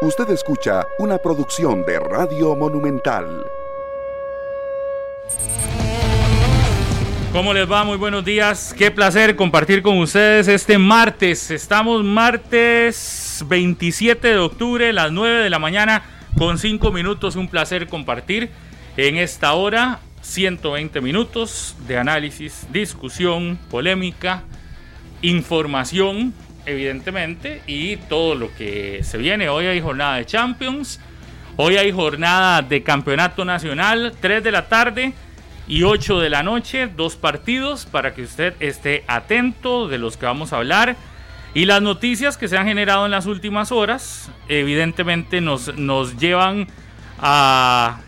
[0.00, 3.44] Usted escucha una producción de Radio Monumental.
[7.32, 7.82] ¿Cómo les va?
[7.82, 8.72] Muy buenos días.
[8.78, 11.50] Qué placer compartir con ustedes este martes.
[11.50, 16.04] Estamos martes 27 de octubre, las 9 de la mañana,
[16.36, 17.34] con 5 minutos.
[17.34, 18.50] Un placer compartir
[18.96, 24.44] en esta hora 120 minutos de análisis, discusión, polémica,
[25.22, 26.32] información,
[26.68, 29.48] evidentemente, y todo lo que se viene.
[29.48, 31.00] Hoy hay jornada de Champions,
[31.56, 35.12] hoy hay jornada de Campeonato Nacional, 3 de la tarde
[35.66, 40.26] y 8 de la noche, dos partidos para que usted esté atento de los que
[40.26, 40.96] vamos a hablar.
[41.54, 46.68] Y las noticias que se han generado en las últimas horas, evidentemente nos, nos llevan
[47.18, 48.00] a...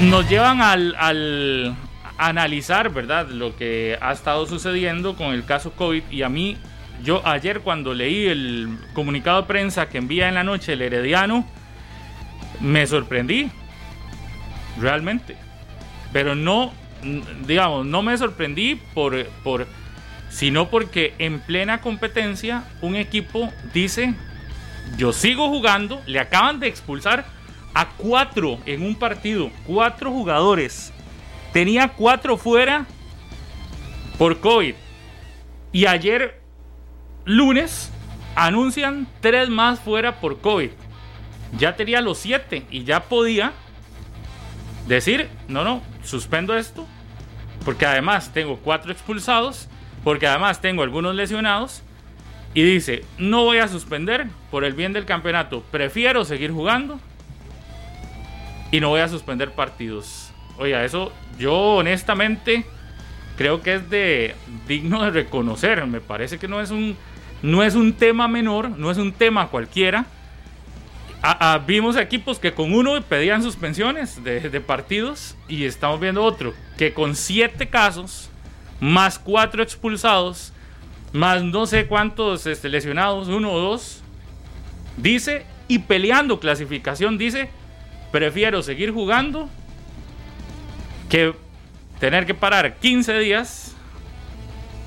[0.00, 1.76] Nos llevan al, al,
[2.20, 6.02] analizar, ¿verdad?, lo que ha estado sucediendo con el caso COVID.
[6.10, 6.58] Y a mí,
[7.02, 11.46] yo ayer cuando leí el comunicado de prensa que envía en la noche el Herediano,
[12.60, 13.50] me sorprendí,
[14.78, 15.34] realmente.
[16.12, 16.74] Pero no,
[17.46, 19.66] digamos, no me sorprendí por, por,
[20.28, 24.14] sino porque en plena competencia un equipo dice,
[24.98, 27.24] yo sigo jugando, le acaban de expulsar
[27.72, 30.92] a cuatro en un partido, cuatro jugadores
[31.52, 32.86] Tenía cuatro fuera
[34.18, 34.74] por COVID.
[35.72, 36.40] Y ayer,
[37.24, 37.90] lunes,
[38.36, 40.70] anuncian tres más fuera por COVID.
[41.58, 43.52] Ya tenía los siete y ya podía
[44.86, 46.86] decir, no, no, suspendo esto.
[47.64, 49.68] Porque además tengo cuatro expulsados.
[50.04, 51.82] Porque además tengo algunos lesionados.
[52.54, 55.62] Y dice, no voy a suspender por el bien del campeonato.
[55.70, 57.00] Prefiero seguir jugando.
[58.70, 60.29] Y no voy a suspender partidos.
[60.60, 62.66] Oiga, eso yo honestamente
[63.38, 64.34] creo que es de
[64.68, 65.86] digno de reconocer.
[65.86, 66.98] Me parece que no es un,
[67.42, 70.04] no es un tema menor, no es un tema cualquiera.
[71.66, 77.16] vimos equipos que con uno pedían suspensiones de, partidos y estamos viendo otro que con
[77.16, 78.28] siete casos,
[78.80, 80.52] más cuatro expulsados,
[81.14, 84.02] más no sé cuántos este, lesionados, uno o dos,
[84.98, 87.48] dice, y peleando clasificación, dice,
[88.12, 89.48] prefiero seguir jugando
[91.10, 91.34] que
[91.98, 93.76] tener que parar 15 días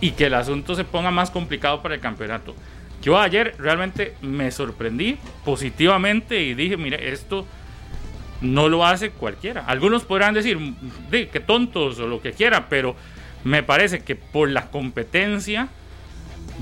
[0.02, 2.56] y que el asunto se ponga más complicado para el campeonato.
[3.04, 7.46] Yo ayer realmente me sorprendí positivamente y dije, mire, esto
[8.42, 9.66] no lo hace cualquiera.
[9.66, 10.58] Algunos podrán decir,
[11.12, 12.96] que tontos o lo que quiera, pero
[13.44, 15.68] me parece que por la competencia,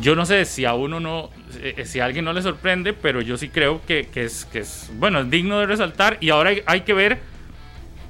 [0.01, 1.29] yo no sé si a uno no,
[1.61, 4.91] eh, si a alguien no le sorprende, pero yo sí creo que, es, que es,
[4.95, 7.30] bueno, es digno de resaltar y ahora hay que ver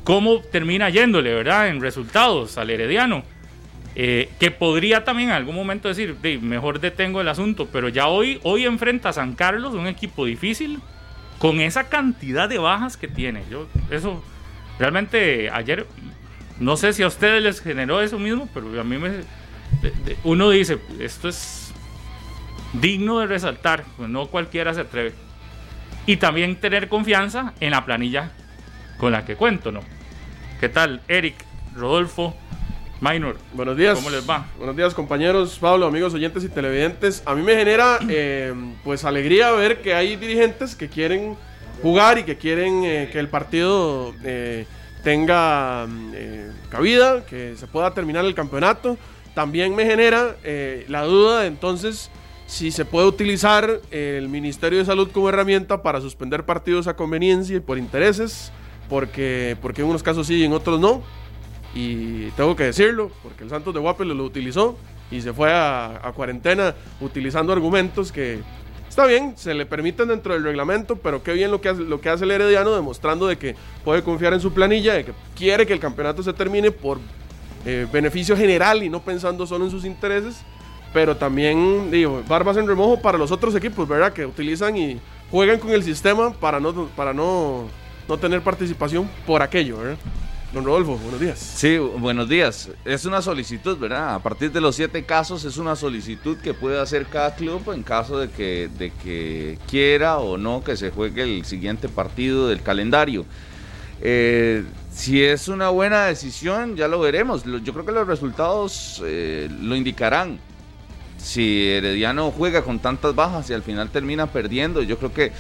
[0.04, 1.70] cómo termina yéndole, ¿verdad?
[1.70, 3.24] En resultados al Herediano.
[3.94, 8.40] Eh, que podría también en algún momento decir, mejor detengo el asunto, pero ya hoy,
[8.44, 10.80] hoy enfrenta a San Carlos, un equipo difícil,
[11.40, 13.44] con esa cantidad de bajas que tiene.
[13.52, 14.24] Yo, eso,
[14.80, 15.86] realmente ayer,
[16.60, 19.12] no sé si a ustedes les generó eso mismo, pero a mí me,
[20.24, 21.74] uno dice, esto es
[22.74, 25.14] digno de resaltar, pues no cualquiera se atreve.
[26.06, 28.32] Y también tener confianza en la planilla
[29.02, 29.80] con la que cuento, ¿no?
[30.60, 31.34] ¿Qué tal, Eric,
[31.76, 32.36] Rodolfo,
[33.00, 33.36] Minor?
[33.52, 33.96] Buenos días.
[33.96, 34.46] ¿Cómo les va?
[34.60, 37.24] Buenos días, compañeros, Pablo, amigos oyentes y televidentes.
[37.26, 38.54] A mí me genera, eh,
[38.84, 41.36] pues, alegría ver que hay dirigentes que quieren
[41.82, 44.68] jugar y que quieren eh, que el partido eh,
[45.04, 45.88] tenga
[46.70, 49.00] cabida, que se pueda terminar el campeonato.
[49.34, 50.36] También me genera
[50.88, 52.12] la duda de entonces
[52.46, 57.58] si se puede utilizar el Ministerio de Salud como herramienta para suspender partidos a conveniencia
[57.58, 58.52] y por intereses
[58.92, 61.02] porque, porque en unos casos sí y en otros no.
[61.74, 64.78] Y tengo que decirlo, porque el Santos de Guape lo, utilizó
[65.10, 68.42] y se fue a, cuarentena utilizando argumentos que
[68.90, 72.02] está bien, se le permiten dentro del reglamento, pero qué bien lo que hace, lo
[72.02, 75.66] que hace el Herediano, demostrando de que puede confiar en su planilla, de que quiere
[75.66, 77.00] que el campeonato se termine por
[77.66, 80.42] eh, beneficio general y no pensando solo en sus intereses.
[80.92, 84.12] Pero también, digo, barbas en remojo para los otros equipos, ¿verdad?
[84.12, 85.00] Que utilizan y
[85.32, 87.70] juegan con el sistema para no, para no
[88.12, 89.98] no tener participación por aquello, ¿verdad?
[90.54, 91.40] Don Rodolfo, buenos días.
[91.40, 92.70] Sí, buenos días.
[92.84, 94.16] Es una solicitud, ¿verdad?
[94.16, 97.84] A partir de los siete casos es una solicitud que puede hacer cada club en
[97.84, 102.62] caso de que, de que quiera o no que se juegue el siguiente partido del
[102.62, 103.26] calendario.
[104.02, 107.46] Eh, si es una buena decisión, ya lo veremos.
[107.46, 110.38] Yo creo que los resultados eh, lo indicarán
[111.22, 115.32] si Herediano juega con tantas bajas y al final termina perdiendo, yo creo que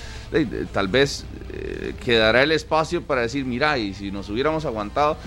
[0.72, 5.18] tal vez eh, quedará el espacio para decir, mira, y si nos hubiéramos aguantado.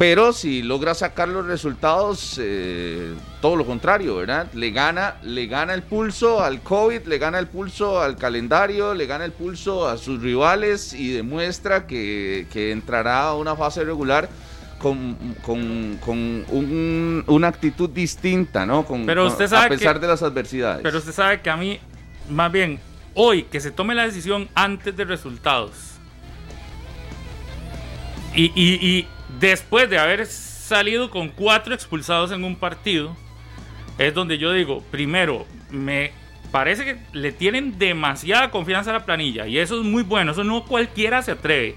[0.00, 4.50] Pero si logra sacar los resultados, eh, todo lo contrario, ¿verdad?
[4.54, 9.04] Le gana, le gana el pulso al COVID, le gana el pulso al calendario, le
[9.04, 14.30] gana el pulso a sus rivales y demuestra que, entrará a una fase regular
[14.80, 15.16] con,
[17.26, 18.84] una actitud distinta, ¿no?
[18.84, 20.82] Con, pero usted sabe a pesar de las adversidades.
[20.82, 21.78] Pero usted sabe que a mí,
[22.28, 22.80] más bien,
[23.14, 25.72] hoy que se tome la decisión antes de resultados.
[28.34, 29.06] y
[29.38, 33.16] después de haber salido con cuatro expulsados en un partido,
[33.98, 36.12] es donde yo digo, primero, me
[36.50, 40.44] parece que le tienen demasiada confianza a la planilla y eso es muy bueno, eso
[40.44, 41.76] no cualquiera se atreve.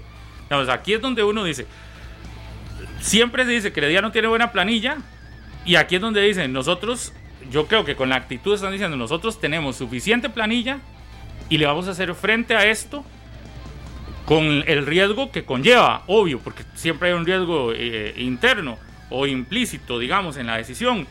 [0.70, 1.66] aquí es donde uno dice,
[3.04, 4.96] siempre se dice que día no tiene buena planilla
[5.66, 7.12] y aquí es donde dicen, nosotros,
[7.50, 10.78] yo creo que con la actitud están diciendo, nosotros tenemos suficiente planilla
[11.50, 13.04] y le vamos a hacer frente a esto
[14.24, 18.78] con el riesgo que conlleva, obvio, porque siempre hay un riesgo eh, interno
[19.10, 21.06] o implícito, digamos, en la decisión.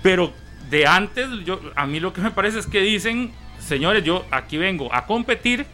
[0.00, 0.32] Pero
[0.70, 4.58] de antes, yo, a mí lo que me parece es que dicen, señores, yo aquí
[4.58, 5.66] vengo a competir,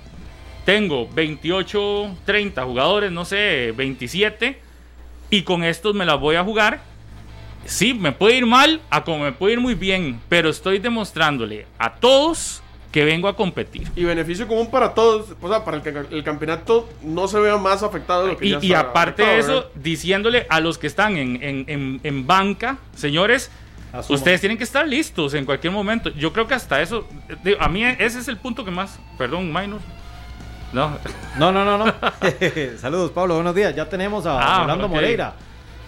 [0.64, 4.67] tengo 28, 30 jugadores, no sé, 27,
[5.30, 6.80] y con estos me las voy a jugar.
[7.64, 11.66] Sí, me puede ir mal, a como me puede ir muy bien, pero estoy demostrándole
[11.78, 13.86] a todos que vengo a competir.
[13.94, 17.82] Y beneficio común para todos, o sea, para que el campeonato no se vea más
[17.82, 21.16] afectado de lo que y, ya Y aparte de eso, diciéndole a los que están
[21.16, 23.50] en, en, en, banca, señores,
[24.08, 26.10] ustedes tienen que estar listos en cualquier momento.
[26.10, 27.06] Yo creo que hasta eso,
[27.60, 29.80] a mí ese es el punto que más, perdón, Minor.
[30.72, 30.98] No,
[31.38, 31.78] no, no, no.
[31.78, 31.94] no.
[32.78, 33.74] Saludos, Pablo, buenos días.
[33.74, 35.34] Ya tenemos a ah, Orlando Moreira,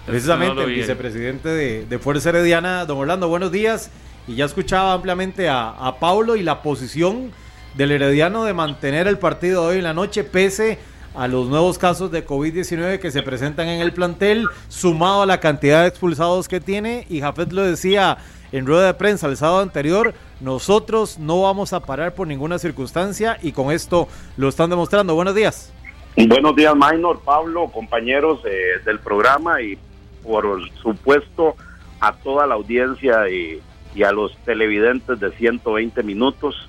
[0.07, 2.87] precisamente el vicepresidente de, de Fuerza Herediana.
[2.87, 3.91] Don Orlando, buenos días.
[4.27, 7.33] Y ya escuchaba ampliamente a, a Paulo y la posición
[7.75, 10.79] del Herediano de mantener el partido hoy en la noche, pese
[11.15, 15.41] a los nuevos casos de COVID-19 que se presentan en el plantel, sumado a la
[15.41, 17.07] cantidad de expulsados que tiene.
[17.09, 18.19] Y Jafet lo decía
[18.53, 23.39] en rueda de prensa el sábado anterior, nosotros no vamos a parar por ninguna circunstancia
[23.43, 25.15] y con esto lo están demostrando.
[25.15, 25.73] Buenos días.
[26.17, 29.79] Buenos días, Maynor, Pablo, compañeros eh, del programa y
[30.25, 31.55] por supuesto
[32.01, 36.69] a toda la audiencia y a los televidentes de 120 minutos.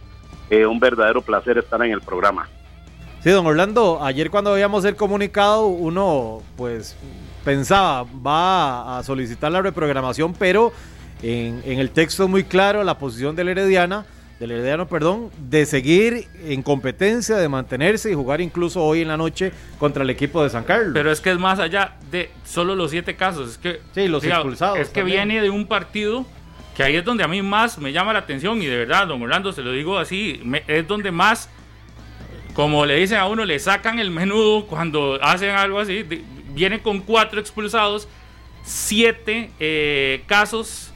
[0.52, 2.50] Eh, un verdadero placer estar en el programa.
[3.24, 6.96] Sí, don Orlando, ayer cuando veíamos el comunicado, uno pues
[7.46, 10.74] pensaba, va a solicitar la reprogramación, pero
[11.22, 14.08] en, el texto es muy claro la posición del Herediana,
[14.40, 19.18] del Herediano, perdón, de seguir en competencia, de mantenerse y jugar incluso hoy en la
[19.18, 20.94] noche contra el equipo de San Carlos.
[20.96, 24.24] Pero es que es más allá de solo los siete casos, es que sí, los
[24.24, 24.80] expulsados.
[24.80, 26.26] Es que viene de un partido
[26.76, 29.22] que ahí es donde a mí más me llama la atención y de verdad, don
[29.22, 31.50] Orlando, se lo digo así, es donde más,
[32.54, 36.06] como le dicen a uno, le sacan el menudo cuando hacen algo así,
[36.54, 38.08] viene con cuatro expulsados,
[38.64, 40.92] siete eh, casos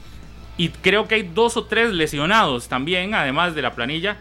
[0.58, 4.16] y creo que hay dos o tres lesionados también, además de la planilla.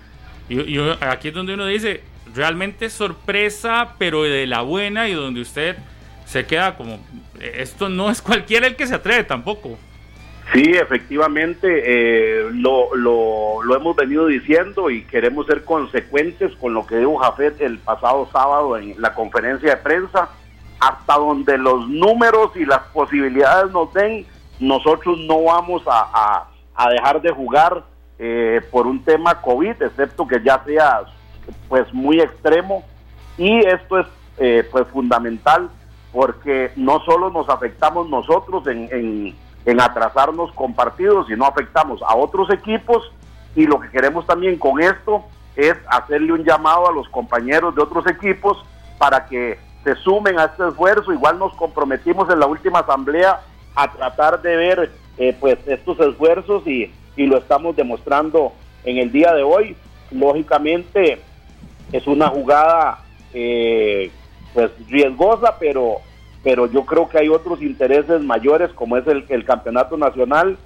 [0.50, 2.02] Y, aquí es donde uno dice,
[2.34, 5.78] realmente sorpresa, pero de la buena y donde usted
[6.26, 7.00] se queda como,
[7.40, 9.78] esto no es cualquiera el que se atreve tampoco.
[10.54, 16.98] Sí, efectivamente, eh, lo, lo, hemos venido diciendo y queremos ser consecuentes con lo que
[16.98, 20.30] dijo Jafet el pasado sábado en la conferencia de prensa.
[20.80, 24.26] Hasta donde los números y las posibilidades nos den,
[24.60, 26.48] nosotros no vamos a,
[26.90, 27.84] dejar de jugar
[28.20, 31.02] eh, por un tema COVID, excepto que ya sea
[31.68, 32.84] pues muy extremo.
[33.38, 35.70] Y esto es eh, pues fundamental
[36.12, 39.36] porque no solo nos afectamos nosotros en en
[39.80, 43.12] atrasarnos con partidos y no afectamos a otros equipos.
[43.56, 45.24] Y lo que queremos también con esto
[45.56, 48.64] es hacerle un llamado a los compañeros de otros equipos
[48.98, 51.14] para que se sumen a este esfuerzo.
[51.14, 53.42] Igual nos comprometimos en la última asamblea
[53.76, 58.54] a tratar de ver eh, pues estos esfuerzos y, y lo estamos demostrando
[58.84, 59.76] en el día de hoy.
[60.12, 61.22] Lógicamente
[61.92, 63.00] es una jugada
[63.34, 64.12] eh,
[64.54, 65.98] pues riesgosa, pero
[66.46, 70.58] pero yo creo que hay otros intereses mayores como es el, campeonato nacional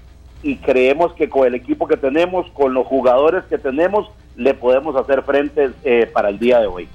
[0.44, 4.98] y creemos que con el equipo que tenemos, con los jugadores que tenemos, le podemos
[4.98, 6.90] hacer frente eh, para el día de hoy.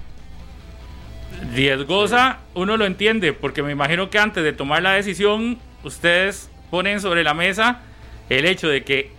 [1.55, 7.01] Riesgosa, uno lo entiende, porque me imagino que antes de tomar la decisión, ustedes ponen
[7.01, 7.81] sobre la mesa
[8.29, 9.11] el hecho de que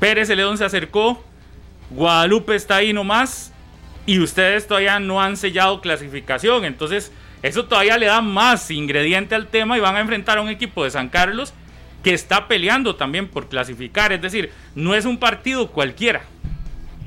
[0.00, 1.22] Pérez León se acercó,
[1.90, 3.52] Guadalupe está ahí nomás
[4.04, 6.64] y ustedes todavía no han sellado clasificación.
[6.64, 7.12] Entonces,
[7.46, 10.84] eso todavía le da más ingrediente al tema y van a enfrentar a un equipo
[10.84, 11.54] de San Carlos
[12.02, 14.12] que está peleando también por clasificar.
[14.12, 16.22] Es decir, no es un partido cualquiera.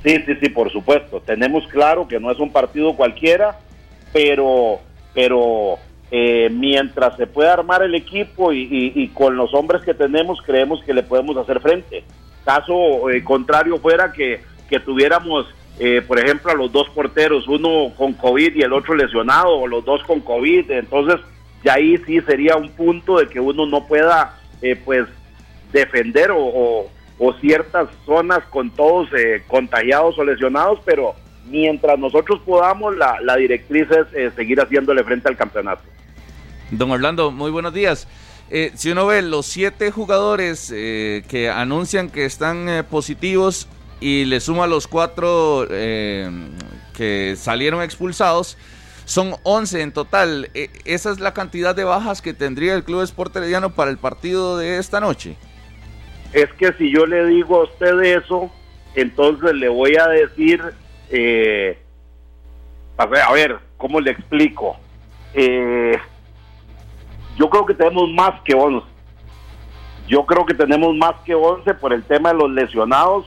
[0.02, 1.20] Sí, sí, sí, por supuesto.
[1.20, 3.58] Tenemos claro que no es un partido cualquiera,
[4.12, 4.80] pero,
[5.14, 5.78] pero
[6.10, 10.94] eh, mientras se pueda armar el equipo y, con los hombres que tenemos, creemos que
[10.94, 12.04] le podemos hacer frente.
[12.44, 15.46] Caso eh, contrario fuera que, que tuviéramos,
[15.80, 19.66] eh, por ejemplo, a los dos porteros, uno con COVID y el otro lesionado, o
[19.66, 21.20] los dos con COVID, entonces
[21.64, 24.38] ya ahí sí sería un punto de que uno no pueda,
[24.84, 25.06] pues,
[25.72, 26.86] defender o,
[27.40, 29.08] ciertas zonas con todos
[29.46, 31.14] contagiados o lesionados, pero
[31.46, 35.82] mientras nosotros podamos, la, la directriz es seguir haciéndole frente al campeonato.
[36.70, 38.06] Don Orlando, muy buenos días.
[38.50, 43.68] Eh, si uno ve los siete jugadores eh, que anuncian que están eh, positivos
[44.00, 48.56] y le suma los cuatro que salieron expulsados,
[49.04, 50.50] son 11 en total.
[50.84, 53.36] ¿Esa es la cantidad de bajas que tendría el Club Sport
[53.74, 55.36] para el partido de esta noche?
[56.32, 58.50] Es que si yo le digo a usted eso,
[58.94, 60.62] entonces le voy a decir,
[62.96, 64.76] a ver, a ver, ¿cómo le explico?
[65.34, 65.98] Eh,
[67.36, 68.86] yo creo que tenemos más que 11.
[70.08, 73.26] Yo creo que tenemos más que 11 por el tema de los lesionados,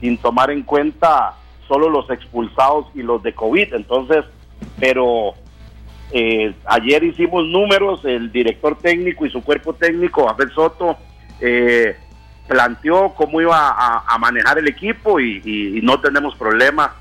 [0.00, 1.34] sin tomar en cuenta
[1.68, 3.74] solo los expulsados y los de COVID.
[3.74, 4.24] Entonces,
[4.78, 5.34] pero
[6.10, 10.96] eh, ayer hicimos números, el director técnico y su cuerpo técnico, Abel Soto,
[11.40, 11.96] eh,
[12.46, 13.74] planteó cómo iba
[14.06, 16.94] a, manejar el equipo y, no tenemos problema.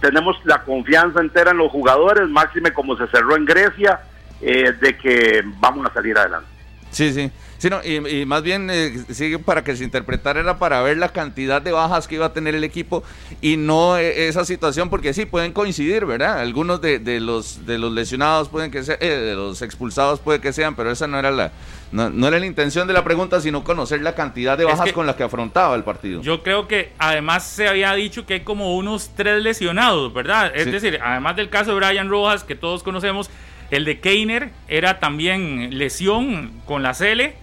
[0.00, 4.00] Tenemos la confianza entera en los jugadores, máxime como se cerró en Grecia
[4.40, 6.55] eh, de que vamos a salir adelante.
[6.96, 7.30] Sí, sí.
[7.58, 11.60] Sí, y, más bien eh, sigue para que se interpretara era para ver la cantidad
[11.60, 13.02] de bajas que iba a tener el equipo
[13.42, 16.38] y no eh, esa situación porque sí pueden coincidir, ¿verdad?
[16.38, 20.74] Algunos de, los de los lesionados pueden que sean, de los expulsados puede que sean,
[20.74, 21.52] pero esa no era la
[21.92, 25.16] no, era la intención de la pregunta, sino conocer la cantidad de bajas con las
[25.16, 26.20] que afrontaba el partido.
[26.20, 30.52] Yo creo que además se había dicho que hay como unos tres lesionados, ¿verdad?
[30.54, 33.30] Es decir, además del caso de Brian Rojas que todos conocemos
[33.70, 37.34] el de Keiner era también lesión con la Cele.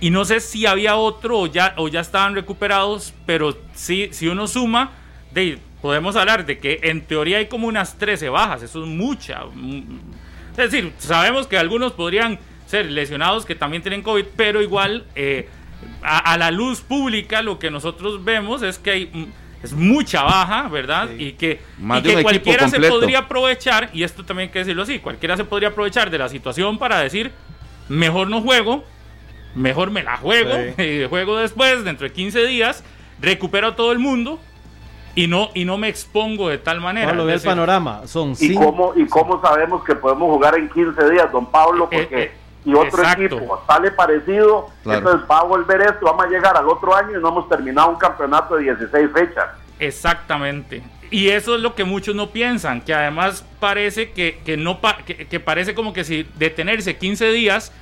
[0.00, 4.28] Y no sé si había otro o ya, o ya estaban recuperados, pero sí, si
[4.28, 4.92] uno suma,
[5.32, 9.42] de, podemos hablar de que en teoría hay como unas 13 bajas, eso es mucha.
[10.52, 15.48] Es decir, sabemos que algunos podrían ser lesionados que también tienen COVID, pero igual eh,
[16.02, 21.10] a, la luz pública lo que nosotros vemos es que hay es mucha baja, ¿verdad?
[21.18, 21.60] Y que,
[22.22, 26.10] cualquiera se podría aprovechar, y esto también hay que decirlo así, cualquiera se podría aprovechar
[26.10, 27.32] de la situación para decir,
[27.88, 28.84] mejor no juego,
[29.54, 32.82] mejor me la juego, y juego después, dentro de 15 días,
[33.20, 34.40] recupero a todo el mundo
[35.14, 37.08] y no, y no me expongo de tal manera.
[37.08, 41.10] Pablo, ve el panorama, son ¿Y cómo, ¿Y cómo sabemos que podemos jugar en 15
[41.10, 41.88] días, don Pablo?
[41.90, 42.22] Eh, Porque...
[42.22, 42.32] Eh,
[42.64, 46.94] y otro equipo sale parecido, entonces va a volver esto, vamos a llegar al otro
[46.94, 49.46] año y no hemos terminado un campeonato de 16 fechas.
[49.78, 50.82] Exactamente.
[51.10, 55.40] Y eso es lo que muchos no piensan, que además parece que, que no que,
[55.40, 57.72] parece como que si detenerse 15 días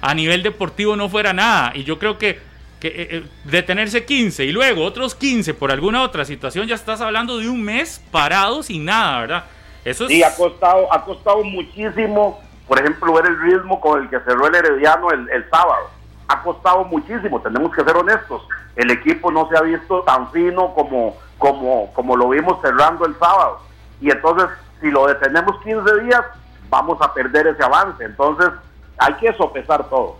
[0.00, 1.72] a nivel deportivo no fuera nada.
[1.74, 2.38] Y yo creo que,
[2.78, 7.02] que eh, eh, detenerse 15 y luego otros 15 por alguna otra situación, ya estás
[7.02, 9.44] hablando de un mes parado sin nada, ¿verdad?
[9.84, 14.20] Eso Sí, ha costado, ha costado muchísimo por ejemplo, ver el ritmo con el que
[14.20, 15.90] cerró el Herediano el, sábado.
[16.28, 18.42] Ha costado muchísimo, tenemos que ser honestos.
[18.76, 23.18] El equipo no se ha visto tan fino como, como, como lo vimos cerrando el
[23.18, 23.58] sábado.
[24.00, 24.48] Y entonces,
[24.80, 26.20] si lo detenemos 15 días,
[26.68, 28.04] vamos a perder ese avance.
[28.04, 28.50] Entonces,
[28.98, 30.18] hay que sopesar todo.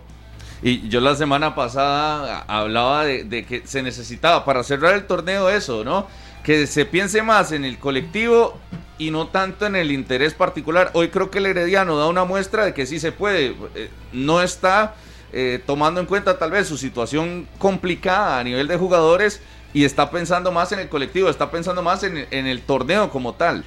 [0.61, 5.47] Y yo la semana pasada hablaba de, de, que se necesitaba para cerrar el torneo
[5.47, 6.05] eso, ¿no?
[6.43, 8.59] Que se piense más en el colectivo
[9.01, 10.91] y no tanto en el interés particular.
[10.93, 13.55] Hoy creo que el Herediano da una muestra de que sí se puede.
[13.73, 14.93] Eh, no está
[15.33, 19.41] eh, tomando en cuenta tal vez su situación complicada a nivel de jugadores
[19.73, 23.65] y está pensando más en el colectivo, está pensando más en, el torneo como tal.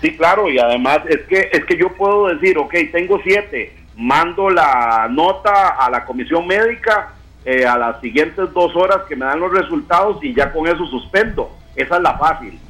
[0.00, 4.50] Sí, claro, y además es que, es que yo puedo decir, ok, tengo siete, mando
[4.50, 7.12] la nota a la comisión médica
[7.44, 10.86] eh, a las siguientes dos horas que me dan los resultados y ya con eso
[10.86, 11.50] suspendo.
[11.74, 12.60] Esa es la fácil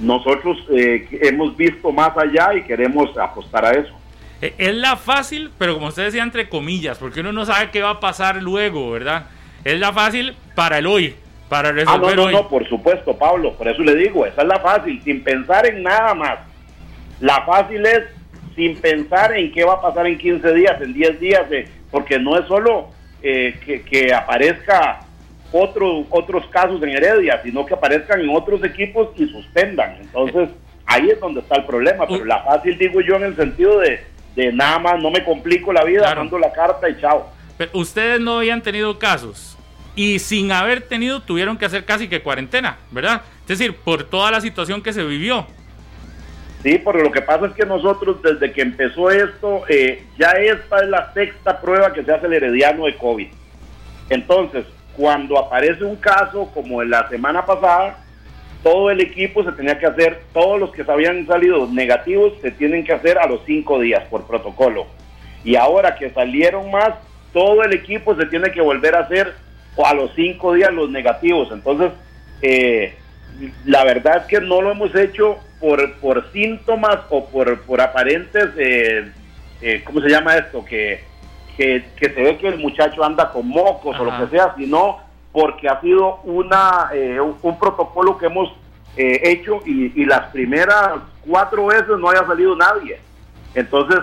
[0.00, 3.92] nosotros eh, hemos visto más allá y queremos apostar a eso.
[4.40, 7.82] E, es la fácil, pero como usted decía, entre comillas, porque uno no sabe qué
[7.82, 9.26] va a pasar luego, ¿verdad?
[9.64, 11.14] Es la fácil para el hoy,
[11.48, 14.48] para resolver ah, no, no, no, por supuesto, Pablo, por eso le digo, esa es
[14.48, 16.38] la fácil, sin pensar en nada más.
[17.20, 18.04] La fácil es
[18.56, 22.18] sin pensar en qué va a pasar en 15 días, en 10 días, eh, porque
[22.18, 22.88] no es solo
[23.22, 25.00] eh, que, que aparezca
[25.52, 29.96] otros otros casos en Heredia, sino que aparezcan en otros equipos y suspendan.
[30.00, 30.50] Entonces,
[30.86, 32.06] ahí es donde está el problema.
[32.06, 34.00] Pero la fácil digo yo en el sentido de,
[34.36, 37.30] de nada más no me complico la vida, dando la carta y chao.
[37.58, 39.58] Pero ustedes no habían tenido casos
[39.94, 43.22] y sin haber tenido tuvieron que hacer casi que cuarentena, ¿verdad?
[43.42, 45.46] Es decir, por toda la situación que se vivió.
[46.62, 50.82] Sí, porque lo que pasa es que nosotros desde que empezó esto, eh, ya esta
[50.82, 53.28] es la sexta prueba que se hace el herediano de COVID.
[54.10, 54.66] Entonces,
[54.96, 57.98] cuando aparece un caso como en la semana pasada,
[58.62, 62.84] todo el equipo se tenía que hacer, todos los que habían salido negativos se tienen
[62.84, 64.86] que hacer a los cinco días por protocolo.
[65.44, 66.90] Y ahora que salieron más,
[67.32, 69.34] todo el equipo se tiene que volver a hacer
[69.82, 71.48] a los cinco días los negativos.
[71.52, 71.92] Entonces,
[72.42, 72.94] eh,
[73.64, 78.48] la verdad es que no lo hemos hecho por, por síntomas o por, por aparentes,
[78.58, 79.10] eh,
[79.62, 80.64] eh, ¿cómo se llama esto?
[80.64, 81.04] Que,
[81.60, 84.98] que, se ve que el muchacho anda con mocos o lo que sea, sino
[85.30, 88.50] porque ha sido una eh, un, protocolo que hemos
[88.96, 90.94] hecho y, las primeras
[91.26, 92.98] cuatro veces no haya salido nadie.
[93.54, 94.00] Entonces,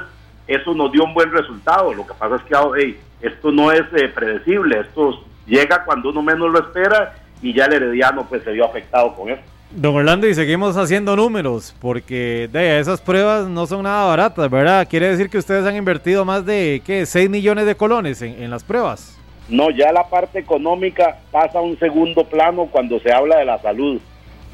[0.47, 1.93] eso nos dio un buen resultado.
[1.93, 2.73] Lo que pasa es que oh,
[3.21, 3.83] esto no es
[4.13, 8.65] predecible, esto llega cuando uno menos lo espera y ya el Herediano pues se vio
[8.65, 9.41] afectado con eso.
[9.69, 14.87] Don Orlando, y seguimos haciendo números, porque de esas pruebas no son nada baratas, ¿verdad?
[14.89, 17.05] Quiere decir que ustedes han invertido más de, ¿qué?
[17.05, 19.17] 6 millones de colones en, las pruebas.
[19.49, 23.61] No, ya la parte económica pasa a un segundo plano cuando se habla de la
[23.61, 23.99] salud.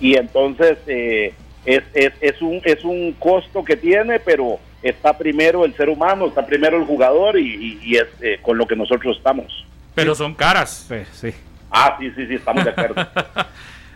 [0.02, 5.64] Y entonces eh, es, es, es, un, es un costo que tiene, pero está primero
[5.64, 9.16] el ser humano, está primero el jugador y, y, es eh, con lo que nosotros
[9.18, 9.66] estamos.
[9.94, 10.90] Pero son caras.
[11.14, 11.30] sí.
[11.76, 12.96] Ah, sí, sí, sí, estamos de acuerdo.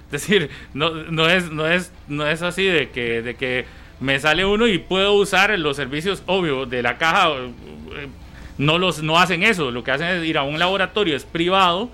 [0.08, 3.66] Es decir, no, no, es, no, es, no es así de que, de que
[4.00, 7.30] me sale uno y puedo usar los servicios, obvio, de la caja.
[7.30, 8.08] Eh,
[8.58, 9.72] no, los, no hacen eso.
[9.72, 11.90] Lo que hacen es ir a un laboratorio, es privado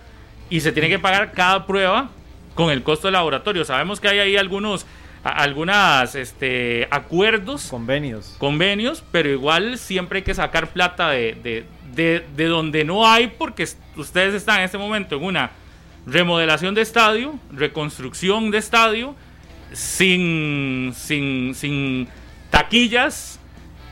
[0.49, 2.09] y se tiene que pagar cada prueba
[2.55, 3.65] con el costo del laboratorio.
[3.65, 4.85] Sabemos que hay ahí algunos
[5.23, 7.67] algunas este, acuerdos.
[7.67, 8.35] Convenios.
[8.37, 13.27] Convenios, pero igual siempre hay que sacar plata de, de, de, de donde no hay
[13.27, 15.51] porque ustedes están en este momento en una
[16.05, 19.15] remodelación de estadio, reconstrucción de estadio,
[19.71, 22.07] sin, sin, sin
[22.49, 23.39] taquillas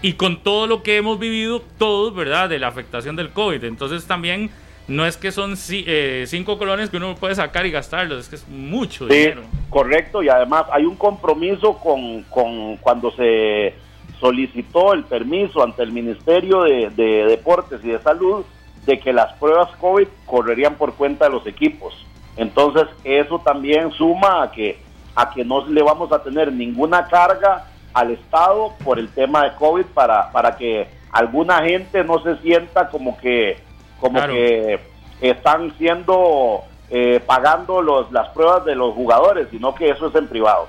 [0.02, 2.50] y con todo lo que hemos vivido todos, ¿verdad?
[2.50, 3.64] De la afectación del COVID.
[3.64, 4.50] Entonces también
[4.88, 8.36] no es que son eh, cinco colones que uno puede sacar y gastarlos, es que
[8.36, 9.44] es mucho dinero.
[9.70, 13.74] Correcto, y además hay un compromiso con, con cuando se
[14.20, 18.44] solicitó el permiso ante el Ministerio de, de Deportes y de Salud
[18.86, 21.94] de que las pruebas COVID correrían por cuenta de los equipos.
[22.38, 24.80] Entonces, eso también suma a que,
[25.16, 29.56] a que no le vamos a tener ninguna carga al Estado por el tema de
[29.56, 33.60] COVID para, para que alguna gente no se sienta como que,
[34.00, 34.80] como que
[35.20, 40.28] están siendo eh, pagando los, las pruebas de los jugadores, sino que eso es en
[40.28, 40.68] privado.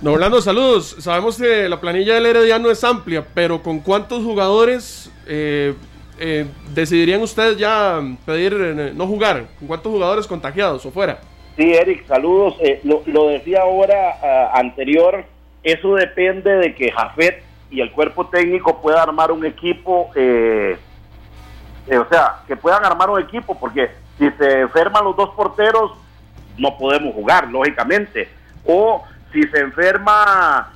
[0.00, 0.96] Don Orlando, saludos.
[1.00, 5.74] Sabemos que la planilla del Herediano es amplia, pero ¿con cuántos jugadores eh,
[6.20, 9.46] eh, decidirían ustedes ya pedir eh, no jugar?
[9.58, 11.20] ¿Con cuántos jugadores contagiados o fuera?
[11.56, 12.56] Sí, Eric, saludos.
[12.60, 15.24] Eh, lo, decía ahora ah, anterior,
[15.62, 20.14] eso depende de que Jafet y el cuerpo técnico puedan armar un equipo, o
[22.10, 25.92] sea, que puedan armar un equipo, porque si se enferman los dos porteros,
[26.56, 28.28] no podemos jugar, lógicamente.
[28.64, 30.72] O si se enferma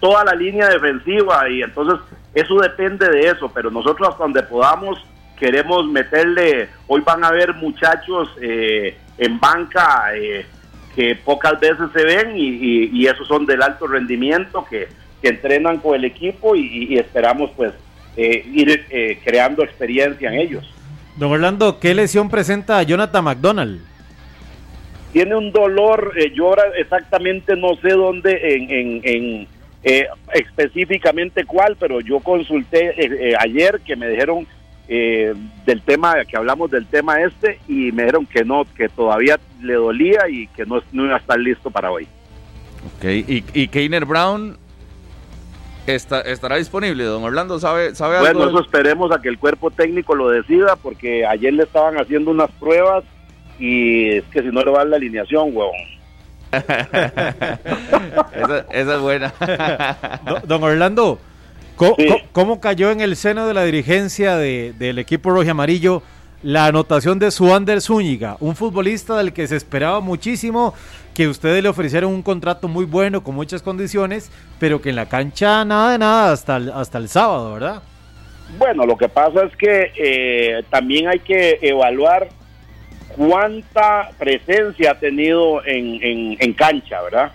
[0.00, 1.98] toda la línea defensiva y entonces
[2.34, 4.98] eso depende de eso, pero nosotros hasta donde podamos
[5.42, 10.46] queremos meterle, hoy van a ver muchachos eh, en banca eh,
[10.94, 14.86] que pocas veces se ven y, esos son del alto rendimiento que,
[15.22, 17.72] entrenan con el equipo y, esperamos pues
[18.16, 18.84] eh, ir
[19.24, 20.74] creando experiencia en ellos.
[21.16, 23.80] Don Orlando, ¿qué lesión presenta Jonathan McDonald?
[25.12, 29.48] Tiene un dolor, yo ahora exactamente no sé dónde en
[29.84, 34.46] eh, específicamente cuál, pero yo consulté eh, eh, ayer que me dijeron
[34.88, 39.72] del tema, que hablamos del tema este, y me dijeron que no, que todavía le
[39.72, 42.06] dolía y que no, no iba a estar listo para hoy.
[42.98, 44.58] Ok, y, y Keiner Brown
[45.86, 48.40] está, estará disponible, don Orlando, ¿sabe, sabe algo?
[48.40, 52.30] Bueno, eso esperemos a que el cuerpo técnico lo decida, porque ayer le estaban haciendo
[52.30, 53.02] unas pruebas
[53.58, 56.01] y es que si no le va la alineación, huevón
[56.52, 59.32] esa, es buena.
[60.44, 61.18] don, Orlando,
[62.32, 66.02] ¿cómo, cayó en el seno de la dirigencia del equipo rojo y amarillo
[66.42, 70.74] la anotación de Suander Zúñiga, un futbolista del que se esperaba muchísimo,
[71.14, 75.06] que ustedes le ofrecieron un contrato muy bueno, con muchas condiciones, pero que en la
[75.06, 77.82] cancha nada de nada hasta el, hasta el sábado, ¿verdad?
[78.58, 82.28] Bueno, lo que pasa es que eh, también hay que evaluar
[83.16, 87.32] cuánta presencia ha tenido en, en, cancha, ¿verdad?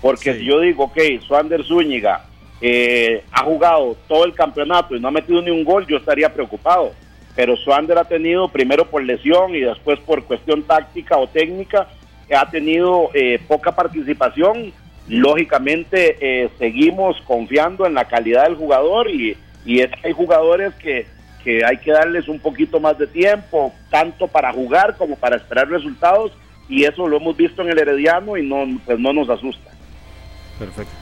[0.00, 2.26] Porque si yo digo, ok, Suander Zúñiga
[2.60, 6.32] eh, ha jugado todo el campeonato y no ha metido ni un gol, yo estaría
[6.32, 6.92] preocupado.
[7.34, 11.88] Pero Suander ha tenido, primero por lesión y después por cuestión táctica o técnica,
[12.34, 14.72] ha tenido eh, poca participación
[15.08, 20.74] lógicamente eh, seguimos confiando en la calidad del jugador y, y es que hay jugadores
[20.74, 21.06] que,
[21.44, 25.68] que hay que darles un poquito más de tiempo, tanto para jugar como para esperar
[25.68, 26.32] resultados
[26.68, 29.70] y eso lo hemos visto en el Herediano y no, pues no nos asusta.
[30.58, 30.92] Perfecto.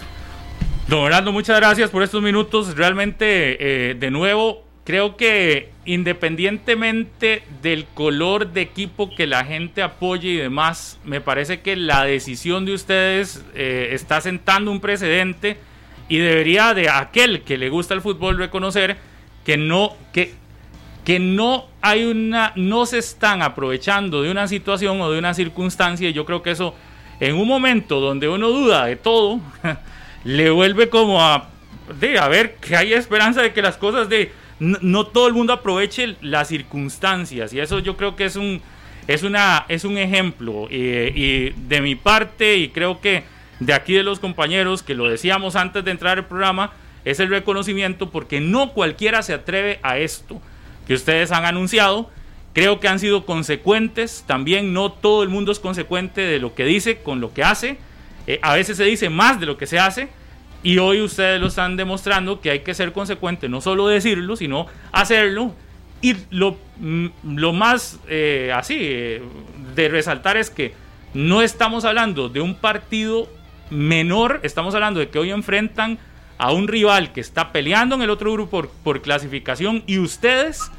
[0.88, 2.76] Don Orlando, muchas gracias por estos minutos.
[2.76, 10.28] Realmente, eh, de nuevo, creo que independientemente del color de equipo que la gente apoye
[10.28, 15.57] y demás, me parece que la decisión de ustedes eh, está sentando un precedente
[16.09, 18.96] y debería de aquel que le gusta el fútbol reconocer
[19.44, 20.35] que no que
[21.05, 26.09] que no hay una no se están aprovechando de una situación o de una circunstancia
[26.09, 26.74] y yo creo que eso
[27.20, 29.40] en un momento donde uno duda de todo
[30.24, 31.48] le vuelve como a
[31.98, 35.52] de a ver que hay esperanza de que las cosas de no, todo el mundo
[35.52, 38.62] aproveche las circunstancias y eso yo creo que es un
[39.09, 43.24] es una es un ejemplo y, de mi parte y creo que
[43.59, 46.72] de aquí de los compañeros que lo decíamos antes de entrar al programa
[47.05, 50.41] es el reconocimiento porque no cualquiera se atreve a esto
[50.87, 52.11] que ustedes han anunciado.
[52.53, 54.25] Creo que han sido consecuentes.
[54.27, 57.79] También no todo el mundo es consecuente de lo que dice con lo que hace.
[58.27, 60.09] Eh, a veces se dice más de lo que se hace
[60.62, 64.67] y hoy ustedes lo están demostrando que hay que ser consecuente, no solo decirlo, sino
[64.93, 65.55] hacerlo.
[66.01, 69.23] Y lo, mm, lo más eh, así eh,
[69.75, 70.75] de resaltar es que
[71.15, 73.29] no estamos hablando de un partido
[73.71, 75.99] menor, estamos hablando de que hoy enfrentan
[76.42, 80.72] a un rival que está peleando en el otro grupo por, clasificación y ustedes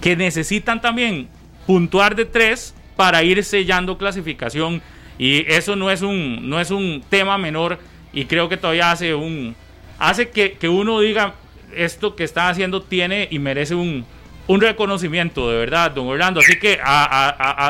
[0.00, 1.28] que necesitan también
[1.68, 4.82] puntuar de tres para ir sellando clasificación
[5.20, 7.78] y eso no es un, no es un tema menor
[8.12, 9.54] y creo que todavía hace un
[10.00, 11.34] hace que, uno diga
[11.72, 14.04] esto que está haciendo tiene y merece un,
[14.48, 16.40] un reconocimiento de verdad, don Orlando.
[16.40, 16.80] Así que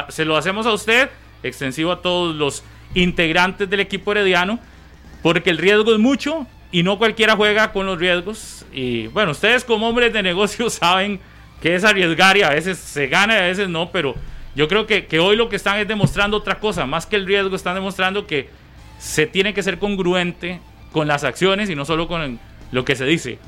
[0.09, 1.11] se lo hacemos a usted,
[1.43, 4.59] extensivo a todos los integrantes del equipo herediano,
[5.23, 8.67] porque el riesgo es mucho y no cualquiera juega con los riesgos.
[8.73, 11.21] Y bueno, ustedes como hombres de negocios saben
[11.63, 14.17] que es arriesgar y a veces se gana y a veces no, pero
[14.57, 17.27] yo creo que, que hoy lo que están es demostrando otra cosa, más que el
[17.27, 18.49] riesgo, están demostrando que
[18.99, 20.59] se tiene que ser congruente
[20.91, 22.41] con las acciones y no solo con
[22.73, 23.39] lo que se dice.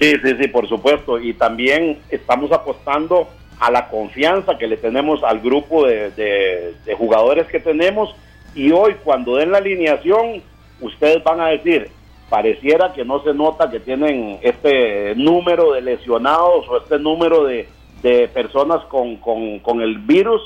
[0.00, 1.20] Sí, sí, sí, por supuesto.
[1.20, 3.28] Y también estamos apostando
[3.60, 8.12] a la confianza que le tenemos al grupo de, jugadores que tenemos.
[8.56, 10.42] Y hoy, cuando den la alineación,
[10.80, 11.90] ustedes van a decir,
[12.28, 17.68] pareciera que no se nota que tienen este número de lesionados o este número de,
[18.32, 20.40] personas con, con, con el virus.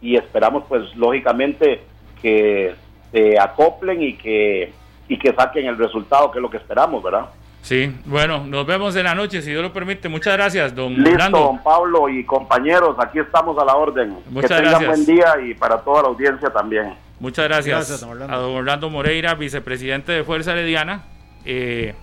[0.00, 1.80] Y esperamos, pues, lógicamente,
[2.20, 2.74] que
[3.12, 4.72] se acoplen y que,
[5.08, 7.26] y que saquen el resultado, que es lo que esperamos, ¿verdad?
[7.62, 10.08] Sí, bueno, nos vemos en la noche, si Dios lo permite.
[10.08, 14.18] Muchas gracias, don Listo, don Pablo y compañeros, aquí estamos a la orden.
[14.30, 16.94] Muchas que tengan buen día y para toda la audiencia también.
[17.18, 21.02] Muchas gracias, a don Orlando Moreira, vicepresidente de Fuerza Herediana.
[21.46, 21.94] Eh,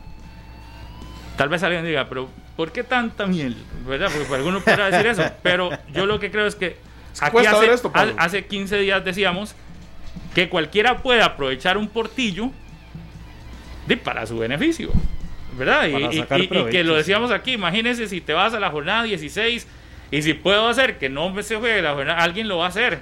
[1.37, 3.55] tal vez alguien diga, pero ¿por qué tanta miel?
[3.85, 4.09] ¿Verdad?
[4.15, 6.77] Porque algunos podrá decir eso, pero yo lo que creo es que
[7.19, 7.69] aquí hace,
[8.17, 9.55] hace 15 días decíamos
[10.33, 12.51] que cualquiera puede aprovechar un portillo
[13.87, 14.91] de, para su beneficio.
[15.57, 15.85] ¿Verdad?
[15.85, 16.23] Y,
[16.71, 19.67] que lo decíamos aquí, imagínense si te vas a la jornada 16
[20.09, 23.01] y si puedo hacer que no se juegue la jornada, alguien lo va a hacer.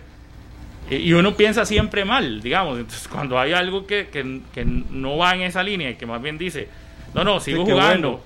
[0.91, 2.77] Y uno piensa siempre mal, digamos.
[2.77, 6.38] Entonces, cuando hay algo que, que, no va en esa línea y que más bien
[6.38, 6.67] dice,
[7.13, 8.21] no, no, sigo jugando.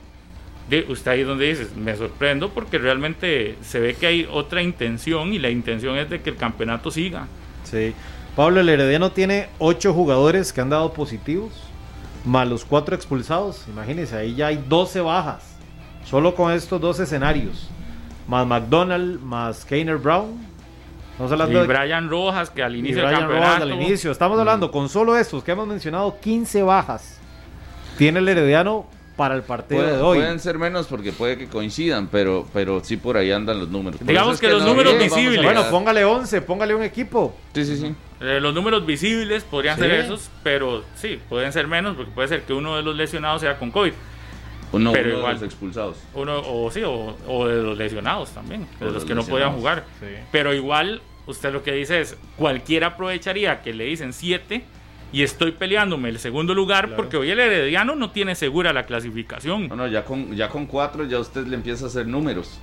[0.87, 5.37] usted ahí donde dice, me sorprendo porque realmente se ve que hay otra intención y
[5.37, 7.27] la intención es de que el campeonato siga.
[7.63, 7.93] Sí.
[8.35, 11.51] Pablo, el Herediano tiene ocho jugadores que han dado positivos,
[12.25, 13.65] más los cuatro expulsados.
[13.69, 15.55] Imagínense, ahí ya hay 12 bajas.
[16.03, 17.69] Solo con estos dos escenarios.
[18.27, 20.54] Más McDonald, más Keiner Brown.
[21.15, 23.63] Estamos hablando y Brian Rojas, que al inicio del campeonato.
[23.63, 24.11] al inicio.
[24.11, 27.21] Estamos hablando con solo estos que hemos mencionado, 15 bajas.
[27.97, 30.17] Tiene el Herediano para el partido de hoy.
[30.17, 34.01] Pueden ser menos porque puede que coincidan, pero, pero sí por ahí andan los números.
[34.03, 35.41] Digamos que, los números visibles.
[35.41, 37.33] Bueno, póngale 11, póngale un equipo.
[37.53, 37.95] Sí, sí, sí.
[38.19, 42.41] Eh, los números visibles podrían ser esos, pero sí, pueden ser menos porque puede ser
[42.41, 43.93] que uno de los lesionados sea con COVID.
[44.71, 45.97] Uno, pero uno igual, de los expulsados.
[46.13, 49.85] Uno, o sí, o, de los lesionados también, de los, que no podían jugar.
[50.31, 54.63] Pero igual, usted lo que dice es, cualquiera aprovecharía que le dicen 7
[55.11, 59.69] y estoy peleándome el segundo lugar porque hoy el Herediano no tiene segura la clasificación.
[59.69, 62.59] No, no, ya con, ya con cuatro ya usted le empieza a hacer números.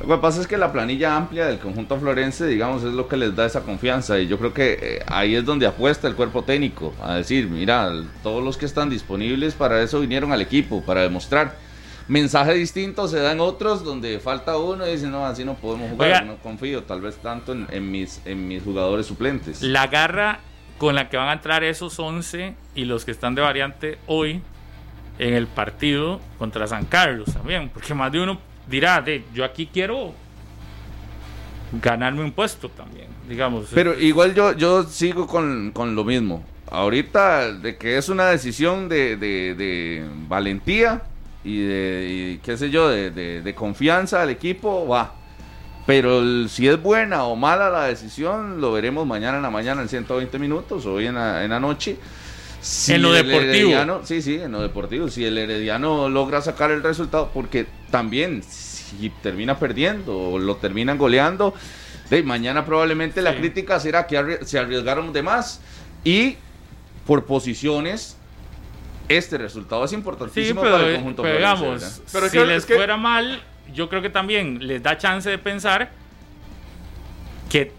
[0.00, 3.16] Lo que pasa es que la planilla amplia del conjunto florense, digamos, es lo que
[3.16, 6.42] les da esa confianza y yo creo que eh, ahí es donde apuesta el cuerpo
[6.42, 7.90] técnico a decir, mira,
[8.22, 11.56] todos los que están disponibles para eso vinieron al equipo, para demostrar.
[12.08, 15.90] Mensaje distinto se da en otros donde falta uno y dicen, no, así no podemos
[15.90, 19.62] jugar, no confío tal vez tanto en, mis, en mis jugadores suplentes.
[19.62, 20.40] La garra
[20.78, 24.42] con la que van a entrar esos 11 y los que están de variante hoy
[25.18, 29.68] en el partido contra San Carlos también, porque más de uno dirá, de, yo aquí
[29.72, 30.12] quiero
[31.80, 33.66] ganarme un puesto también, digamos.
[33.72, 36.44] Pero igual yo, yo sigo con, lo mismo.
[36.70, 41.02] Ahorita de que es una decisión de, de, valentía
[41.44, 45.14] y de, qué sé yo, de, de, confianza al equipo, va.
[45.84, 49.88] Pero si es buena o mala la decisión, lo veremos mañana en la mañana en
[49.88, 51.96] 120 minutos, hoy en en la noche.
[52.88, 54.02] En lo deportivo.
[54.04, 55.08] Sí, sí, en lo deportivo.
[55.08, 60.98] Si el Herediano logra sacar el resultado, porque también si termina perdiendo o lo terminan
[60.98, 61.54] goleando,
[62.10, 65.60] de mañana probablemente la crítica será que se arriesgaron de más
[66.04, 66.36] y
[67.06, 68.16] por posiciones
[69.08, 71.22] este resultado es importantísimo para el conjunto.
[71.22, 75.38] Pero digamos, pero si les fuera mal, yo creo que también les da chance de
[75.38, 75.90] pensar
[77.50, 77.72] que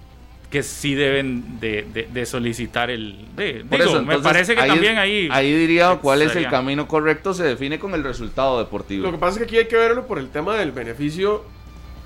[0.54, 3.26] que sí deben de, solicitar el...
[3.36, 5.28] me parece que también ahí...
[5.32, 9.04] Ahí diría cuál es el camino correcto, se define con el resultado deportivo.
[9.08, 11.44] Lo que pasa es que aquí hay que verlo por el tema del beneficio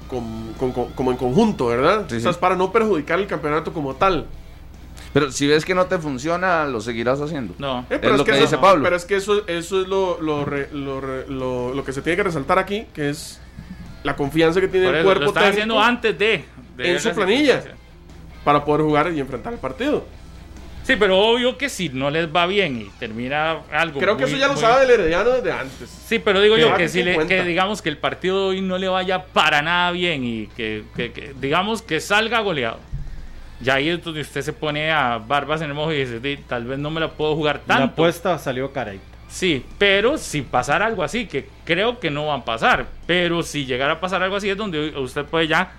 [0.07, 2.05] como en conjunto, ¿verdad?
[2.09, 4.27] o sea, es para no perjudicar el campeonato como tal.
[5.11, 7.53] Pero si ves que no te funciona, lo seguirás haciendo.
[7.57, 7.81] No.
[7.89, 8.81] Eh, pero es, lo que, dice Pablo.
[8.81, 12.59] Pero es que eso, eso es lo, lo, lo, lo, que se tiene que resaltar
[12.59, 13.41] aquí, que es
[14.03, 15.25] la confianza que tiene el cuerpo.
[15.25, 16.45] Lo está haciendo antes de,
[16.77, 17.61] en su planilla
[18.47, 20.05] para poder jugar y enfrentar el partido.
[20.83, 23.99] Sí, pero obvio que si no les va bien y termina algo.
[23.99, 25.89] Creo que eso ya lo sabe el Herediano desde antes.
[25.89, 28.77] Sí, pero digo yo que, si le, que digamos que el partido de hoy no
[28.77, 30.85] le vaya para nada bien y que,
[31.41, 32.79] digamos que salga goleado.
[33.59, 36.63] Ya ahí es donde usted se pone a barbas en el mojo y dice, tal
[36.63, 37.81] vez no me la puedo jugar tanto.
[37.81, 38.93] La apuesta salió cara.
[39.27, 43.65] Sí, pero si pasara algo así, que creo que no va a pasar, pero si
[43.65, 45.69] llegara a pasar algo así es donde usted puede ya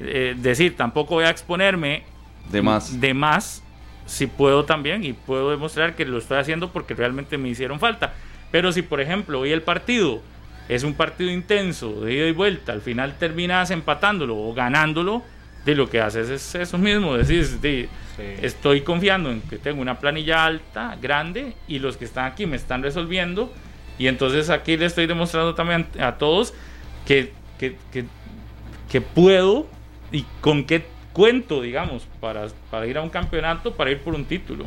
[0.00, 2.04] eh, decir, tampoco voy a exponerme
[2.50, 3.00] de más.
[3.00, 3.62] De más,
[4.06, 8.14] si puedo también y puedo demostrar que lo estoy haciendo porque realmente me hicieron falta.
[8.50, 10.20] Pero si, por ejemplo, hoy el partido
[10.68, 15.22] es un partido intenso, de ida y vuelta, al final terminas empatándolo o ganándolo,
[15.64, 20.44] de lo que haces es eso mismo, decir, estoy confiando en que tengo una planilla
[20.44, 23.52] alta, grande, y los que están aquí me están resolviendo,
[23.98, 26.52] y entonces aquí le estoy demostrando también a todos
[27.06, 27.76] que, que,
[28.90, 29.68] que puedo
[30.12, 34.24] y con qué cuento, digamos, para, para ir a un campeonato, para ir por un
[34.24, 34.66] título.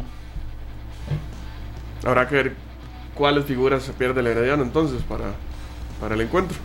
[2.04, 2.54] Habrá que ver
[3.14, 5.34] cuáles figuras se pierde el Herediano entonces para,
[6.00, 6.58] para el encuentro.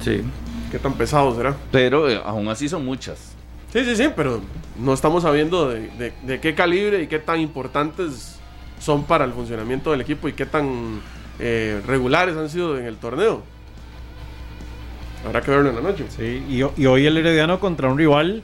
[0.00, 0.22] Sí.
[0.70, 1.56] ¿Qué tan pesado será?
[1.70, 3.34] Pero eh, aún así son muchas.
[3.72, 4.40] Sí, sí, sí, pero
[4.78, 8.38] no estamos sabiendo de, de, qué calibre y qué tan importantes
[8.78, 11.00] son para el funcionamiento del equipo y qué tan
[11.38, 13.42] eh, regulares han sido en el torneo.
[15.24, 16.04] Habrá que verlo en la noche.
[16.08, 18.42] Sí, y, y, hoy el Herediano contra un rival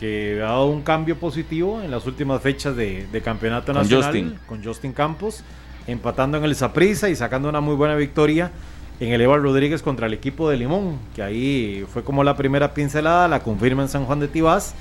[0.00, 4.94] que ha dado un cambio positivo en las últimas fechas de, campeonato nacional con Justin
[4.94, 5.44] Campos,
[5.86, 8.50] empatando en el Saprissa y sacando una muy buena victoria
[8.98, 12.72] en el Eval Rodríguez contra el equipo de Limón, que ahí fue como la primera
[12.72, 14.74] pincelada, la confirma en San Juan de Tibás.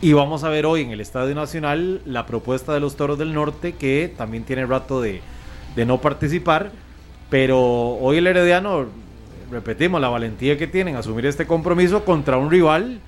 [0.00, 3.34] Y vamos a ver hoy en el Estadio Nacional la propuesta de los Toros del
[3.34, 5.20] Norte, que también tiene rato de,
[5.76, 6.72] de no participar.
[7.30, 8.86] Pero hoy el Herediano
[9.52, 13.00] repetimos, la valentía que tienen asumir este compromiso contra un rival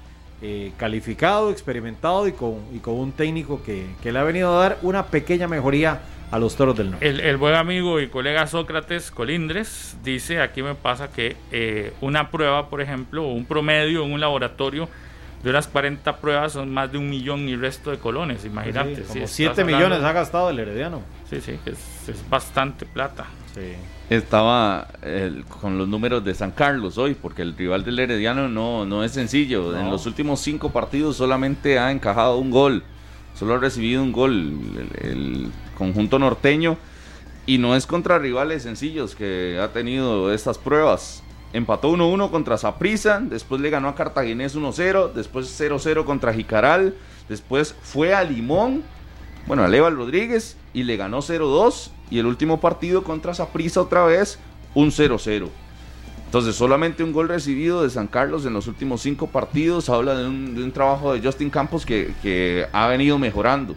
[0.42, 4.78] eh, calificado, experimentado y con, y con un técnico que, le ha venido a dar
[4.82, 7.08] una pequeña mejoría a los toros del norte.
[7.08, 12.68] El, buen amigo y colega Sócrates Colindres dice, aquí me pasa que eh, una prueba,
[12.68, 14.88] por ejemplo, un promedio en un laboratorio
[15.42, 19.02] de unas 40 pruebas son más de un millón y resto de colones, imagínate.
[19.02, 21.02] como 7 millones ha gastado el herediano.
[21.30, 23.26] Sí, sí, es, es bastante plata.
[23.54, 23.74] Sí
[24.10, 24.88] estaba
[25.60, 29.12] con los números de San Carlos hoy, porque el rival del Herediano no, no es
[29.12, 29.76] sencillo.
[29.78, 32.82] En los últimos cinco partidos solamente ha encajado un gol,
[33.34, 34.52] solo ha recibido un gol
[35.00, 36.76] el, conjunto norteño
[37.46, 41.22] y no es contra rivales sencillos que ha tenido estas pruebas.
[41.52, 46.94] Empató 1-1 contra Saprissa, después le ganó a Cartaginés 1-0, después 0-0 contra Jicaral,
[47.28, 48.82] después fue a Limón,
[49.46, 54.04] bueno, a Leval Rodríguez y le ganó 0-2 y el último partido contra Saprissa otra
[54.04, 54.38] vez,
[54.74, 55.48] un 0-0.
[56.26, 60.26] Entonces, solamente un gol recibido de San Carlos en los últimos cinco partidos habla de
[60.26, 63.76] un, trabajo de Justin Campos que, que ha venido mejorando.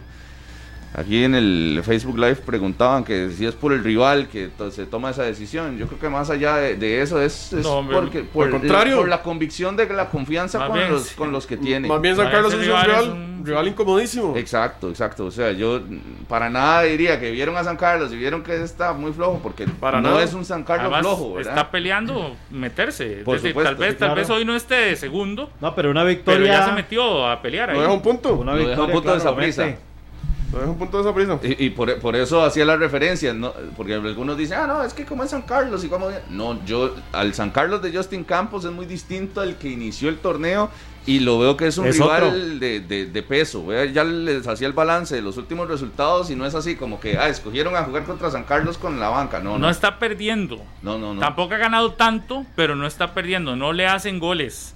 [0.94, 5.10] Aquí en el Facebook Live preguntaban que si es por el rival que se toma
[5.10, 5.76] esa decisión.
[5.76, 7.54] Yo creo que más allá de, eso es,
[7.92, 8.96] porque, por, contrario.
[8.96, 11.88] por la convicción de la confianza con, los, con los que tiene.
[11.88, 14.34] Más bien San Carlos es un rival, rival incomodísimo.
[14.36, 15.26] Exacto, exacto.
[15.26, 15.82] O sea, yo
[16.26, 19.66] para nada diría que vieron a San Carlos y vieron que está muy flojo porque
[19.66, 21.34] para no es un San Carlos flojo.
[21.34, 21.52] ¿verdad?
[21.52, 23.24] Está peleando meterse.
[23.24, 25.50] tal vez, tal vez hoy no esté segundo.
[25.60, 26.40] No, pero una victoria.
[26.40, 27.78] Pero ya se metió a pelear ahí.
[27.78, 28.34] No un punto.
[28.34, 29.76] Una victoria, un punto de esa prisa.
[30.52, 33.52] Un punto de esa Y, y por, por, eso hacía la referencia, ¿no?
[33.76, 36.08] porque algunos dicen, ah, no, es que como es San Carlos y como...
[36.30, 40.18] No, yo, al San Carlos de Justin Campos es muy distinto al que inició el
[40.18, 40.70] torneo
[41.08, 43.64] y lo veo que es un rival de, de, peso.
[43.86, 47.16] Ya les hacía el balance de los últimos resultados y no es así como que,
[47.16, 49.40] ah, escogieron a jugar contra San Carlos con la banca.
[49.40, 50.62] No, no, está perdiendo.
[50.82, 51.20] No, no, no.
[51.20, 53.56] Tampoco ha ganado tanto, pero no está perdiendo.
[53.56, 54.74] No le hacen goles.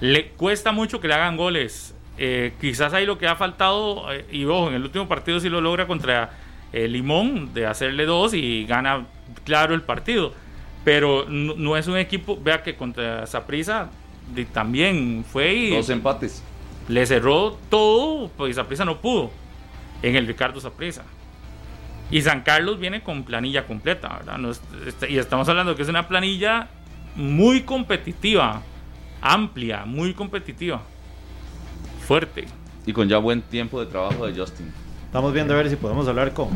[0.00, 1.94] Le cuesta mucho que le hagan goles.
[2.20, 5.48] Eh, quizás ahí lo que ha faltado, eh, y ojo, en el último partido sí
[5.48, 6.32] lo logra contra
[6.72, 9.06] el eh, Limón, de hacerle dos y gana
[9.44, 10.34] claro el partido.
[10.84, 13.90] Pero no, es un equipo, vea que contra Saprisa
[14.52, 15.70] también fue y.
[15.70, 16.42] Dos empates.
[16.88, 19.30] Le cerró todo, pues Saprisa no pudo
[20.02, 21.04] en el Ricardo Saprisa.
[22.10, 24.56] Y San Carlos viene con planilla completa, ¿verdad?
[24.86, 26.68] Este, y estamos hablando que es una planilla
[27.14, 28.62] muy competitiva,
[29.20, 30.82] amplia, muy competitiva
[32.08, 32.46] fuerte.
[32.86, 34.72] Y con ya buen tiempo de trabajo de Justin.
[35.04, 36.48] Estamos viendo a ver si podemos hablar con,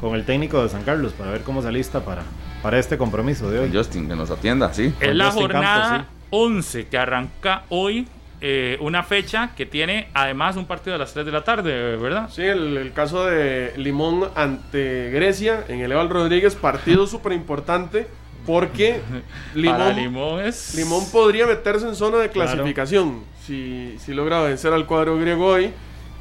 [0.00, 2.22] con el técnico de San Carlos para ver cómo se alista para,
[2.62, 3.70] para este compromiso de hoy.
[3.70, 4.94] Justin, que nos atienda, sí.
[4.98, 8.08] Es la jornada 11 que arranca hoy.
[8.40, 12.28] Eh, una fecha que tiene además un partido a las 3 de la tarde, ¿verdad?
[12.30, 18.06] Sí, el, caso de Limón ante Grecia en el Eval Rodríguez, partido súper importante
[18.46, 19.00] porque
[19.54, 20.40] Limón, Limón,
[20.74, 25.72] Limón podría meterse en zona de clasificación si, si logra vencer al cuadro griego hoy.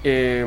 [0.03, 0.45] Eh,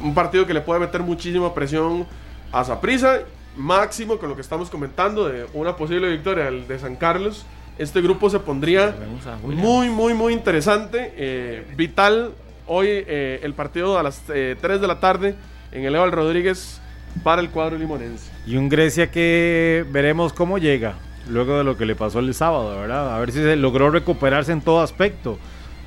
[0.00, 2.06] un partido que le puede meter muchísima presión
[2.52, 3.20] a Saprisa,
[3.56, 7.46] máximo con lo que estamos comentando de una posible victoria de San Carlos.
[7.78, 8.94] Este grupo se pondría
[9.42, 11.12] muy, muy, muy interesante.
[11.16, 12.32] Eh, vital
[12.66, 15.34] hoy eh, el partido a las 3 de la tarde
[15.72, 16.80] en el Eval Rodríguez
[17.22, 18.35] para el cuadro limonense.
[18.46, 20.94] Y un Grecia que veremos cómo llega
[21.28, 23.14] luego de lo que le pasó el sábado, ¿verdad?
[23.14, 25.38] A ver si se logró recuperarse en todo aspecto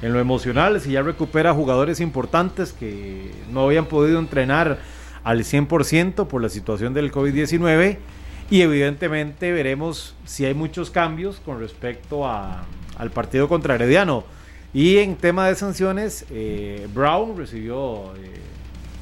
[0.02, 4.80] en lo emocional, si ya recupera jugadores importantes que no habían podido entrenar
[5.24, 7.98] al 100% por la situación del COVID-19
[8.50, 12.64] y evidentemente veremos si hay muchos cambios con respecto a,
[12.98, 14.24] al partido contra Herediano.
[14.74, 18.34] Y en tema de sanciones, eh, Brown recibió eh,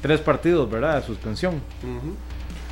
[0.00, 1.00] tres partidos, ¿verdad?
[1.00, 1.60] De suspensión.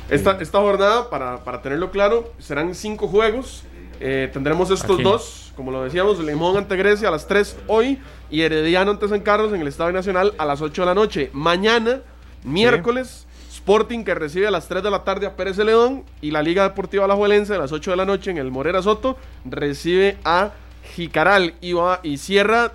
[0.09, 3.63] Esta, esta, jornada, para, para, tenerlo claro, serán cinco juegos.
[3.99, 8.41] Eh, tendremos estos dos, como lo decíamos, Limón ante Grecia a las 3 hoy y
[8.41, 11.29] Herediano ante San Carlos en el Estadio Nacional a las 8 de la noche.
[11.33, 12.01] Mañana,
[12.43, 16.41] miércoles, Sporting que recibe a las 3 de la tarde a Pérez León y la
[16.41, 20.51] Liga Deportiva Alajuelense a las 8 de la noche en el Morera Soto recibe a
[20.95, 22.71] Jicaral y, va, y cierra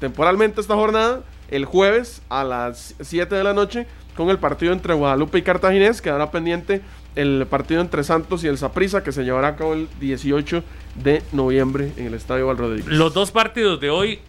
[0.00, 4.94] temporalmente esta jornada el jueves a las 7 de la noche con el partido entre
[4.94, 6.00] Guadalupe y Cartaginés.
[6.00, 6.82] Quedará pendiente
[7.16, 10.62] el partido entre Santos y el Saprissa que se llevará a cabo el 18
[11.02, 12.86] de noviembre en el Estadio Valrodríguez.
[12.88, 14.20] Los dos partidos de hoy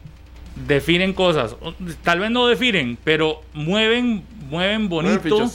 [0.67, 1.55] definen cosas.
[2.03, 5.49] Tal vez no definen, pero mueven, mueven bonito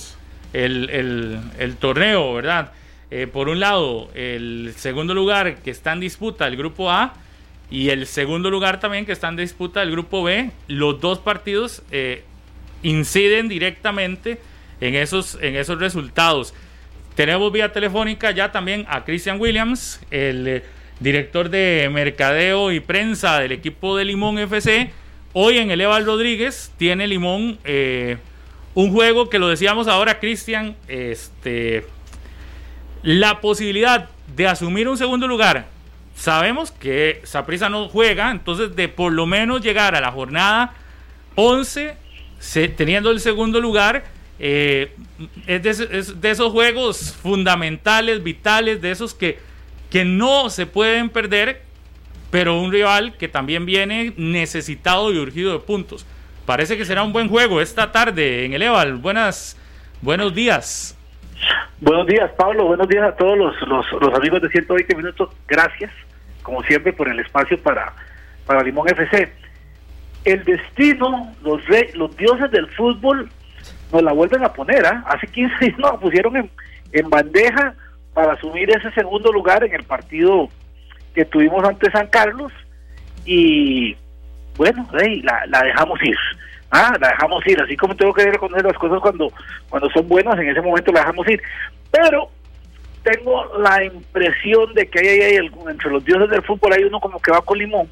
[0.53, 2.73] el, el, torneo, ¿verdad?
[3.11, 7.15] Eh, por un lado, el segundo lugar que está en disputa, el grupo A,
[7.71, 10.51] y el segundo lugar también que está en disputa, el grupo B.
[10.67, 12.25] Los dos partidos eh,
[12.83, 14.39] inciden directamente
[14.81, 16.55] en esos, en esos resultados.
[17.15, 20.63] Tenemos vía telefónica ya también a Christian Williams, el eh,
[21.01, 24.91] director de mercadeo y prensa del equipo de Limón FC.
[25.33, 27.59] Hoy en el Eval Rodríguez tiene Limón
[28.75, 31.85] un juego que lo decíamos ahora, Cristian, este,
[33.03, 35.67] la posibilidad de asumir un segundo lugar.
[36.15, 40.75] Sabemos que Saprisa no juega, entonces de por lo menos llegar a la jornada
[41.35, 41.97] 11
[42.77, 44.05] teniendo el segundo lugar.
[44.39, 44.95] Eh,
[45.47, 49.39] es, de, de, esos juegos fundamentales, vitales, de esos que,
[49.91, 51.63] que no se pueden perder,
[52.31, 56.07] pero un rival que también viene necesitado y urgido de puntos.
[56.47, 58.95] Parece que será un buen juego esta tarde en el Eval.
[58.97, 59.57] Buenas,
[60.01, 60.97] buenos días.
[61.81, 62.65] Buenos días, Pablo.
[62.67, 65.31] Buenos días a todos los, los, amigos de 120 minutos.
[65.47, 65.91] Gracias,
[66.43, 67.93] como siempre, por el espacio para,
[68.47, 69.33] para Limón FC.
[70.25, 71.63] El destino, los,
[71.95, 73.31] los dioses del fútbol
[73.93, 74.85] nos la vuelven a poner.
[74.87, 75.05] ¿ah?
[75.07, 76.51] Hace 15 días nos pusieron en,
[76.93, 77.75] en bandeja
[78.15, 80.49] para asumir ese segundo lugar en el partido
[81.15, 82.53] que tuvimos ante San Carlos.
[83.25, 83.97] Y
[84.57, 86.17] bueno, la, dejamos ir.
[86.71, 89.33] Ah, la dejamos ir, así como tengo que reconocer las cosas cuando,
[89.69, 91.43] cuando son buenas, en ese momento la dejamos ir.
[91.91, 92.31] Pero
[93.03, 97.19] tengo la impresión de que hay, hay, entre los dioses del fútbol hay uno como
[97.21, 97.89] que va con limón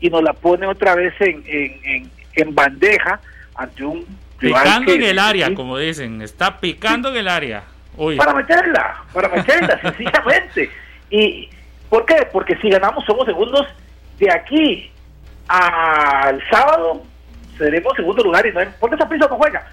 [0.00, 3.20] y nos la pone otra vez en, en, en, bandeja
[3.54, 4.06] ante un
[4.38, 7.64] picando en el área como dicen está picando en el área
[8.16, 10.70] para meterla para meterla sencillamente
[11.10, 11.48] y
[11.88, 12.26] ¿por qué?
[12.32, 13.66] porque si ganamos somos segundos
[14.18, 14.90] de aquí
[15.48, 17.02] al sábado
[17.60, 19.64] seremos segundo lugar y no porque esa prisa no juega.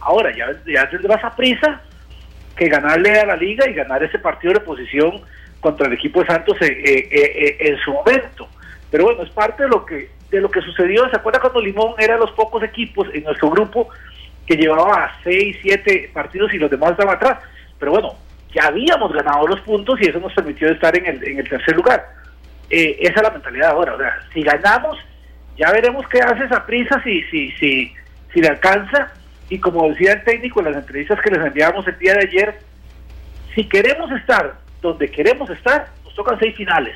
[0.00, 1.80] Ahora, ya, ya tendrás a prisa
[2.56, 5.20] que ganarle a la liga y ganar ese partido de posición
[5.60, 8.48] contra el equipo de Santos en su momento.
[8.94, 11.10] Pero bueno, es parte de lo que de lo que sucedió.
[11.10, 13.88] ¿Se acuerda cuando Limón era de los pocos equipos en nuestro grupo
[14.46, 17.40] que llevaba seis, siete partidos y los demás estaban atrás?
[17.76, 18.14] Pero bueno,
[18.54, 21.74] ya habíamos ganado los puntos y eso nos permitió estar en el, en el tercer
[21.74, 22.06] lugar.
[22.70, 23.94] esa es la mentalidad ahora.
[23.94, 24.96] O sea, si ganamos,
[25.58, 27.92] ya veremos qué hace esa prisa, si, si, si,
[28.32, 29.12] si le alcanza.
[29.48, 32.60] Y como decía el técnico en las entrevistas que les enviamos el día de ayer,
[33.56, 36.94] si queremos estar donde queremos estar, nos tocan seis finales.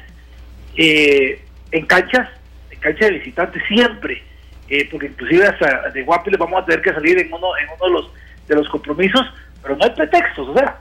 [0.77, 1.43] Eh,
[1.73, 2.29] en canchas,
[2.71, 4.23] en cancha de visitantes siempre,
[4.69, 7.69] eh, porque inclusive hasta de Guapi les vamos a tener que salir en uno, en
[7.69, 8.13] uno de los
[8.49, 9.23] de los compromisos,
[9.63, 10.79] pero no hay pretextos, o sea,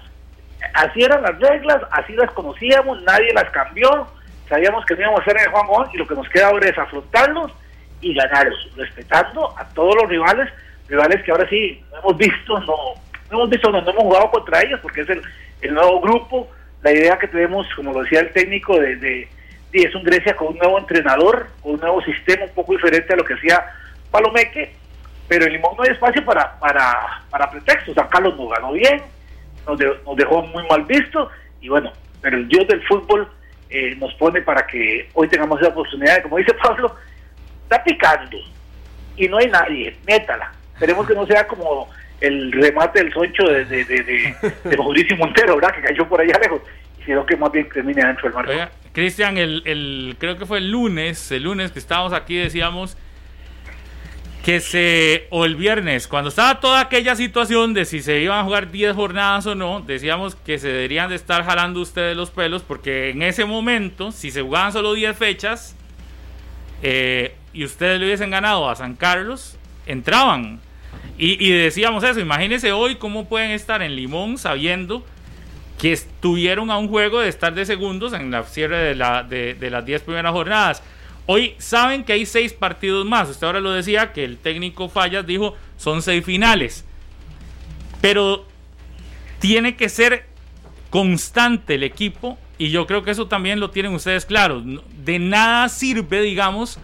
[0.73, 4.07] así eran las reglas, así las conocíamos, nadie las cambió,
[4.47, 6.47] sabíamos que no íbamos a hacer en el Juan Juan y lo que nos queda
[6.47, 7.51] ahora es afrontarlos
[8.01, 10.49] y ganarlos, respetando a todos los rivales,
[10.87, 12.75] rivales que ahora sí no hemos visto, no,
[13.31, 15.21] no hemos visto, no, hemos jugado contra ellos porque es el,
[15.61, 16.49] el nuevo grupo,
[16.83, 19.27] la idea que tenemos, como lo decía el técnico, de, de,
[19.73, 23.17] es un Grecia con un nuevo entrenador, con un nuevo sistema un poco diferente a
[23.17, 23.65] lo que hacía
[24.11, 24.73] Palomeque,
[25.27, 27.95] pero en Limón no hay espacio para, para, para pretextos.
[27.95, 29.01] San Carlos nos ganó bien,
[29.67, 31.29] nos, nos dejó muy mal visto,
[31.61, 31.91] y bueno,
[32.21, 33.27] pero el dios del fútbol
[33.69, 36.95] eh, nos pone para que hoy tengamos esa oportunidad, como dice Pablo,
[37.63, 38.37] está picando
[39.17, 40.51] y no hay nadie, métala.
[40.73, 41.89] Esperemos que no sea como
[42.21, 44.03] el remate del soncho de, de, de,
[44.63, 45.75] de, Mauricio Montero, ¿verdad?
[45.75, 46.61] Que cayó por allá lejos.
[46.99, 48.51] Y creo que más bien termine dentro del marco.
[48.97, 52.97] Cristian, el, el, creo que fue el lunes, el lunes que estábamos aquí decíamos
[54.43, 58.43] que se, o el viernes, cuando estaba toda aquella situación de si se iban a
[58.43, 62.63] jugar 10 jornadas o no, decíamos que se deberían de estar jalando ustedes los pelos,
[62.63, 65.75] porque en ese momento, si se jugaban solo 10 fechas
[66.81, 70.59] eh, y ustedes le hubiesen ganado a San Carlos, entraban.
[71.19, 75.05] Y, decíamos eso, imagínense hoy cómo pueden estar en Limón sabiendo
[75.77, 79.69] que estuvieron a un juego de estar de segundos en la cierre de, la, de,
[79.69, 80.83] las 10 primeras jornadas.
[81.27, 83.29] Hoy saben que hay seis partidos más.
[83.29, 86.85] Usted ahora lo decía que el técnico Fallas dijo son seis finales.
[88.01, 88.45] Pero
[89.39, 90.25] tiene que ser
[90.89, 94.63] constante el equipo y yo creo que eso también lo tienen ustedes claro.
[94.63, 96.79] De nada sirve, digamos,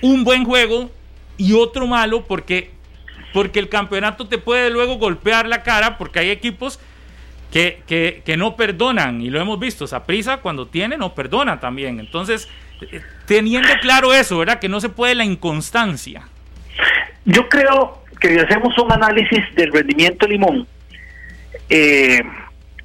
[0.00, 0.90] un buen juego
[1.36, 2.70] y otro malo porque
[3.34, 6.80] porque el campeonato te puede luego golpear la cara porque hay equipos
[7.52, 11.98] que, que, no perdonan y lo hemos visto, prisa cuando tiene no perdona también.
[11.98, 12.48] Entonces,
[12.82, 14.58] eh, teniendo claro eso, ¿verdad?
[14.58, 16.28] Que no se puede la inconstancia.
[17.24, 20.66] Yo creo que si hacemos un análisis del rendimiento Limón,
[21.70, 22.20] eh,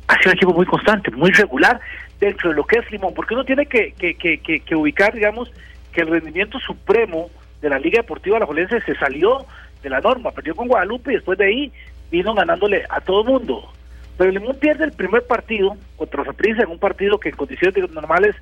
[0.08, 1.80] ha sido un equipo muy constante, muy regular
[2.20, 5.52] dentro de lo que es Limón, porque uno tiene que, que, que, ubicar, digamos,
[5.92, 7.30] que el rendimiento supremo
[7.62, 9.46] de la Liga Deportiva La Jolense se salió
[9.82, 11.72] de la norma, perdió con Guadalupe y después de ahí
[12.12, 13.70] vino ganándole a todo el mundo.
[14.18, 18.36] Pero Limón pierde el primer partido contra Saprissa en un partido que en condiciones normales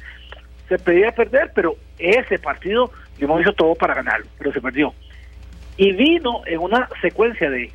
[0.68, 4.94] se pedía perder, pero ese partido Limón hizo todo para ganarlo, pero se perdió.
[5.78, 7.72] Y vino en una secuencia de,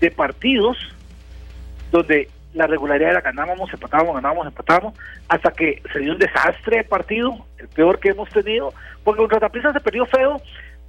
[0.00, 0.76] de partidos
[1.90, 4.94] donde la regularidad era ganábamos, empatábamos, ganábamos, empatábamos,
[5.28, 8.72] hasta que se dio un desastre de partido, el peor que hemos tenido,
[9.02, 10.40] porque contra Saprissa se perdió feo,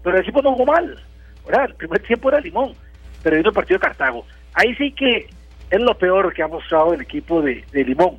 [0.03, 0.99] pero el equipo no jugó mal.
[1.47, 2.74] El primer tiempo era Limón,
[3.24, 4.26] pero vino el partido de Cartago.
[4.53, 5.28] Ahí sí que
[5.70, 8.18] es lo peor que ha mostrado el equipo de, Limón.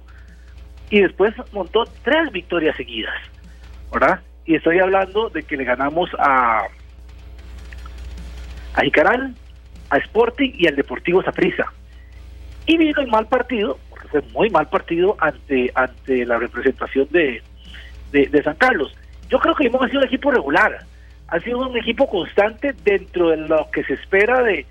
[0.91, 3.15] Y después montó tres victorias seguidas,
[3.93, 4.21] ¿verdad?
[4.45, 6.63] Y estoy hablando de que le ganamos a,
[8.75, 9.35] a Jicaral,
[9.91, 11.73] a Sporting y al Deportivo Saprissa.
[12.67, 17.43] Y vino el mal partido, porque fue muy mal partido ante, ante la representación de,
[18.13, 18.95] de, de San Carlos.
[19.29, 20.87] Yo creo que Limón ha sido un equipo regular
[21.29, 24.67] ha sido un equipo constante dentro de lo que se espera de,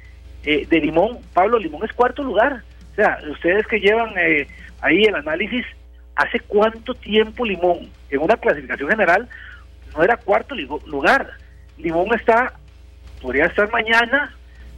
[0.45, 1.19] eh, de Limón.
[1.33, 2.63] Pablo Limón es cuarto lugar.
[2.91, 4.47] O sea, ustedes que llevan eh,
[4.81, 5.65] ahí el análisis,
[6.15, 9.27] ¿hace cuánto tiempo Limón en una clasificación general
[9.95, 11.31] no era cuarto lugar?
[11.77, 12.53] Limón está,
[13.21, 14.33] podría estar mañana,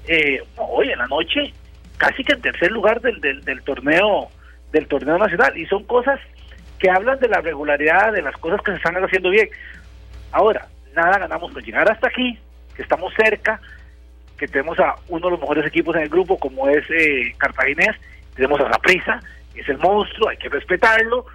[0.08, 1.54] eh, hoy en la noche,
[1.98, 4.30] casi que en tercer lugar del, del, del torneo
[4.72, 6.20] del torneo nacional y son cosas
[6.80, 9.50] que hablan de la regularidad de las cosas que se están haciendo bien.
[10.32, 12.38] Ahora, nada ganamos con llegar hasta aquí,
[12.76, 13.60] que estamos cerca,
[14.38, 17.96] que tenemos a uno de los mejores equipos en el grupo, como es eh, Cartaginés,
[18.36, 19.20] tenemos a Zaprisa,
[19.56, 21.26] es el monstruo, hay que respetarlo.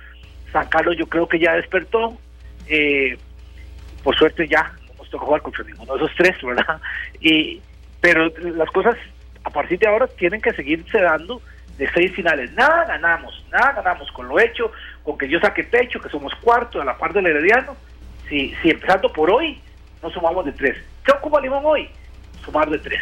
[0.52, 2.16] San Carlos yo creo que ya despertó.
[2.68, 3.18] Eh,
[4.02, 6.80] por suerte ya no nos toca jugar contra ninguno de esos tres, ¿verdad?
[7.20, 7.60] Y,
[8.00, 8.96] pero las cosas
[9.44, 11.40] a partir de ahora tienen que seguirse dando
[11.78, 12.52] de seis finales.
[12.52, 14.70] Nada ganamos, nada ganamos con lo hecho,
[15.02, 17.76] con que yo saque pecho, que somos cuarto a la par del Herediano
[18.28, 19.60] si, si empezando por hoy,
[20.02, 20.76] no sumamos de tres.
[21.04, 21.88] ¿Qué ocupa Limón hoy?
[22.44, 23.00] Sumar de tres.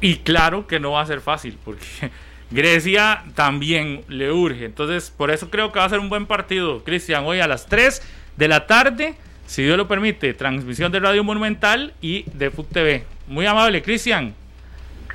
[0.00, 1.84] Y claro que no va a ser fácil, porque
[2.50, 4.64] Grecia también le urge.
[4.64, 7.66] Entonces, por eso creo que va a ser un buen partido, Cristian, hoy a las
[7.66, 8.02] 3
[8.36, 9.14] de la tarde,
[9.46, 13.04] si Dios lo permite, transmisión de Radio Monumental y de FUT TV.
[13.26, 14.34] Muy amable, Cristian.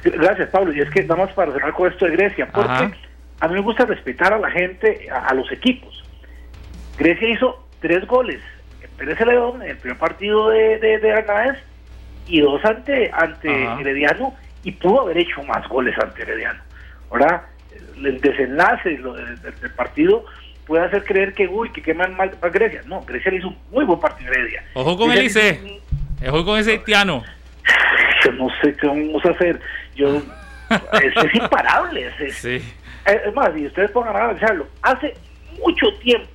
[0.04, 0.74] Gracias, Pablo.
[0.74, 2.92] Y es que vamos para cerrar con esto de Grecia, porque
[3.40, 6.04] a mí me gusta respetar a la gente, a, los equipos.
[6.98, 8.42] Grecia hizo tres goles
[8.82, 11.12] en Pérez León, en el primer partido de, de, de
[12.28, 16.62] y dos ante, ante Herediano, y pudo haber hecho más goles ante Herediano.
[17.10, 17.48] Ahora,
[17.98, 20.26] el desenlace del, partido
[20.66, 22.82] puede hacer creer que, uy, que queman mal para Grecia.
[22.86, 24.64] No, Grecia le hizo un muy buen partido a Heredia.
[24.74, 25.82] Ojo con el ICE.
[26.28, 27.24] Ojo con ese haitiano.
[28.26, 29.60] Yo no sé qué vamos a hacer.
[29.96, 30.18] Yo,
[31.02, 32.12] es, imparable.
[32.20, 34.68] Es, es más, y ustedes pongan a analizarlo.
[34.84, 35.14] Hace
[35.60, 36.30] mucho tiempo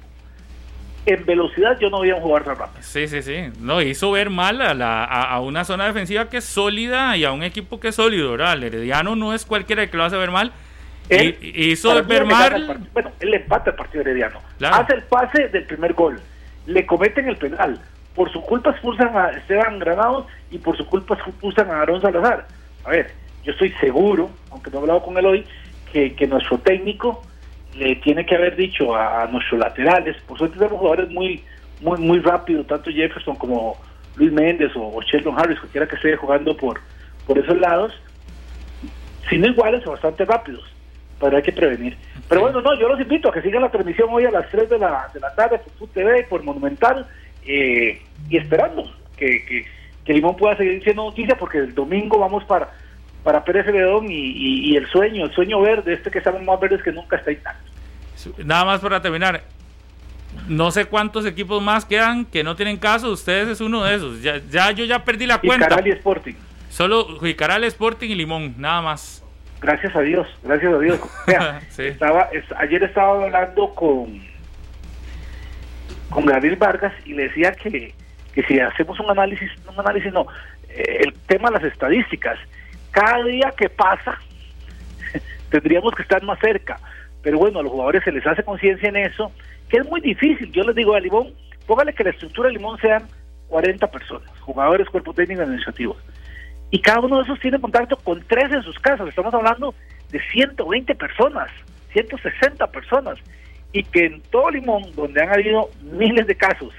[1.07, 2.82] en velocidad yo no veía un jugador tan rápido.
[2.82, 3.52] Sí, sí, sí.
[3.61, 7.32] No, hizo ver mal a, la, a, una zona defensiva que es sólida y a
[7.32, 8.54] un equipo que es sólido, ¿verdad?
[8.54, 10.52] El Herediano no es cualquiera que lo hace ver mal.
[11.09, 12.80] hizo ver mal.
[12.92, 14.40] bueno, él empata el partido Herediano.
[14.61, 16.20] Hace el pase del primer gol.
[16.66, 17.80] Le cometen el penal.
[18.16, 22.48] Por su culpa expulsan a Esteban Granados y por su culpa expulsan a Aaron Salazar.
[22.84, 23.12] A ver,
[23.44, 25.44] yo estoy seguro, aunque no he hablado con él hoy,
[25.92, 27.22] que, que nuestro técnico
[27.79, 31.43] le tiene que haber dicho a, nuestros laterales, por suerte tenemos jugadores muy,
[31.81, 33.77] muy, muy rápidos, tanto Jefferson como
[34.16, 36.81] Luis Méndez o, Sheldon Harris, cualquiera que esté jugando por,
[37.27, 37.93] por esos lados,
[39.29, 40.64] sino iguales o bastante rápidos,
[41.20, 41.97] pero hay que prevenir.
[42.29, 44.70] Pero bueno, no, yo los invito a que sigan la transmisión hoy a las 3
[44.70, 47.07] de la, de la tarde por TV, por Monumental,
[47.47, 49.66] eh, y esperando que, que,
[50.05, 52.70] que Limón pueda seguir siendo noticia, porque el domingo vamos para
[53.27, 56.93] para Pérez León y, el sueño, el sueño verde, este que estamos más verdes que
[56.93, 57.72] nunca está intacto.
[58.39, 59.43] Nada más para terminar,
[60.47, 64.22] no sé cuántos equipos más quedan que no tienen caso, ustedes es uno de esos.
[64.22, 65.64] Ya, ya yo ya perdí la cuenta.
[65.64, 66.35] Jicaral y Sporting.
[66.68, 69.24] Solo Jicaral, Sporting y Limón, nada más.
[69.61, 71.01] Gracias a Dios, gracias a Dios.
[71.79, 74.22] estaba, ayer estaba hablando con,
[76.11, 77.93] con Gabriel Vargas y le decía que,
[78.33, 80.29] que si hacemos un análisis, un análisis no,
[80.68, 82.39] el tema de las estadísticas,
[82.97, 84.18] cada día que pasa
[85.51, 86.80] tendríamos que estar más cerca.
[87.22, 89.32] Pero bueno, a los jugadores se les hace conciencia en eso,
[89.68, 90.51] que es muy difícil.
[90.53, 91.34] Yo les digo a Limón,
[91.66, 93.07] póngale que la estructura de Limón sean
[93.49, 95.99] 40 personas, jugadores, cuerpo técnico, administrativos.
[96.70, 99.09] Y cada uno de esos tiene contacto con tres en sus casas.
[99.09, 99.74] Estamos hablando
[100.11, 101.51] de 120 personas,
[101.92, 103.18] 160 personas.
[103.72, 106.72] Y que en todo Limón, donde han habido miles de casos,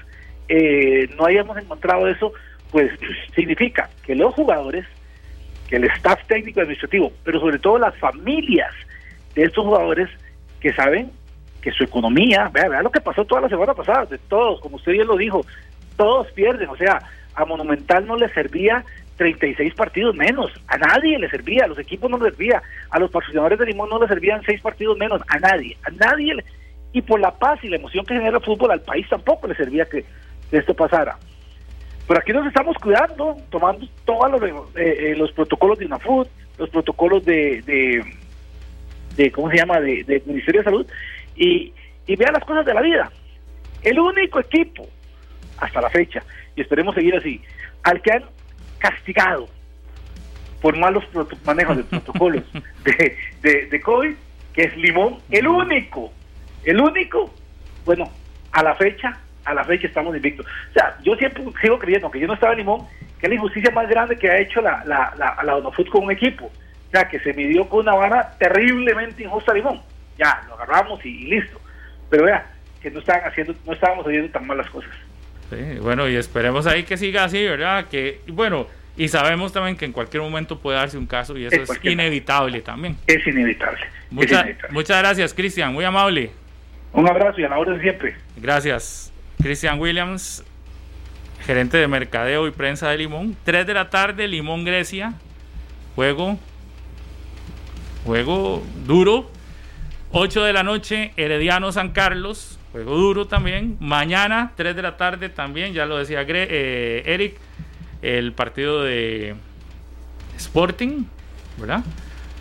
[0.48, 2.32] eh, no hayamos encontrado eso,
[2.72, 2.90] pues
[3.36, 4.84] significa que los jugadores
[5.68, 8.72] que el staff técnico administrativo, pero sobre todo las familias
[9.34, 10.08] de estos jugadores
[10.60, 11.10] que saben
[11.60, 14.76] que su economía, vea, vea lo que pasó toda la semana pasada, de todos, como
[14.76, 15.44] usted bien lo dijo,
[15.96, 17.00] todos pierden, o sea,
[17.34, 18.84] a Monumental no le servía
[19.16, 23.10] 36 partidos menos, a nadie le servía, a los equipos no les servía, a los
[23.10, 26.36] patrocinadores de Limón no le servían 6 partidos menos, a nadie, a nadie,
[26.92, 29.54] y por la paz y la emoción que genera el fútbol al país tampoco le
[29.54, 30.04] servía que
[30.52, 31.18] esto pasara.
[32.08, 36.70] Pero aquí nos estamos cuidando, tomando todos los, eh, eh, los protocolos de UNAFUT, los
[36.70, 38.02] protocolos de,
[39.14, 40.86] de, ¿cómo se llama?, de, de, Ministerio de Salud,
[41.36, 41.70] y,
[42.06, 43.12] y vean las cosas de la vida.
[43.82, 44.88] El único equipo,
[45.58, 46.22] hasta la fecha,
[46.56, 47.42] y esperemos seguir así,
[47.82, 48.24] al que han
[48.78, 49.46] castigado
[50.62, 51.04] por malos
[51.44, 52.42] manejos de protocolos
[52.84, 54.14] de, de, de COVID,
[54.54, 56.10] que es Limón, el único,
[56.64, 57.34] el único,
[57.84, 58.10] bueno,
[58.52, 60.46] a la fecha a la fecha estamos invictos.
[60.46, 62.86] O sea, yo siempre sigo creyendo que yo no estaba en Limón,
[63.18, 65.60] que es la injusticia más grande que ha hecho la, la, la, la
[65.90, 66.46] con un equipo.
[66.46, 69.80] O sea, que se midió con una vara terriblemente injusta a Limón.
[70.18, 71.60] Ya, lo agarramos y, listo.
[72.10, 72.46] Pero vea,
[72.82, 74.90] que no estaban haciendo, no estábamos haciendo tan malas cosas.
[75.50, 77.86] Sí, bueno, y esperemos ahí que siga así, ¿verdad?
[77.86, 78.66] Que, bueno,
[78.96, 82.60] y sabemos también que en cualquier momento puede darse un caso y eso es, inevitable
[82.60, 82.96] también.
[83.06, 83.80] Es inevitable.
[84.10, 86.32] Muchas gracias, Cristian, muy amable.
[86.92, 88.16] Un abrazo y a la hora de siempre.
[88.36, 89.12] Gracias.
[89.42, 90.44] Cristian Williams,
[91.46, 93.36] gerente de mercadeo y prensa de Limón.
[93.44, 95.14] 3 de la tarde, Limón Grecia.
[95.94, 96.38] Juego.
[98.04, 99.30] Juego duro.
[100.10, 102.58] 8 de la noche, Herediano San Carlos.
[102.72, 103.76] Juego duro también.
[103.80, 107.36] Mañana, 3 de la tarde también, ya lo decía eh, Eric,
[108.02, 109.36] el partido de
[110.36, 111.04] Sporting,
[111.58, 111.84] ¿verdad?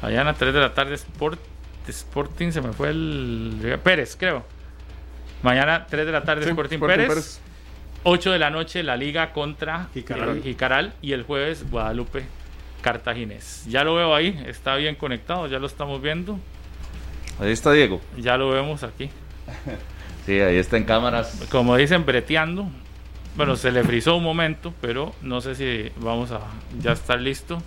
[0.02, 1.40] Mañana, 3 de la tarde, Sport,
[1.88, 4.57] Sporting, se me fue el Pérez, creo.
[5.48, 7.40] Mañana 3 de la tarde Sporting, Pérez,
[8.04, 10.94] 8 de la noche la liga contra eh, Jicaral.
[11.02, 12.26] y el jueves Guadalupe
[12.82, 13.64] Cartaginés.
[13.66, 16.38] Ya lo veo ahí, está bien conectado, ya lo estamos viendo.
[17.40, 18.02] Ahí está Diego.
[18.18, 19.10] Ya lo vemos aquí.
[20.26, 21.42] sí, ahí está en cámaras.
[21.50, 22.68] Como dicen, breteando.
[23.38, 26.42] Bueno, se le frizó un momento, pero no sé si vamos a
[26.82, 27.60] ya estar listo.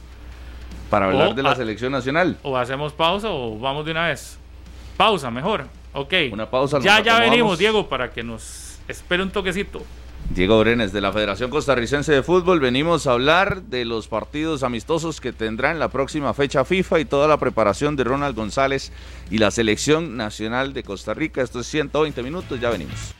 [0.90, 2.36] Para hablar de la selección nacional.
[2.42, 4.38] O hacemos pausa o vamos de una vez.
[4.98, 5.79] Pausa, mejor.
[5.92, 6.14] Ok.
[6.32, 6.78] Una pausa.
[6.80, 9.82] Ya, ya venimos, Diego, para que nos espere un toquecito.
[10.28, 12.60] Diego Brenes de la Federación Costarricense de Fútbol.
[12.60, 17.04] Venimos a hablar de los partidos amistosos que tendrá en la próxima fecha FIFA y
[17.04, 18.92] toda la preparación de Ronald González
[19.28, 21.42] y la selección nacional de Costa Rica.
[21.42, 23.14] Esto es 120 minutos, ya venimos.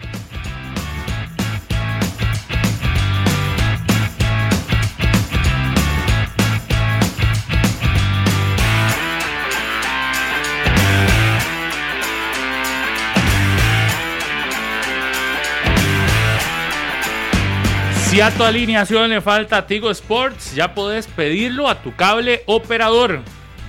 [18.10, 23.20] Si a tu alineación le falta Tigo Sports, ya puedes pedirlo a tu cable operador.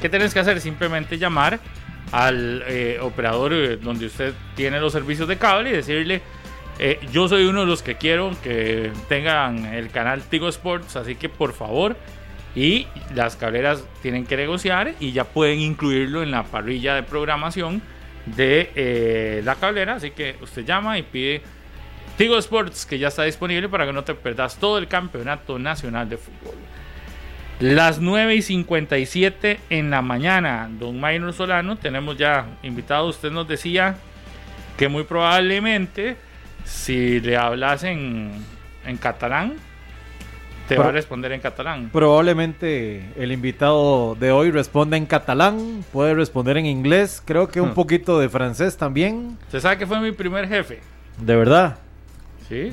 [0.02, 0.60] ¿Qué tienes que hacer?
[0.60, 1.60] Simplemente llamar
[2.12, 6.24] al eh, operador eh, donde usted tiene los servicios de cable y decirle,
[6.80, 11.14] eh, yo soy uno de los que quiero que tengan el canal Tigo Sports, así
[11.14, 11.96] que por favor,
[12.56, 17.84] y las cableras tienen que negociar y ya pueden incluirlo en la parrilla de programación
[18.26, 21.44] de la cablera, así que usted llama y pide
[22.18, 26.10] Tigo Sports, que ya está disponible para que no te perdas todo el campeonato nacional
[26.10, 26.56] de fútbol.
[27.60, 33.08] Las 9 y 57 en la mañana, don Maynor Solano, tenemos ya invitado.
[33.08, 33.96] Usted nos decía
[34.78, 36.18] que muy probablemente,
[36.66, 38.32] si le hablas en,
[38.86, 39.58] en catalán,
[40.68, 41.90] te va a responder en catalán.
[41.92, 47.72] Probablemente el invitado de hoy responde en catalán, puede responder en inglés, creo que un
[47.72, 47.74] hmm.
[47.74, 49.38] poquito de francés también.
[49.46, 50.80] Usted sabe que fue mi primer jefe.
[51.20, 51.78] De verdad.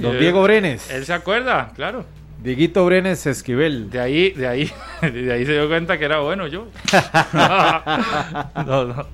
[0.01, 0.91] Don Diego Brenes.
[0.91, 2.05] Él se acuerda, claro.
[2.43, 3.91] Dieguito Brenes Esquivel.
[3.91, 4.71] De ahí, de ahí,
[5.03, 6.69] de ahí se dio cuenta que era bueno yo.
[8.67, 9.07] no, no.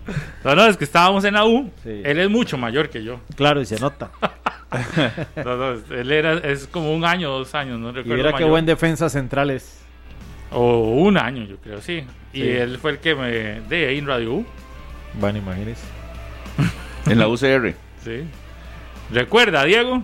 [0.44, 1.70] No, es que estábamos en la U.
[1.84, 3.20] Él es mucho mayor que yo.
[3.34, 4.10] Claro, y se nota.
[5.36, 8.16] no, no, él era, es como un año, dos años, no recuerdo.
[8.16, 9.80] Y era que buen defensa centrales.
[10.50, 12.04] O un año, yo creo, sí.
[12.32, 13.60] Y él fue el que me.
[13.62, 14.46] de ahí en Radio U.
[15.14, 15.82] Bueno, imagínese.
[17.06, 17.74] en la UCR.
[18.04, 18.24] Sí.
[19.10, 20.02] ¿Recuerda, Diego?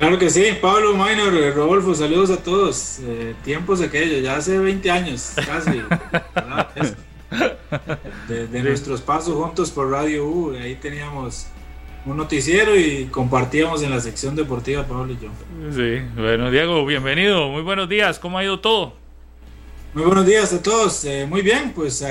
[0.00, 3.00] Claro que sí, Pablo Minor, eh, Rodolfo, saludos a todos.
[3.02, 5.82] Eh, tiempos aquellos, ya hace 20 años casi.
[8.28, 11.48] de, nuestros pasos juntos por Radio U, ahí teníamos
[12.06, 15.28] un noticiero y compartíamos en la sección deportiva Pablo y yo.
[15.70, 18.94] Sí, bueno, Diego, bienvenido, muy buenos días, ¿cómo ha ido todo?
[19.92, 22.02] Muy buenos días a todos, eh, muy bien, pues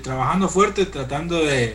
[0.00, 1.74] trabajando fuerte, tratando de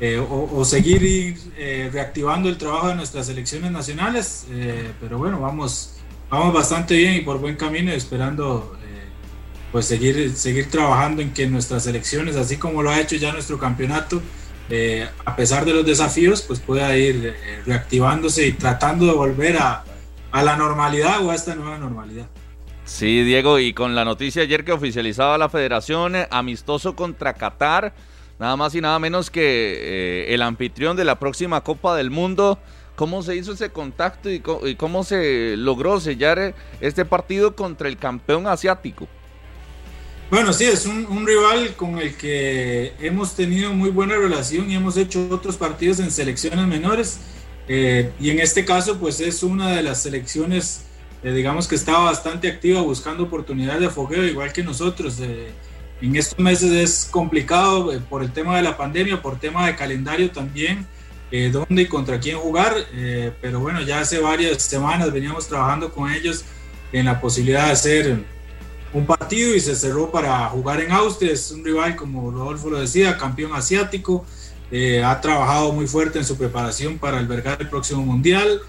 [0.00, 4.46] eh, o, seguir eh, reactivando el trabajo de nuestras selecciones nacionales.
[4.50, 5.94] Eh, pero bueno, vamos,
[6.30, 8.76] vamos bastante bien y por buen camino, esperando
[9.72, 13.58] pues seguir, seguir trabajando en que nuestras selecciones, así como lo ha hecho ya nuestro
[13.58, 14.22] campeonato,
[15.26, 17.34] a pesar de los desafíos, pues pueda ir
[17.66, 19.84] reactivándose y tratando de volver a,
[20.32, 22.26] a la normalidad o a esta nueva normalidad.
[22.86, 27.92] Sí, Diego, y con la noticia ayer que oficializaba la federación amistoso contra Qatar,
[28.38, 32.58] nada más y nada menos que eh, el anfitrión de la próxima Copa del Mundo.
[32.96, 38.48] ¿Cómo se hizo ese contacto y cómo, se logró sellar este partido contra el campeón
[38.48, 39.06] asiático?
[40.32, 44.96] Bueno, sí, es un, rival con el que hemos tenido muy buena relación y hemos
[44.96, 47.20] hecho otros partidos en selecciones menores.
[47.68, 50.82] Eh, y en este caso, pues es una de las selecciones,
[51.22, 55.20] eh, digamos que estaba bastante activa buscando oportunidades de fogueo, igual que nosotros.
[56.00, 59.74] En estos meses es complicado eh, por el tema de la pandemia, por tema de
[59.74, 60.86] calendario también,
[61.32, 65.92] eh, dónde y contra quién jugar, eh, pero bueno, ya hace varias semanas veníamos trabajando
[65.92, 66.44] con ellos
[66.92, 68.24] en la posibilidad de hacer
[68.92, 72.80] un partido y se cerró para jugar en Austria, es un rival como Rodolfo lo
[72.80, 74.24] decía, campeón asiático,
[75.04, 78.62] ha trabajado muy fuerte en su preparación para albergar el próximo mundial,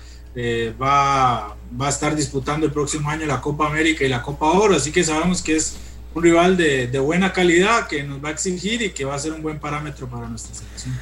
[0.81, 4.75] va, va a estar disputando el próximo año la Copa América y la Copa Oro,
[4.75, 5.77] así que sabemos que es
[6.13, 9.33] un rival de, buena calidad que nos va a exigir y que va a ser
[9.33, 10.95] un buen parámetro para nuestra selección.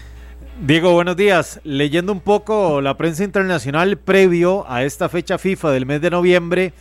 [0.61, 1.59] Diego, buenos días.
[1.63, 6.73] Leyendo un poco la prensa internacional previo a esta fecha FIFA del mes de noviembre,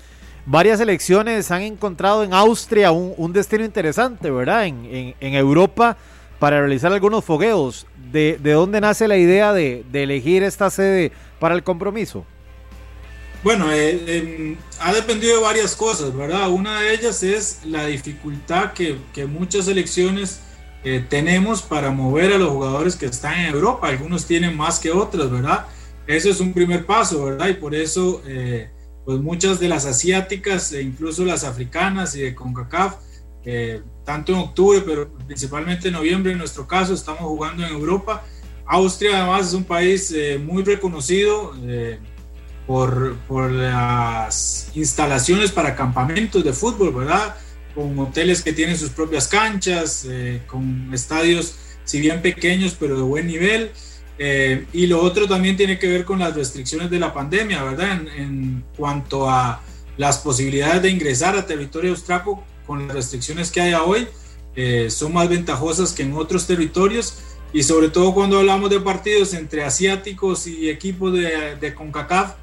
[0.47, 4.66] varias selecciones han encontrado en Austria un, destino interesante, ¿verdad?
[4.66, 5.97] En, Europa
[6.39, 7.87] para realizar algunos fogueos.
[8.11, 12.24] ¿De, dónde nace la idea de elegir esta sede para el compromiso?
[13.47, 16.51] Bueno, eh, em, ha dependido de varias cosas, ¿verdad?
[16.51, 20.40] Una de ellas es la dificultad que, muchas selecciones
[20.82, 23.86] eh, tenemos para mover a los jugadores que están en Europa.
[23.86, 25.66] Algunos tienen más que otros, ¿verdad?
[26.09, 27.47] Eso es un primer paso, ¿verdad?
[27.47, 28.68] Y por eso, eh,
[29.05, 32.97] pues muchas de las asiáticas e incluso las africanas y de CONCACAF,
[34.05, 38.24] tanto en octubre, pero principalmente en noviembre en nuestro caso, estamos jugando en Europa.
[38.66, 40.12] Austria además es un país
[40.44, 41.55] muy reconocido
[42.67, 47.37] por, por, las instalaciones para campamentos de fútbol, ¿verdad?
[47.77, 53.03] con hoteles que tienen sus propias canchas, eh, con estadios, si bien pequeños, pero de
[53.03, 53.71] buen nivel.
[54.19, 58.01] Eh, y lo otro también tiene que ver con las restricciones de la pandemia, ¿verdad?
[58.17, 59.61] En, cuanto a
[59.99, 64.09] las posibilidades de ingresar a territorio austraco con las restricciones que hay hoy,
[64.57, 67.19] eh, son más ventajosas que en otros territorios
[67.53, 72.37] y sobre todo cuando hablamos de partidos entre asiáticos y equipos de, de CONCACAF,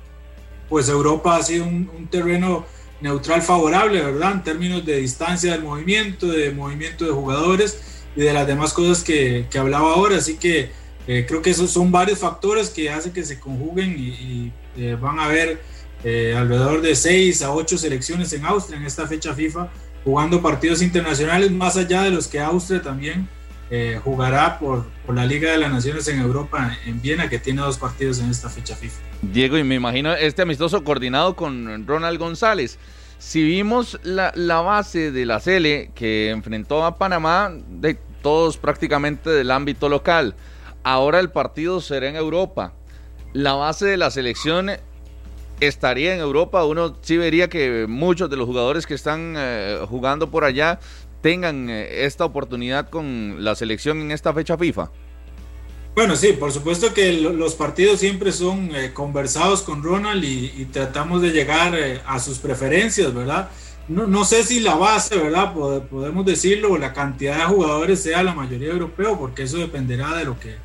[0.70, 2.66] pues Europa ha sido un, terreno
[3.02, 4.32] neutral favorable, ¿verdad?
[4.34, 7.80] En términos de distancia del movimiento, de movimiento de jugadores
[8.16, 10.18] y de las demás cosas que, hablaba ahora.
[10.18, 10.72] Así que
[11.08, 15.20] eh, creo que esos son varios factores que hacen que se conjuguen y, eh, van
[15.20, 15.62] a haber
[16.04, 19.70] eh, alrededor de 6 a 8 selecciones en Austria en esta fecha FIFA
[20.04, 23.28] jugando partidos internacionales más allá de los que Austria también
[24.04, 28.20] jugará por, la Liga de las Naciones en Europa, en Viena, que tiene dos partidos
[28.20, 29.13] en esta fecha FIFA.
[29.32, 32.78] Diego, y me imagino este amistoso coordinado con Ronald González.
[33.18, 39.30] Si vimos la, la base de la Cele que enfrentó a Panamá, de todos prácticamente
[39.30, 40.36] del ámbito local.
[40.84, 42.74] Ahora el partido será en Europa.
[43.32, 44.72] La base de la selección
[45.62, 46.66] estaría en Europa.
[46.66, 50.80] Uno sí vería que muchos de los jugadores que están eh, jugando por allá
[51.22, 54.92] tengan eh, esta oportunidad con la selección en esta fecha FIFA.
[55.96, 61.22] Bueno, sí, por supuesto que los partidos siempre son eh, conversados con Ronald y, tratamos
[61.22, 63.50] de llegar a sus preferencias, ¿verdad?
[63.88, 65.54] No, no, sé si la base, ¿verdad?
[65.54, 70.26] Podemos decirlo, o la cantidad de jugadores sea la mayoría europeo, porque eso dependerá de
[70.26, 70.56] lo que,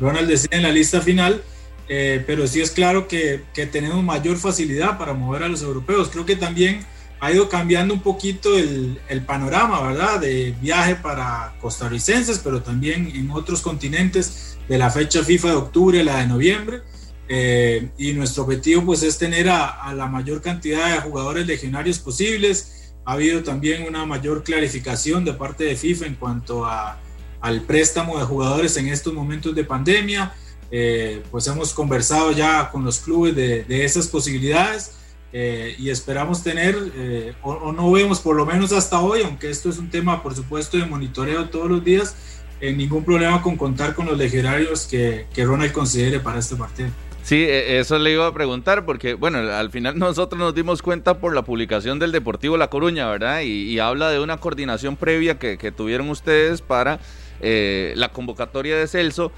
[0.00, 1.42] Ronald decía en la lista final,
[1.88, 6.08] eh, pero sí es claro que, que, tenemos mayor facilidad para mover a los europeos.
[6.10, 6.84] Creo que también
[7.24, 10.20] ha ido cambiando un poquito el, el, panorama, ¿verdad?
[10.20, 16.04] De viaje para costarricenses, pero también en otros continentes de la fecha FIFA de octubre,
[16.04, 16.82] la de noviembre.
[17.26, 21.98] Eh, y nuestro objetivo pues es tener a, a, la mayor cantidad de jugadores legionarios
[21.98, 22.92] posibles.
[23.06, 27.00] Ha habido también una mayor clarificación de parte de FIFA en cuanto a
[27.40, 30.34] al préstamo de jugadores en estos momentos de pandemia.
[30.70, 34.92] Eh, pues hemos conversado ya con los clubes de, esas posibilidades
[35.34, 39.68] eh, y esperamos tener, eh, o, no vemos por lo menos hasta hoy, aunque esto
[39.68, 42.16] es un tema por supuesto de monitoreo todos los días,
[42.62, 46.88] ningún problema con contar con los legionarios que, que Ronald considere para este partido.
[47.24, 51.18] Sí, e, eso le iba a preguntar, porque bueno, al final nosotros nos dimos cuenta
[51.18, 53.40] por la publicación del Deportivo La Coruña, ¿verdad?
[53.40, 57.00] Y, habla de una coordinación previa que, tuvieron ustedes para
[57.40, 59.32] eh, la convocatoria de Celso,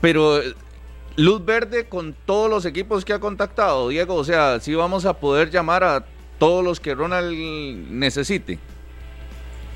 [0.00, 0.54] pero eh,
[1.18, 5.14] luz verde con todos los equipos que ha contactado, Diego, o sea, sí vamos a
[5.14, 6.06] poder llamar a
[6.38, 7.36] todos los que Ronald
[7.90, 8.60] necesite.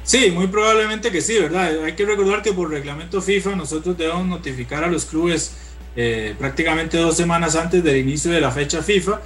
[0.05, 1.82] Sí, muy probablemente que sí, ¿verdad?
[1.84, 5.57] Hay que recordar que por reglamento FIFA nosotros debemos notificar a los clubes
[5.97, 9.20] eh, prácticamente dos semanas antes del inicio de la fecha FIFA.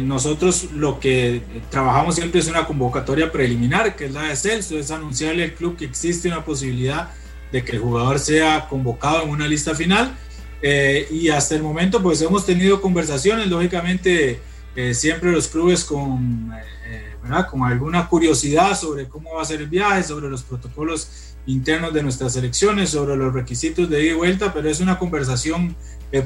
[0.00, 4.90] nosotros lo que trabajamos siempre es una convocatoria preliminar, que es la de Celso, es
[4.90, 7.10] anunciarle al club que existe una posibilidad
[7.52, 10.16] de que el jugador sea convocado en una lista final.
[10.62, 14.40] Eh, y hasta el momento pues hemos tenido conversaciones, lógicamente
[14.76, 16.52] eh, siempre los clubes con,
[16.86, 17.16] eh,
[17.50, 22.02] con alguna curiosidad sobre cómo va a ser el viaje, sobre los protocolos internos de
[22.04, 25.74] nuestras selecciones, sobre los requisitos de ida y vuelta, pero es una conversación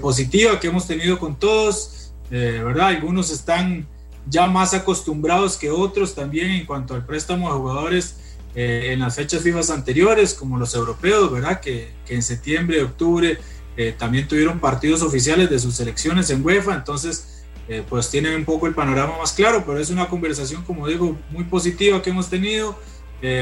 [0.01, 2.89] positiva que hemos tenido con todos, ¿verdad?
[2.89, 3.87] Algunos están
[4.29, 8.17] ya más acostumbrados que otros también en cuanto al préstamo de jugadores
[8.55, 11.61] eh, en las fechas FIFA anteriores, como los europeos, ¿verdad?
[11.61, 13.39] Que, que en septiembre, octubre
[13.77, 18.45] eh, también tuvieron partidos oficiales de sus selecciones en UEFA, entonces eh, pues tienen un
[18.45, 22.29] poco el panorama más claro, pero es una conversación, como digo, muy positiva que hemos
[22.29, 22.79] tenido,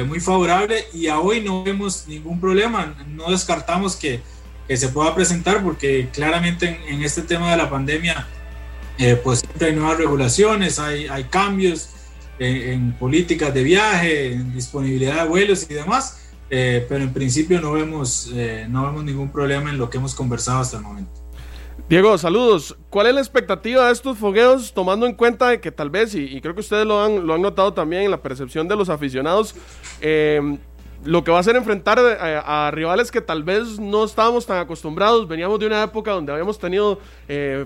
[0.06, 4.22] muy favorable y hoy no vemos ningún problema, no descartamos que,
[4.66, 8.26] se pueda presentar porque claramente en, este tema de la pandemia
[9.22, 11.90] pues siempre hay nuevas regulaciones, hay cambios
[12.38, 16.20] en, políticas de viaje, en disponibilidad de vuelos y demás,
[16.56, 20.14] eh, pero en principio no vemos, eh, no vemos ningún problema en lo que hemos
[20.14, 21.10] conversado hasta el momento.
[21.88, 22.76] Diego, saludos.
[22.90, 26.54] ¿Cuál es la expectativa de estos fogueos, tomando en cuenta que tal vez, y, creo
[26.54, 29.56] que ustedes lo han, lo han notado también en la percepción de los aficionados,
[30.00, 30.56] eh,
[31.04, 35.26] lo que va a ser enfrentar a, rivales que tal vez no estábamos tan acostumbrados.
[35.26, 37.00] Veníamos de una época donde habíamos tenido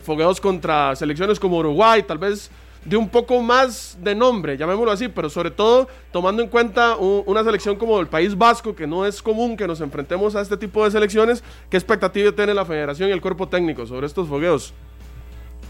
[0.02, 2.50] fogueos contra selecciones como Uruguay, tal vez
[2.84, 7.44] de un poco más de nombre, llamémoslo así, pero sobre todo tomando en cuenta una
[7.44, 10.84] selección como el País Vasco, que no es común que nos enfrentemos a este tipo
[10.84, 14.72] de selecciones, ¿qué expectativa tiene la federación y el cuerpo técnico sobre estos fogueos?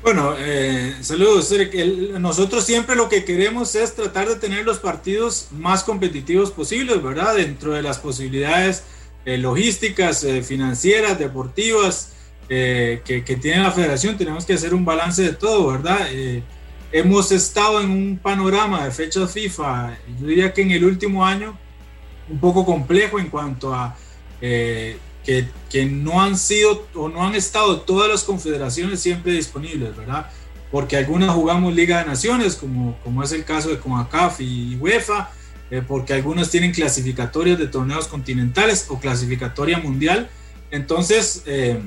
[0.03, 1.53] Bueno, eh, saludos.
[2.19, 7.35] nosotros siempre lo que queremos es tratar de tener los partidos más competitivos posibles, ¿verdad?
[7.35, 8.85] Dentro de las posibilidades
[9.25, 12.13] eh, logísticas, eh, financieras, deportivas
[12.49, 16.09] que, que, tiene la federación, tenemos que hacer un balance de todo, ¿verdad?
[16.93, 21.59] Hemos estado en un panorama de fechas FIFA, yo diría que en el último año,
[22.29, 23.97] un poco complejo en cuanto a
[24.41, 29.97] eh, que, que, no han sido o no han estado todas las confederaciones siempre disponibles,
[29.97, 30.31] ¿verdad?
[30.71, 35.31] Porque algunas jugamos Liga de Naciones, como, como es el caso de CONACAF y UEFA,
[35.71, 40.29] eh, porque algunos tienen clasificatorias de torneos continentales o clasificatoria mundial.
[40.71, 41.81] Entonces, eh,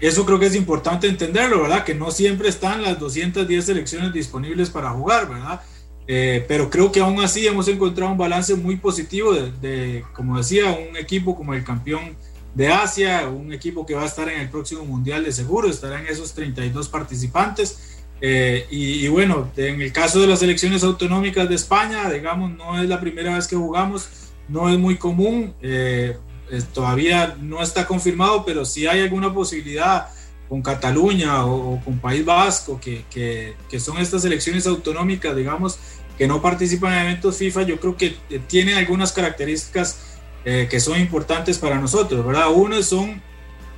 [0.00, 1.84] eso creo que es importante entenderlo, ¿verdad?
[1.84, 5.60] Que no siempre están las 210 selecciones disponibles para jugar, ¿verdad?
[6.06, 10.70] Eh, pero creo que aún así hemos encontrado un balance muy positivo de, como decía,
[10.70, 12.16] un equipo como el campeón
[12.54, 16.06] de Asia, un equipo que va a estar en el próximo Mundial de seguro, estarán
[16.06, 18.00] esos 32 participantes.
[18.22, 22.88] Eh, y, bueno, en el caso de las elecciones autonómicas de España, digamos, no es
[22.88, 24.08] la primera vez que jugamos,
[24.48, 26.16] no es muy común, eh,
[26.72, 30.08] todavía no está confirmado, pero si hay alguna posibilidad
[30.48, 35.78] con Cataluña o, con País Vasco, que, que, que, son estas elecciones autonómicas, digamos,
[36.18, 38.16] que no participan en eventos FIFA, yo creo que
[38.48, 42.50] tienen algunas características eh, que son importantes para nosotros, ¿verdad?
[42.52, 43.22] Uno son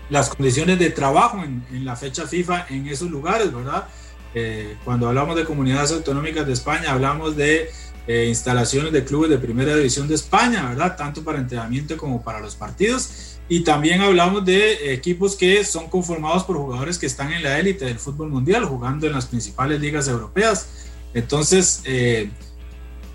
[0.09, 3.87] las condiciones de trabajo en, en la fecha FIFA en esos lugares, ¿verdad?
[4.35, 7.70] Eh, cuando hablamos de comunidades autonómicas de España, hablamos de
[8.07, 10.97] eh, instalaciones de clubes de primera división de España, ¿verdad?
[10.97, 13.39] Tanto para entrenamiento como para los partidos.
[13.49, 17.85] Y también hablamos de equipos que son conformados por jugadores que están en la élite
[17.85, 20.69] del fútbol mundial, jugando en las principales ligas europeas.
[21.15, 22.31] Entonces, eh,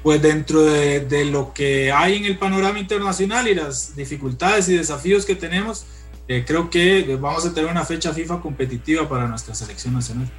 [0.04, 4.78] pues dentro de, de, lo que hay en el panorama internacional y las dificultades y
[4.78, 5.86] desafíos que tenemos,
[6.28, 10.30] creo que vamos a tener una fecha FIFA competitiva para nuestra selección nacional.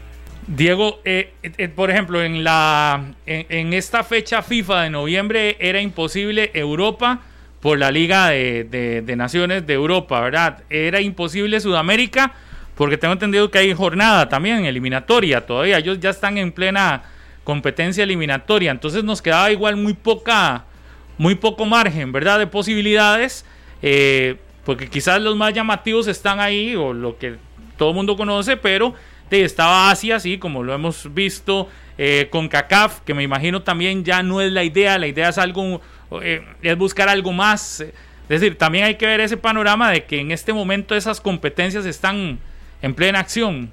[0.48, 6.50] Diego, eh, eh, por ejemplo, en, la, en, esta fecha FIFA de noviembre era imposible
[6.54, 7.20] Europa
[7.60, 10.62] por la Liga de, Naciones de Europa, ¿verdad?
[10.70, 12.32] Era imposible Sudamérica
[12.76, 15.78] porque tengo entendido que hay jornada también eliminatoria todavía.
[15.78, 17.02] Ellos ya están en plena
[17.44, 20.64] competencia eliminatoria, entonces nos quedaba igual muy poca,
[21.18, 22.38] muy poco margen, ¿verdad?
[22.38, 23.44] De posibilidades,
[23.82, 27.36] eh, porque quizás los más llamativos están ahí o lo que
[27.76, 28.94] todo el mundo conoce, pero
[29.30, 34.22] estaba Asia, así como lo hemos visto eh, con CACAF, que me imagino también ya
[34.22, 35.80] no es la idea, la idea es algo,
[36.22, 37.80] eh, es buscar algo más.
[37.80, 41.86] Es decir, también hay que ver ese panorama de que en este momento esas competencias
[41.86, 42.38] están
[42.82, 43.72] en plena acción.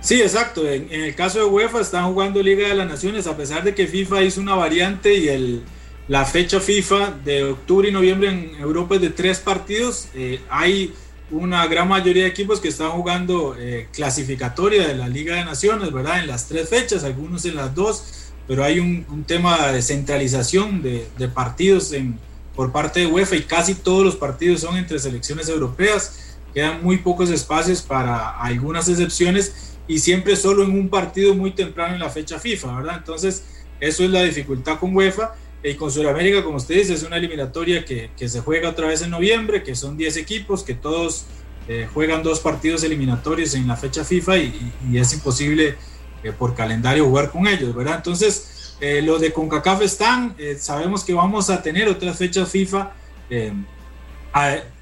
[0.00, 0.66] Sí, exacto.
[0.66, 3.86] En, el caso de UEFA están jugando Liga de las Naciones, a pesar de que
[3.86, 5.62] FIFA hizo una variante y el,
[6.08, 10.08] la fecha FIFA de octubre y noviembre en Europa es de tres partidos.
[10.14, 10.94] Eh, hay
[11.30, 15.92] una gran mayoría de equipos que están jugando eh, clasificatoria de la Liga de Naciones,
[15.92, 16.20] ¿verdad?
[16.20, 21.06] En las tres fechas, algunos en las dos, pero hay un, tema de centralización de,
[21.32, 22.18] partidos en,
[22.56, 26.36] por parte de UEFA y casi todos los partidos son entre selecciones europeas.
[26.52, 31.94] Quedan muy pocos espacios para algunas excepciones y siempre solo en un partido muy temprano
[31.94, 32.96] en la fecha FIFA, ¿verdad?
[32.98, 33.44] Entonces,
[33.78, 37.84] eso es la dificultad con UEFA y con Sudamérica, como usted dice, es una eliminatoria
[37.84, 41.26] que, que, se juega otra vez en noviembre, que son 10 equipos, que todos
[41.68, 45.76] eh, juegan dos partidos eliminatorios en la fecha FIFA y, y, es imposible
[46.24, 47.96] eh, por calendario jugar con ellos, ¿verdad?
[47.96, 52.92] Entonces, eh, los de CONCACAF están, sabemos que vamos a tener otras fechas FIFA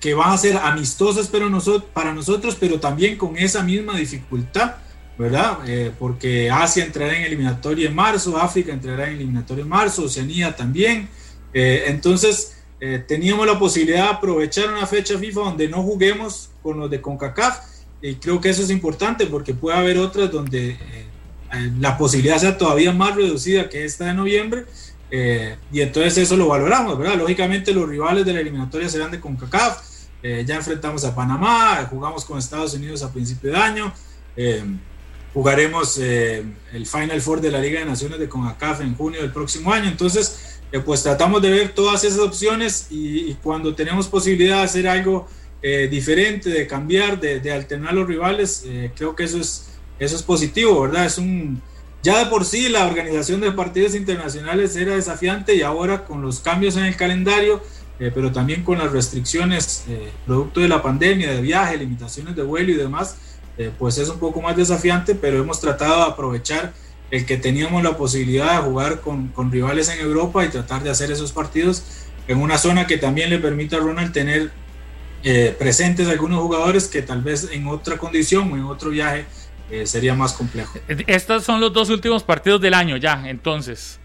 [0.00, 4.76] que van a ser amistosas pero nosotros, para nosotros, pero también con esa misma dificultad
[5.18, 5.58] ¿verdad?
[5.66, 10.54] Eh, porque Asia entrará en eliminatoria en marzo, África entrará en eliminatoria en marzo, Oceanía
[10.54, 11.08] también.
[11.52, 16.78] Eh, entonces, eh, teníamos la posibilidad de aprovechar una fecha FIFA donde no juguemos con
[16.78, 17.58] los de CONCACAF
[18.00, 20.76] y creo que eso es importante porque puede haber otras donde
[21.80, 24.66] la posibilidad sea todavía más reducida que esta de noviembre.
[25.72, 27.16] y entonces eso lo valoramos, ¿verdad?
[27.16, 29.82] Lógicamente los rivales de la eliminatoria serán de CONCACAF.
[30.46, 33.92] ya enfrentamos a Panamá, jugamos con Estados Unidos a principio de año.
[35.38, 39.30] Jugaremos eh, el Final Four de la Liga de Naciones de CONCACAF en junio del
[39.30, 39.88] próximo año.
[39.88, 44.88] Entonces, eh, pues tratamos de ver todas esas opciones y, cuando tenemos posibilidad de hacer
[44.88, 45.28] algo
[45.62, 48.66] eh, diferente, de cambiar, de, alternar los rivales,
[48.96, 49.68] creo que eso es,
[50.00, 51.06] eso es positivo, ¿verdad?
[51.06, 51.62] Es un,
[52.02, 56.40] ya de por sí la organización de partidos internacionales era desafiante y ahora con los
[56.40, 57.62] cambios en el calendario,
[57.96, 59.84] pero también con las restricciones
[60.26, 63.16] producto de la pandemia, de viaje, limitaciones de vuelo y demás,
[63.58, 66.72] eh, pues es un poco más desafiante, pero hemos tratado de aprovechar
[67.10, 70.90] el que teníamos la posibilidad de jugar con, con, rivales en Europa y tratar de
[70.90, 71.82] hacer esos partidos
[72.28, 74.52] en una zona que también le permita a Ronald tener
[75.24, 79.26] eh, presentes algunos jugadores que tal vez en otra condición o en otro viaje
[79.72, 80.78] eh, sería más complejo.
[81.08, 83.98] Estos son los dos últimos partidos del año ya, entonces.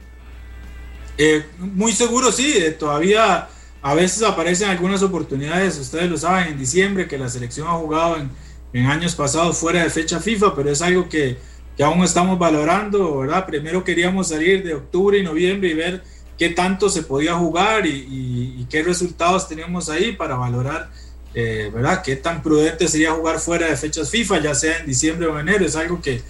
[1.59, 3.49] muy seguro sí, todavía
[3.83, 8.17] a veces aparecen algunas oportunidades, ustedes lo saben, en diciembre que la selección ha jugado
[8.17, 8.31] en
[8.73, 11.37] en años pasados fuera de fecha FIFA, pero es algo que
[11.75, 13.45] que aún estamos valorando, ¿verdad?
[13.45, 16.03] Primero queríamos salir de octubre y noviembre y ver
[16.37, 20.89] qué tanto se podía jugar y, qué resultados teníamos ahí para valorar,
[21.35, 22.01] eh, ¿verdad?
[22.01, 25.63] Qué tan prudente sería jugar fuera de fechas FIFA, ya sea en diciembre o enero,
[25.63, 26.23] es algo que,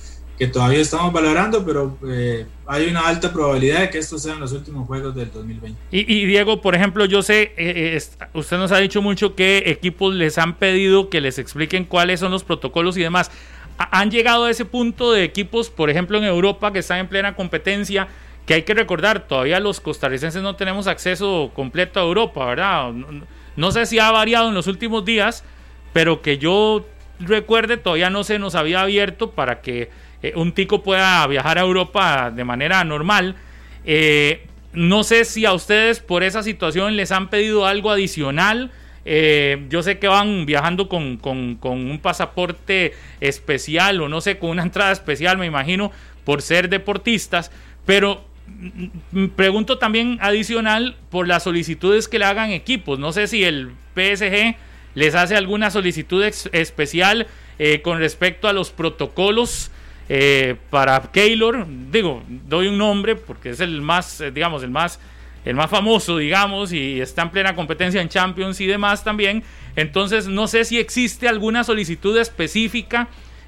[0.48, 4.88] todavía estamos valorando, pero eh, hay una alta probabilidad de que estos sean los últimos
[4.88, 5.80] juegos del 2020.
[5.92, 8.02] Y, Diego, por ejemplo, yo sé, eh,
[8.34, 12.32] usted nos ha dicho mucho que equipos les han pedido que les expliquen cuáles son
[12.32, 13.32] los protocolos y demás.
[13.78, 17.36] Han llegado a ese punto de equipos, por ejemplo, en Europa que están en plena
[17.36, 18.08] competencia,
[18.46, 22.92] que hay que recordar, todavía los costarricenses no tenemos acceso completo a Europa, ¿verdad?
[23.56, 25.44] No, sé si ha variado en los últimos días,
[25.94, 26.86] pero que yo
[27.20, 29.90] recuerde, todavía no se nos había abierto para que
[30.24, 33.36] eh, un tico pueda viajar a Europa de manera normal.
[33.86, 38.72] Eh, no sé si a ustedes por esa situación les han pedido algo adicional.
[39.06, 44.52] Eh, yo sé que van viajando con, con, un pasaporte especial o no sé, con
[44.52, 45.92] una entrada especial, me imagino,
[46.24, 47.52] por ser deportistas,
[47.86, 48.24] pero
[49.36, 52.98] pregunto también adicional por las solicitudes que le hagan equipos.
[52.98, 54.56] No sé si el PSG
[54.96, 57.28] les hace alguna solicitud especial
[57.84, 59.70] con respecto a los protocolos
[60.10, 61.66] eh, para Keylor.
[61.92, 65.00] Digo, doy un nombre porque es el más, eh, digamos, el más,
[65.46, 69.44] el más famoso, digamos, y está en plena competencia en Champions y demás también.
[69.76, 73.08] Entonces, no sé si existe alguna solicitud específica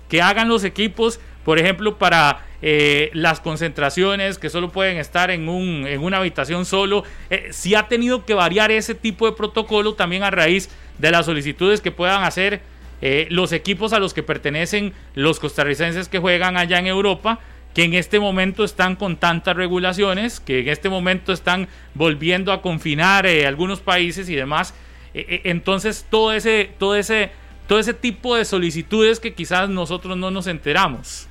[0.09, 5.49] que hagan los equipos, por ejemplo, para eh, las concentraciones que solo pueden estar en,
[5.49, 7.03] un, en una habitación solo.
[7.29, 11.27] Eh, si ha tenido que variar ese tipo de protocolo también a raíz de las
[11.27, 12.61] solicitudes que puedan hacer
[13.01, 17.39] eh, los equipos a los que pertenecen los costarricenses que juegan allá en Europa
[17.73, 22.61] que en este momento están con tantas regulaciones, que en este momento están volviendo a
[22.61, 24.73] confinar algunos países y demás.
[25.13, 27.31] entonces todo ese, todo ese,
[27.67, 31.27] todo ese tipo de solicitudes que quizás nosotros no nos enteramos.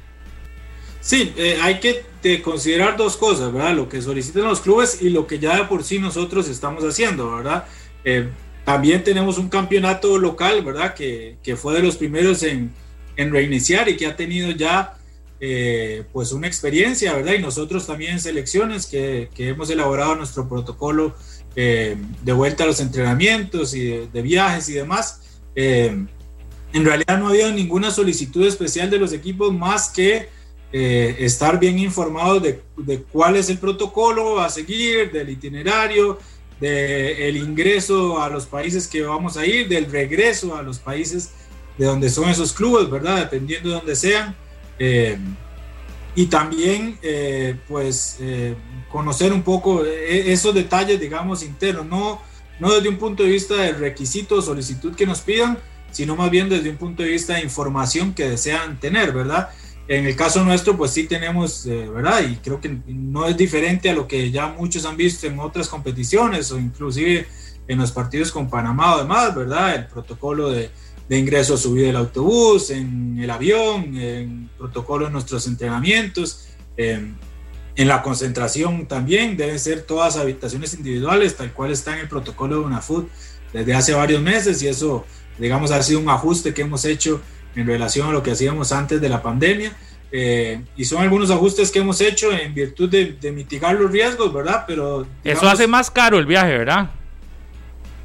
[1.05, 3.75] Sí, eh, hay que considerar dos cosas, ¿verdad?
[3.75, 7.37] Lo que solicitan los clubes y lo que ya de por sí nosotros estamos haciendo,
[7.37, 7.67] ¿verdad?
[8.05, 8.31] Eh,
[8.65, 10.95] también tenemos un campeonato local, ¿verdad?
[10.95, 12.73] Que, que fue de los primeros en,
[13.17, 14.95] reiniciar y que ha tenido ya
[15.39, 17.35] eh, pues una experiencia, ¿verdad?
[17.35, 21.15] Y nosotros también selecciones que, que hemos elaborado nuestro protocolo
[21.55, 25.21] de vuelta a los entrenamientos y de, de viajes y demás.
[25.55, 26.09] en
[26.73, 30.29] realidad no ha habido ninguna solicitud especial de los equipos más que
[30.77, 36.19] eh, estar bien informados de, cuál es el protocolo a seguir, del itinerario,
[36.61, 41.31] del ingreso a los países que vamos a ir, del regreso a los países
[41.77, 43.19] de donde son esos clubes, ¿verdad?
[43.19, 44.35] Dependiendo de donde sean.
[44.79, 45.19] Eh,
[46.15, 48.19] y también, eh, pues,
[48.91, 52.23] conocer un poco esos detalles, digamos, internos, no,
[52.61, 55.59] no desde un punto de vista del requisito o solicitud que nos pidan,
[55.91, 59.51] sino más bien desde un punto de vista de información que desean tener, ¿verdad?
[59.87, 62.23] En el caso nuestro, pues sí tenemos, eh, ¿verdad?
[62.27, 65.69] Y creo que no es diferente a lo que ya muchos han visto en otras
[65.69, 67.27] competiciones o inclusive
[67.69, 69.75] en los partidos con Panamá o demás, ¿verdad?
[69.75, 70.71] El protocolo de,
[71.09, 77.15] de ingreso a subir del autobús, en el avión, en protocolo de nuestros entrenamientos, em,
[77.77, 82.61] en la concentración también deben ser todas habitaciones individuales, tal cual está en el protocolo
[82.61, 83.09] de UNAFUT
[83.53, 85.05] desde hace varios meses y eso,
[85.39, 87.21] digamos, ha sido un ajuste que hemos hecho
[87.57, 89.73] en relación a lo que hacíamos antes de la pandemia.
[90.17, 94.65] Eh, y son algunos ajustes que hemos hecho en virtud de, mitigar los riesgos, ¿verdad?
[94.65, 96.91] Pero eso hace más caro el viaje, ¿verdad?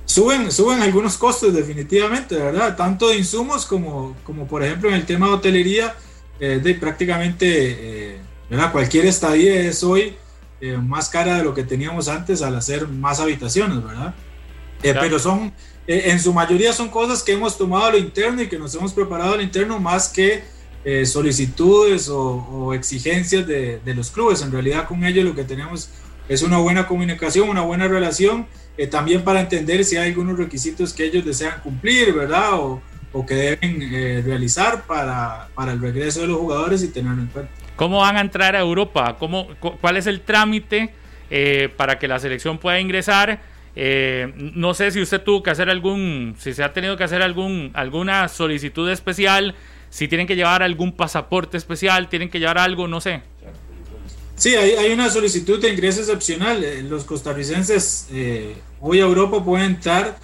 [0.05, 2.75] Suben, suben algunos costos definitivamente, ¿verdad?
[2.75, 5.95] Tanto de insumos como, como por ejemplo en el tema de hotelería,
[6.39, 8.17] eh, de prácticamente, eh,
[8.49, 8.71] ¿verdad?
[8.71, 10.15] Cualquier estadía es hoy
[10.81, 14.13] más cara de lo que teníamos antes al hacer más habitaciones, ¿verdad?
[14.81, 15.53] Pero son,
[15.89, 18.75] eh, en su mayoría son cosas que hemos tomado a lo interno y que nos
[18.75, 20.43] hemos preparado a lo interno más que
[20.85, 24.43] eh, solicitudes o, exigencias de, los clubes.
[24.43, 25.89] En realidad con ellos lo que tenemos
[26.27, 28.45] es una buena comunicación, una buena relación,
[28.77, 32.53] eh, también para entender si hay algunos requisitos que ellos desean cumplir, ¿verdad?
[32.59, 37.29] O, o que deben realizar para, para, el regreso de los jugadores y tenerlo en
[37.29, 37.51] cuenta.
[37.75, 39.15] ¿Cómo van a entrar a Europa?
[39.17, 40.93] ¿Cómo, ¿Cuál es el trámite
[41.77, 43.41] para que la selección pueda ingresar?
[43.81, 47.21] Eh, no sé si usted tuvo que hacer algún, si se ha tenido que hacer
[47.21, 49.55] algún, alguna solicitud especial,
[49.89, 53.21] si tienen que llevar algún pasaporte especial, tienen que llevar algo, no sé.
[54.35, 56.61] Sí, hay, una solicitud de ingreso excepcional.
[56.61, 60.19] Eh, los costarricenses eh, hoy a Europa pueden entrar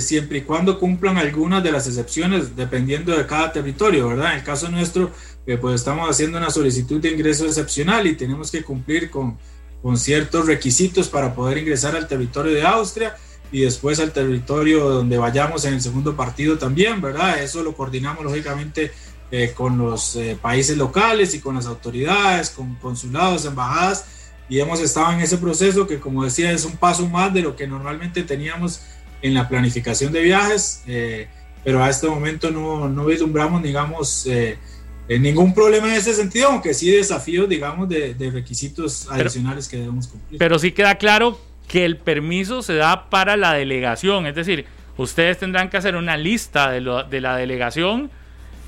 [0.00, 4.32] siempre y cuando cumplan algunas de las excepciones, dependiendo de cada territorio, ¿verdad?
[4.32, 5.12] En el caso nuestro,
[5.60, 9.38] pues estamos haciendo una solicitud de ingreso excepcional y tenemos que cumplir con
[9.82, 13.16] con ciertos requisitos para poder ingresar al territorio de Austria
[13.52, 17.42] y después al territorio donde vayamos en el segundo partido también, ¿verdad?
[17.42, 18.92] Eso lo coordinamos lógicamente
[19.30, 24.04] eh, con los eh, países locales y con las autoridades, con consulados, embajadas,
[24.48, 27.56] y hemos estado en ese proceso que, como decía, es un paso más de lo
[27.56, 28.82] que normalmente teníamos
[29.22, 31.28] en la planificación de viajes, eh,
[31.64, 34.28] pero a este momento no, no vislumbramos, digamos,
[35.08, 40.38] ningún problema en ese sentido, aunque sí desafíos, digamos, de, requisitos adicionales que debemos cumplir.
[40.38, 45.38] Pero sí queda claro que el permiso se da para la delegación, es decir, ustedes
[45.38, 46.80] tendrán que hacer una lista de,
[47.10, 48.10] de la delegación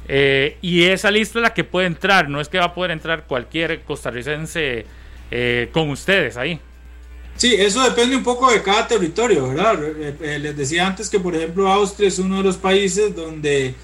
[0.08, 2.92] eh, y esa lista es la que puede entrar, no es que va a poder
[2.92, 4.86] entrar cualquier costarricense
[5.30, 6.58] eh, con ustedes ahí.
[7.36, 9.78] Sí, eso depende un poco de cada territorio, ¿verdad?
[9.84, 13.74] Eh, les decía antes que, por ejemplo, Austria es uno de los países donde,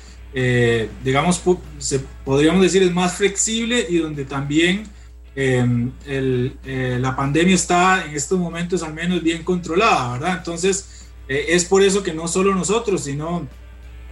[1.04, 1.40] digamos,
[1.78, 4.84] se, podríamos decir es más flexible y donde también
[5.36, 5.92] em,
[6.98, 10.38] la pandemia está en estos momentos al menos bien controlada, ¿verdad?
[10.38, 13.46] Entonces, es por eso que no solo nosotros, sino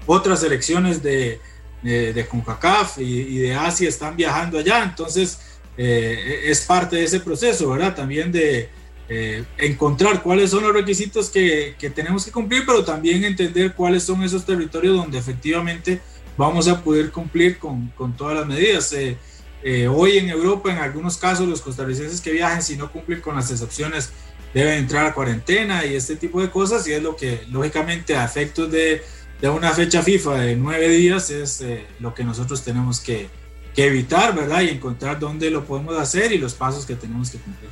[0.07, 1.41] otras elecciones de,
[1.83, 5.41] de, CONCACAF y, de Asia están viajando allá, entonces
[5.77, 7.95] eh, es parte de ese proceso, ¿verdad?
[7.95, 8.71] También de
[9.09, 14.05] eh, encontrar cuáles son los requisitos que, que, tenemos que cumplir, pero también entender cuáles
[14.05, 16.01] son esos territorios donde efectivamente
[16.37, 18.93] vamos a poder cumplir con, con todas las medidas.
[18.93, 23.37] Eh, hoy en Europa, en algunos casos, los costarricenses que viajen, si no cumplen con
[23.37, 24.11] las excepciones,
[24.55, 28.25] deben entrar a cuarentena y este tipo de cosas, y es lo que lógicamente a
[28.25, 29.03] efectos de
[29.43, 33.29] de una fecha FIFA de nueve días es eh, lo que nosotros tenemos que,
[33.75, 34.61] evitar, ¿verdad?
[34.61, 37.71] Y encontrar dónde lo podemos hacer y los pasos que tenemos que cumplir.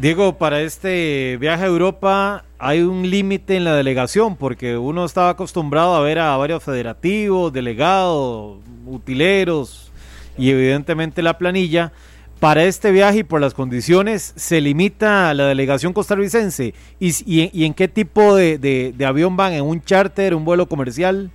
[0.00, 5.30] Diego, para este viaje a Europa hay un límite en la delegación porque uno estaba
[5.30, 9.92] acostumbrado a ver a varios federativos, delegados, utileros
[10.36, 11.92] y evidentemente la planilla
[12.40, 16.74] para este viaje y por las condiciones se limita a la delegación costarricense?
[17.00, 19.54] ¿Y, en qué tipo de, avión van?
[19.54, 21.30] ¿En un charter, un vuelo comercial?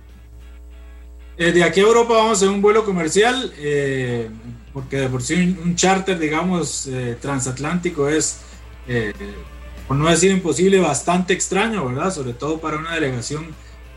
[1.36, 4.28] Eh, de aquí a Europa vamos en un vuelo comercial, eh,
[4.72, 8.40] porque de por sí un, charter, digamos, eh, transatlántico es,
[9.86, 12.12] por no decir imposible, bastante extraño, ¿verdad?
[12.12, 13.54] Sobre todo para una delegación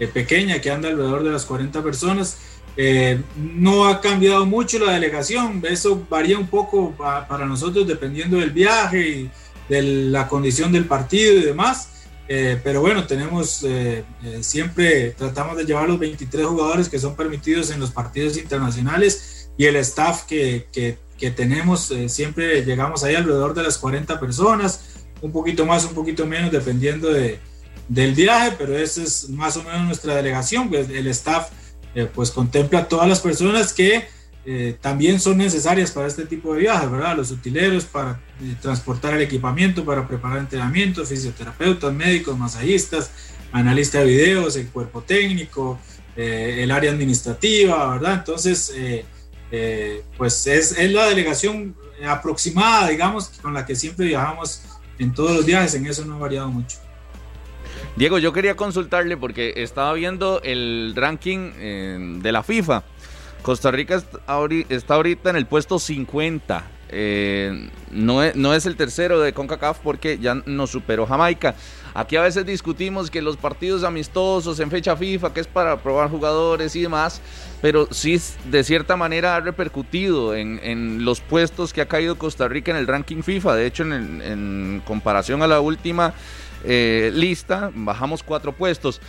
[0.08, 2.38] pequeña que anda alrededor de las 40 personas.
[2.76, 8.50] Eh, no ha cambiado mucho la delegación, eso varía un poco para nosotros dependiendo del
[8.50, 9.32] viaje y
[9.70, 11.90] de la condición del partido y demás.
[12.28, 14.04] Eh, pero bueno, tenemos eh,
[14.42, 19.66] siempre tratamos de llevar los 23 jugadores que son permitidos en los partidos internacionales y
[19.66, 25.32] el staff que, que, que tenemos, siempre llegamos ahí alrededor de las 40 personas, un
[25.32, 27.40] poquito más, un poquito menos, dependiendo de,
[27.88, 31.50] del viaje, pero esa es más o menos nuestra delegación, pues el staff
[31.96, 34.06] eh, pues contempla todas las personas que
[34.46, 37.16] eh, también son necesarias para este tipo de viajes, ¿verdad?
[37.16, 43.12] Los utileros para eh, transportar el equipamiento, para preparar entrenamientos, fisioterapeutas, médicos, masajistas,
[43.52, 45.80] analistas de videos, el cuerpo técnico,
[46.16, 48.14] el área administrativa, ¿verdad?
[48.20, 48.72] Entonces,
[50.18, 51.76] pues es, es, la delegación
[52.06, 54.62] aproximada, digamos, con la que siempre viajamos
[54.98, 56.78] en todos los viajes, en eso no ha variado mucho.
[57.96, 62.84] Diego, yo quería consultarle porque estaba viendo el ranking eh, de la FIFA.
[63.44, 64.02] Costa Rica
[64.70, 66.64] está ahorita en el puesto 50.
[66.90, 71.56] Eh, no, es, no es el tercero de CONCACAF porque ya nos superó Jamaica.
[71.94, 76.10] Aquí a veces discutimos que los partidos amistosos en fecha FIFA, que es para probar
[76.10, 77.22] jugadores y demás,
[77.62, 82.72] pero sí de cierta manera ha repercutido en, los puestos que ha caído Costa Rica
[82.72, 83.56] en el ranking FIFA.
[83.56, 86.14] De hecho, en comparación a la última
[86.64, 89.02] eh, lista, bajamos cuatro puestos.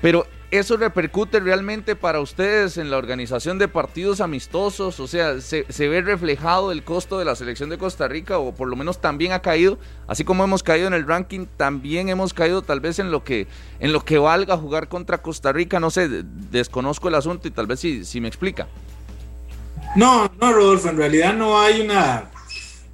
[0.00, 5.64] Pero eso repercute realmente para ustedes en la organización de partidos amistosos, o sea, se,
[5.88, 9.32] ve reflejado el costo de la selección de Costa Rica, o por lo menos también
[9.32, 13.10] ha caído, así como hemos caído en el ranking, también hemos caído tal vez en
[13.10, 13.46] lo que,
[13.80, 16.06] en lo que valga jugar contra Costa Rica, no sé,
[16.50, 18.68] desconozco el asunto y tal vez si, me explica.
[19.96, 22.30] No, no, Rodolfo, en realidad no hay una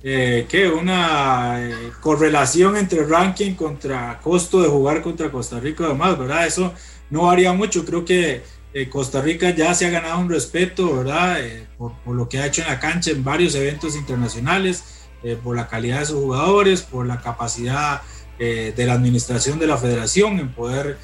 [0.05, 6.17] eh, que una eh, correlación entre ranking contra costo de jugar contra Costa Rica además,
[6.17, 6.47] ¿verdad?
[6.47, 6.73] Eso
[7.11, 8.43] no varía mucho, creo que
[8.75, 11.45] eh, Costa Rica ya se ha ganado un respeto, ¿verdad?
[11.45, 14.85] Eh, por, lo que ha hecho en la cancha en varios eventos internacionales,
[15.43, 18.03] por la calidad de sus jugadores, por la capacidad
[18.39, 20.97] de la administración de la federación en poder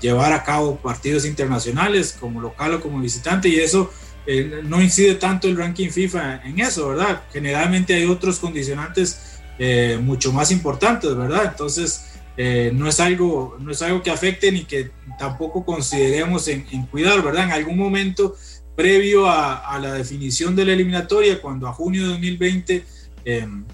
[0.00, 3.90] llevar a cabo partidos internacionales como local o como visitante y eso
[4.26, 7.22] eh, no incide tanto el ranking FIFA en eso, ¿verdad?
[7.32, 11.44] Generalmente hay otros condicionantes eh, mucho más importantes, ¿verdad?
[11.44, 12.06] Entonces,
[12.36, 17.22] eh, no, es algo, no es algo que afecte ni que tampoco consideremos en, cuidar,
[17.22, 17.44] ¿verdad?
[17.44, 18.36] En algún momento
[18.74, 22.84] previo a, la definición de la eliminatoria, cuando a junio de 2020
[23.24, 23.64] em,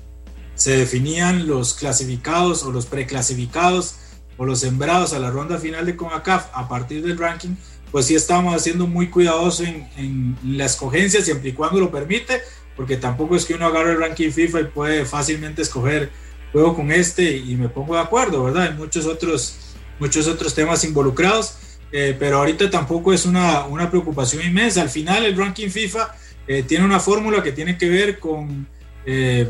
[0.55, 3.97] se definían los clasificados o los preclasificados
[4.37, 7.57] o los sembrados a la ronda final de CONACAF a partir del ranking,
[7.91, 12.41] pues sí estamos haciendo muy cuidadoso en, en la escogencia, siempre y cuando lo permite,
[12.77, 16.11] porque tampoco es que uno agarre el ranking FIFA y puede fácilmente escoger
[16.53, 18.65] juego con este y me pongo de acuerdo, ¿verdad?
[18.65, 19.57] Hay muchos otros,
[19.99, 21.57] muchos otros temas involucrados,
[21.91, 24.83] eh, pero ahorita tampoco es una, una, preocupación inmensa.
[24.83, 26.15] Al final el ranking FIFA
[26.47, 28.66] eh, tiene una fórmula que tiene que ver con
[29.07, 29.49] eh,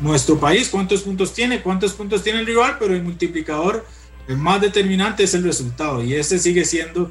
[0.00, 3.86] nuestro país, cuántos puntos tiene, cuántos puntos tiene el rival, pero el multiplicador
[4.28, 7.10] más determinante es el resultado y este sigue siendo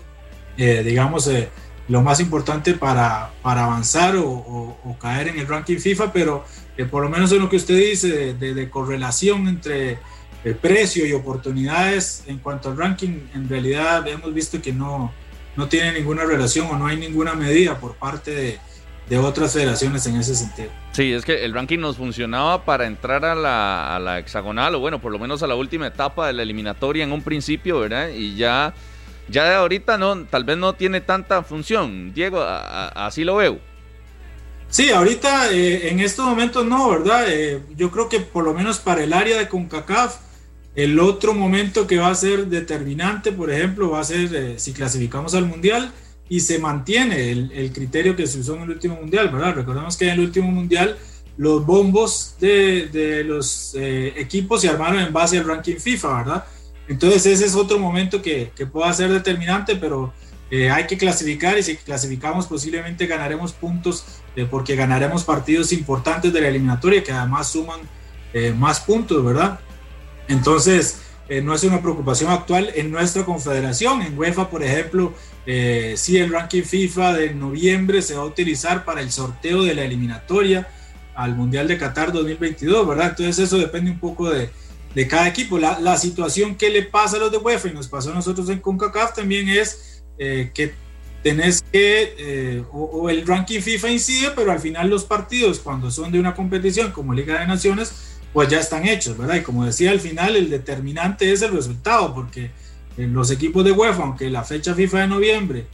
[0.58, 1.50] eh, digamos, eh,
[1.88, 6.44] lo más importante para, para avanzar o, caer en el ranking FIFA, pero
[6.78, 10.00] eh, por lo menos en lo que usted dice de, correlación entre
[10.44, 15.12] el precio y oportunidades en cuanto al ranking, en realidad hemos visto que no,
[15.56, 18.60] no tiene ninguna relación o no hay ninguna medida por parte de,
[19.10, 20.70] de otras federaciones en ese sentido.
[20.92, 24.80] Sí, es que el ranking nos funcionaba para entrar a la, a la, hexagonal, o
[24.80, 28.10] bueno, por lo menos a la última etapa de la eliminatoria en un principio, ¿verdad?
[28.10, 28.74] Y ya
[29.30, 32.14] ya de ahorita no, tal vez no tiene tanta función.
[32.14, 33.60] Diego, así lo veo.
[34.70, 37.26] Sí, ahorita eh, en estos momentos no, ¿verdad?
[37.30, 40.18] Eh, yo creo que por lo menos para el área de CONCACAF,
[40.76, 44.74] el otro momento que va a ser determinante, por ejemplo, va a ser eh, si
[44.74, 45.92] clasificamos al Mundial
[46.30, 49.56] y se mantiene el, criterio que se usó en el último Mundial, ¿verdad?
[49.56, 50.98] Recordemos que en el último Mundial
[51.38, 56.46] los bombos de, de los equipos se armaron en base al ranking FIFA, ¿verdad?
[56.90, 60.14] Entonces ese es otro momento que, que pueda ser determinante, pero
[60.50, 64.06] eh, hay que clasificar y si clasificamos posiblemente ganaremos puntos
[64.38, 67.82] eh, porque ganaremos partidos importantes de la eliminatoria que además suman
[68.34, 69.60] eh, más puntos, ¿verdad?
[70.30, 71.02] Entonces
[71.44, 74.02] no es una preocupación actual en nuestra confederación.
[74.02, 75.14] En UEFA, por ejemplo,
[75.46, 79.84] sí el ranking FIFA de noviembre se va a utilizar para el sorteo de la
[79.84, 80.70] eliminatoria
[81.16, 83.10] al Mundial de Qatar 2022, ¿verdad?
[83.10, 84.50] Entonces eso depende un poco de
[84.98, 85.60] de cada equipo.
[85.60, 88.50] La, la, situación que le pasa a los de UEFA y nos pasó a nosotros
[88.50, 90.74] en CONCACAF también es eh, que
[91.24, 96.12] tenés que, eh, o, el ranking FIFA incide, pero al final los partidos cuando son
[96.12, 99.36] de una competición como Liga de Naciones, pues ya están hechos, ¿verdad?
[99.36, 102.52] Y como decía, al final el determinante es el resultado, porque
[102.98, 105.68] eh, los equipos de UEFA, aunque la fecha FIFA de noviembre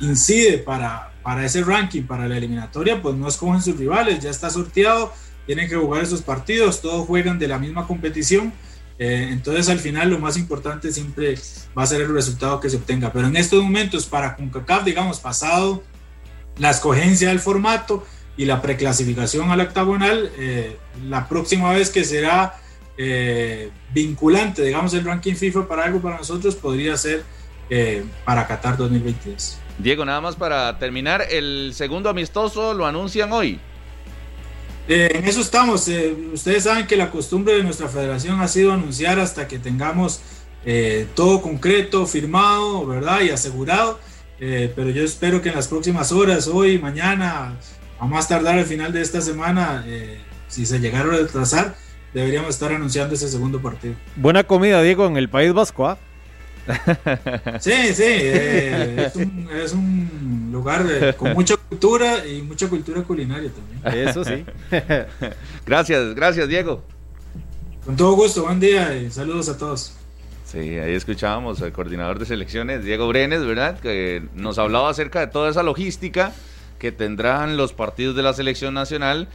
[0.00, 4.48] incide para, para ese ranking, para la eliminatoria, pues no escogen sus rivales, ya está
[4.48, 5.12] sorteado
[5.50, 8.52] tienen que jugar esos partidos, todos juegan de la misma competición.
[9.00, 11.34] Eh, entonces al final lo más importante siempre
[11.76, 13.10] va a ser el resultado que se obtenga.
[13.10, 15.82] Pero en estos momentos para CONCACAF, digamos, pasado
[16.58, 18.06] la escogencia del formato
[18.36, 20.76] y la preclasificación al octagonal, eh,
[21.08, 22.60] la próxima vez que será
[22.98, 27.24] eh, vinculante, digamos, el ranking FIFA para algo para nosotros podría ser
[28.24, 29.56] para Qatar 2022.
[29.78, 33.60] Diego, nada más para terminar, el segundo amistoso lo anuncian hoy.
[34.90, 35.86] Eh, en eso estamos.
[35.86, 40.20] Eh, ustedes saben que la costumbre de nuestra federación ha sido anunciar hasta que tengamos
[40.64, 43.20] eh, todo concreto, firmado, ¿verdad?
[43.20, 44.00] Y asegurado.
[44.40, 47.56] pero yo espero que en las próximas horas, hoy, mañana,
[48.00, 49.84] a más tardar al final de esta semana,
[50.48, 51.76] si se llegaron a retrasar,
[52.12, 53.94] deberíamos estar anunciando ese segundo partido.
[54.16, 55.86] Buena comida, Diego, en el País Vasco.
[55.86, 55.98] ¿ah?
[57.60, 64.08] Sí, sí, es, un, lugar con mucha cultura y mucha cultura culinaria también.
[64.08, 64.44] Eso sí.
[65.66, 66.82] gracias, gracias Diego.
[67.84, 69.94] Con todo gusto, buen día y saludos a todos.
[70.44, 73.78] Sí, ahí escuchábamos al coordinador de selecciones, Diego Brenes, ¿verdad?
[73.78, 76.32] Que nos hablaba acerca de toda esa logística
[76.80, 79.28] que tendrán los partidos de la selección nacional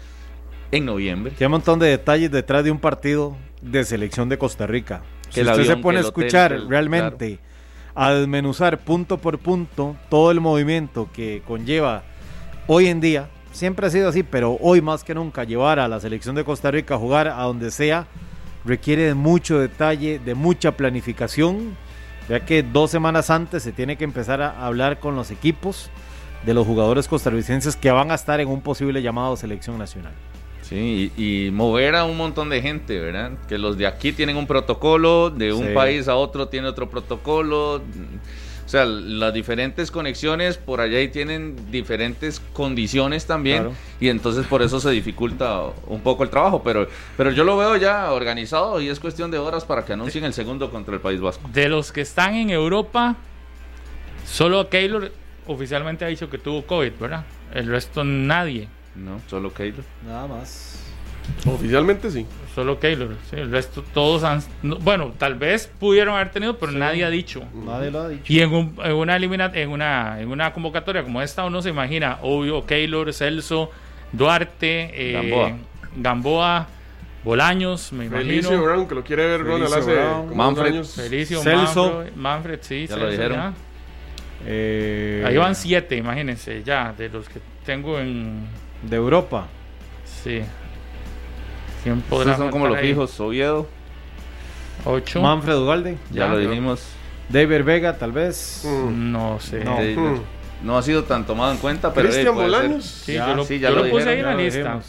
[0.72, 1.34] en noviembre.
[1.38, 5.04] Qué montón de detalles detrás de un partido de selección de Costa Rica.
[5.36, 7.40] Si usted se pone a escuchar realmente,
[7.94, 12.04] a desmenuzar punto por punto todo el movimiento que conlleva
[12.68, 16.00] hoy en día, siempre ha sido así, pero hoy más que nunca llevar a la
[16.00, 18.08] selección de Costa Rica a jugar a donde sea
[18.66, 21.78] requiere de mucho detalle, de mucha planificación.
[22.28, 25.92] Ya que dos semanas antes se tiene que empezar a hablar con los equipos
[26.44, 30.14] de los jugadores costarricenses que van a estar en un posible llamado selección nacional.
[30.68, 33.34] Sí, y, mover a un montón de gente, ¿verdad?
[33.48, 37.76] Que los de aquí tienen un protocolo, de un país a otro tiene otro protocolo.
[38.66, 43.70] O sea, las diferentes conexiones por allá y tienen diferentes condiciones también.
[44.00, 46.64] Y entonces por eso se dificulta un poco el trabajo.
[46.64, 50.24] Pero, pero yo lo veo ya organizado y es cuestión de horas para que anuncien
[50.24, 51.48] el segundo contra el País Vasco.
[51.54, 53.18] De los que están en Europa,
[54.26, 55.12] solo Keylor
[55.46, 57.24] oficialmente ha dicho que tuvo COVID, ¿verdad?
[57.54, 58.68] El resto nadie.
[58.96, 59.84] No, solo Keylor.
[60.06, 60.82] Nada más.
[61.46, 62.26] Oficialmente sí.
[62.54, 64.42] Solo Keylor, sí, el resto todos han...
[64.62, 67.44] bueno, tal vez pudieron haber tenido, pero nadie ha dicho.
[67.66, 68.24] Nadie lo ha dicho.
[68.28, 73.12] Y en, una en, una, en una convocatoria como esta uno se imagina, obvio, Keylor,
[73.12, 73.72] Celso,
[74.12, 75.56] Duarte, eh,
[75.96, 76.68] Gamboa.
[77.24, 78.64] Bolaños, me Felicio imagino.
[78.64, 79.98] Brown, que lo quiere ver Ronald hace
[80.36, 80.84] Manfred.
[80.84, 82.04] Felicio, Celso.
[82.16, 82.86] Manfred, sí.
[82.86, 83.56] Ya lo dijeron.
[84.46, 88.46] Eh, Ahí van siete, imagínense, ya, de los que tengo en...
[88.84, 89.48] De Europa.
[90.24, 90.42] Sí.
[91.84, 93.68] ¿Quién podrá son como los fijos, Oviedo.
[94.86, 95.22] Ocho.
[95.22, 95.98] Manfred Ugalde.
[96.12, 96.84] Ya, lo dijimos.
[97.30, 98.64] David Vega, tal vez.
[98.66, 99.12] Mm.
[99.12, 99.64] No sé.
[99.64, 99.78] No.
[99.78, 100.20] Mm.
[100.64, 100.78] no.
[100.78, 102.10] ha sido tan tomado en cuenta, pero.
[102.10, 102.86] Cristian Bolaños.
[102.86, 104.80] Sí, ya, yo lo, sí, ya yo lo, puse ahí en la lista.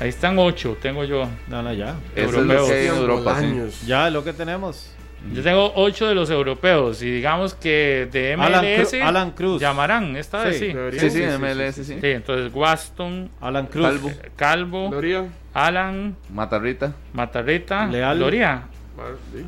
[0.00, 1.28] Ahí están ocho, tengo yo.
[1.48, 1.96] No, no, ya.
[2.14, 3.40] Eso es lo que hay en Europa,
[3.86, 4.92] Ya, lo que tenemos.
[5.32, 9.60] Yo tengo ocho de los europeos y digamos que de MLS Alan, Cruz.
[9.60, 10.72] llamarán esta vez sí.
[10.98, 11.98] Sí, sí, MLS sí.
[12.00, 15.26] Sí, entonces Waston, Alan Cruz, Calvo, Calvo Loria.
[15.52, 18.62] Alan, Matarrita, Matarrita, Leal, Loria.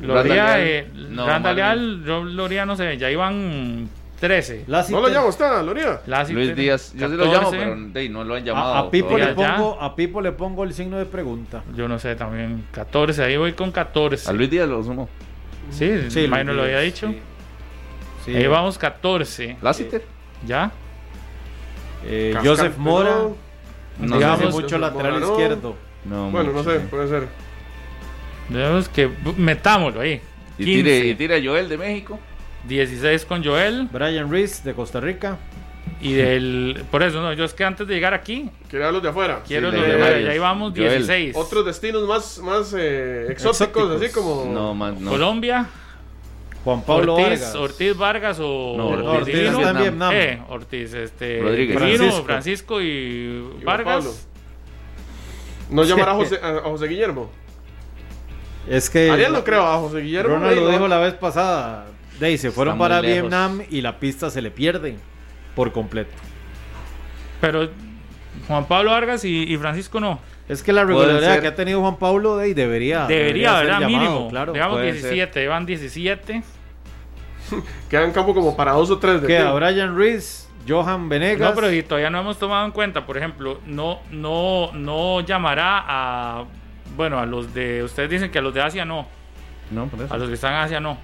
[0.01, 3.89] Loria, eh, no, Randa Leal, yo Loria no sé, ya iban
[4.21, 4.65] 13.
[4.67, 5.99] no lo llamo, está, Loria.
[6.29, 8.75] Luis Díaz, yo sí lo llamo, pero no lo han llamado.
[8.75, 11.63] A, Pipo le pongo, a Pipo le pongo el signo de pregunta.
[11.75, 14.29] Yo no sé, también 14, ahí voy con 14.
[14.29, 15.09] A Luis Díaz lo sumo.
[15.71, 17.13] Sí, sí no lo había dicho.
[18.25, 18.35] Sí.
[18.35, 19.57] Ahí vamos 14.
[19.61, 20.05] Lassiter.
[20.45, 20.71] ¿Ya?
[22.05, 23.29] Eh, Joseph Mora.
[23.97, 25.75] No digamos mucho lateral izquierdo.
[26.05, 27.27] No, bueno, no sé, puede ser.
[28.49, 30.21] Digamos que metámoslo ahí.
[30.57, 32.19] Y tire, y tire Joel de México.
[32.67, 33.87] 16 con Joel.
[33.91, 35.37] Brian Reese de Costa Rica.
[36.01, 36.83] Y del.
[36.89, 38.49] Por eso, no, yo es que antes de llegar aquí.
[38.69, 39.43] Quiero los de afuera.
[39.47, 40.19] Quiero los de afuera.
[40.19, 41.35] Ya íbamos 16.
[41.35, 44.45] Otros destinos más, más eh, exóticos, así como.
[44.51, 45.11] No, más, no.
[45.11, 45.69] Colombia.
[46.63, 47.55] Juan Pablo Ortiz, Vargas.
[47.55, 50.13] Ortiz Vargas o no, Ortiz, Ortiz está en Vietnam.
[50.13, 51.39] Eh, Ortiz, este.
[51.41, 51.77] Rodríguez.
[51.77, 52.23] Francisco.
[52.23, 54.27] Francisco y, Vargas.
[55.69, 57.31] ¿No llamará a José, a José Guillermo?
[58.67, 59.11] Es que.
[59.11, 60.35] Ariel no creo, a José Guillermo.
[60.35, 61.85] Ronald lo dijo la vez pasada.
[62.19, 64.97] De se fueron para Vietnam y la pista se le pierde
[65.55, 66.11] por completo.
[67.39, 67.69] Pero
[68.47, 70.19] Juan Pablo Vargas y, Francisco no.
[70.47, 73.05] Es que la regularidad que ha tenido Juan Pablo de debería.
[73.07, 73.81] Debería, ¿verdad?
[73.81, 74.29] Mínimo.
[74.29, 76.43] Claro, Digamos 17, van 17.
[77.89, 79.21] Quedan campo como para dos o tres.
[79.21, 81.49] De Queda Brian Reese, Johan Venegas.
[81.49, 86.45] No, pero todavía no hemos tomado en cuenta, por ejemplo, no, no, no llamará a.
[86.95, 87.83] Bueno, a los de.
[87.83, 89.07] Ustedes dicen que a los de Asia no.
[89.69, 90.13] No, por eso.
[90.13, 90.97] A los que están en Asia no.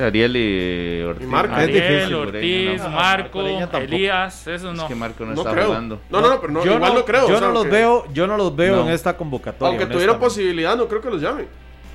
[0.00, 1.26] Ariel y Ortiz.
[1.26, 1.54] Marco.
[1.54, 3.40] Ariel, Ortiz, Marco,
[3.78, 4.82] Elías, eso no.
[4.82, 6.00] Es que Marco no, está jugando.
[6.10, 7.28] No, no, no, pero no, yo igual no, creo.
[7.28, 9.78] Yo no los veo, yo no los veo en esta convocatoria.
[9.78, 11.46] Aunque tuviera posibilidad, no creo que los llame.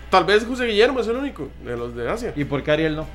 [0.09, 2.33] Tal vez José Guillermo es el único de los de Asia.
[2.35, 3.07] ¿Y por qué Ariel no?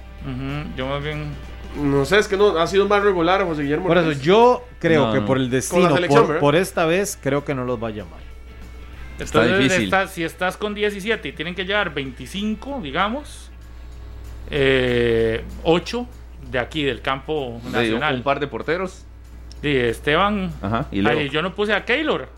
[0.77, 1.31] Yo más bien
[1.77, 3.87] no sé, es que no ha sido más regular José Guillermo.
[3.87, 7.65] Por eso yo creo que por el destino, por, por, esta vez, creo que no
[7.65, 8.21] los va a llamar.
[9.19, 9.91] Está difícil.
[10.11, 13.52] si estás con 17 y tienen que llevar 25, digamos,
[14.53, 16.07] eh, ocho
[16.51, 18.17] de aquí, del campo nacional.
[18.17, 19.05] Un, par de porteros.
[19.63, 20.53] Sí, Esteban.
[20.61, 22.29] Ajá, y yo no puse a Keylor.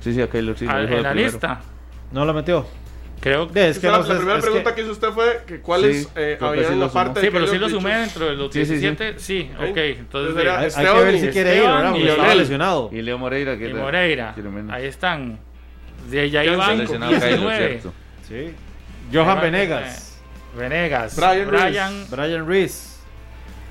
[0.00, 0.66] Sí, sí, a Keylor, sí.
[0.66, 1.60] en la lista.
[2.12, 2.66] ¿No lo metió?
[3.20, 4.82] Creo que es que la, primera pregunta que...
[4.82, 7.96] hizo usted fue que cuáles eh, había en la parte Sí, pero sí lo sumé
[7.96, 9.14] dentro de los 17.
[9.18, 9.76] Sí, sí, ok.
[9.76, 11.90] Entonces, hay, hay, que ver si quiere ir, ¿verdad?
[11.92, 12.90] Porque estaba lesionado.
[12.92, 13.56] Y Leo Moreira.
[13.56, 14.34] Que y Moreira.
[14.70, 15.40] Ahí están.
[16.10, 17.80] De ahí van 19.
[18.28, 18.54] Sí.
[19.12, 20.05] Johan Venegas.
[20.56, 22.96] Venegas, Brian, Brian, Brian Reese,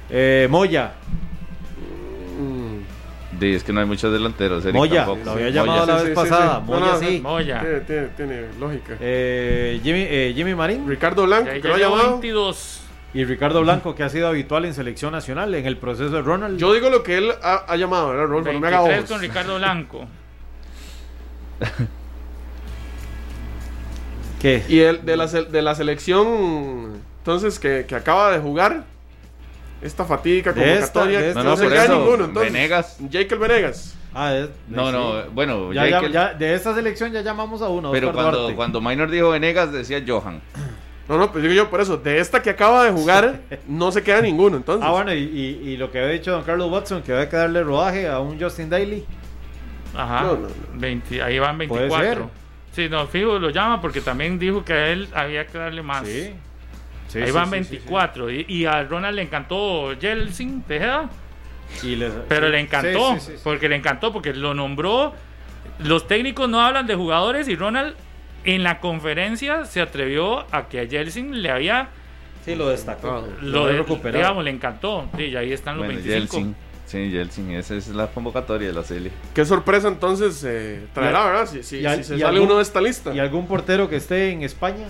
[0.09, 0.93] eh, Moya.
[2.39, 3.43] Mm.
[3.43, 4.65] es que no hay muchos delanteros.
[4.73, 6.59] Moya, lo había llamado la vez pasada.
[6.59, 7.19] Moya sí.
[7.21, 7.83] Moya.
[7.85, 8.97] Tiene, tiene, lógica.
[8.99, 10.87] Eh, Jimmy, eh, Jimmy Marín.
[10.87, 12.11] Ricardo Blanco, que lo ha llamado.
[12.11, 12.81] 22.
[13.13, 16.59] Y Ricardo Blanco, que ha sido habitual en selección nacional en el proceso de Ronald.
[16.59, 18.51] Yo digo lo que él ha, llamado, ¿verdad, Rolfo?
[18.51, 20.05] No me haga con Ricardo Blanco.
[24.43, 28.83] Y el de la, de la selección, entonces, que, que acaba de jugar,
[29.81, 32.97] esta fatídica convocatoria, no, no, por eso, ninguno, entonces, Venegas.
[33.11, 33.95] Jacob Venegas.
[34.13, 37.91] Ah, no, no, bueno, ya, ya, ya, de esta selección ya llamamos a uno.
[37.91, 40.41] Pero cuando, cuando Minor dijo Venegas, decía Johan.
[41.07, 44.01] No, no, pues digo yo por eso, de esta que acaba de jugar, no se
[44.01, 44.87] queda ninguno, entonces.
[44.87, 47.63] Ah, bueno, y, y, lo que había dicho don Carlos Watson, que había que darle
[47.63, 49.05] rodaje a un Justin Daly.
[49.95, 50.35] Ajá,
[50.73, 52.29] 20, ahí van 24.
[52.75, 56.05] Sí, no, fijo, lo llama porque también dijo que a él había que darle más.
[56.05, 56.33] Sí.
[57.15, 58.29] Ahí van 24.
[58.29, 61.09] Y, a Ronald le encantó Jelsin Tejeda.
[62.27, 65.13] pero le encantó, porque le encantó, porque lo nombró.
[65.79, 67.95] Los técnicos no hablan de jugadores y Ronald
[68.43, 71.87] en la conferencia se atrevió a que a Jelsin le había.
[72.43, 73.25] Sí, lo destacó.
[73.41, 75.09] Lo, de, digamos, le encantó.
[75.15, 76.53] Sí, y ahí están los 25.
[76.85, 79.11] Sí, Yeltsin, esa es la convocatoria de la serie.
[79.33, 81.47] Qué sorpresa entonces eh, traerá, ¿verdad?
[81.47, 83.13] Si, si, se sale uno de esta lista.
[83.13, 84.87] ¿Y algún portero que esté en España?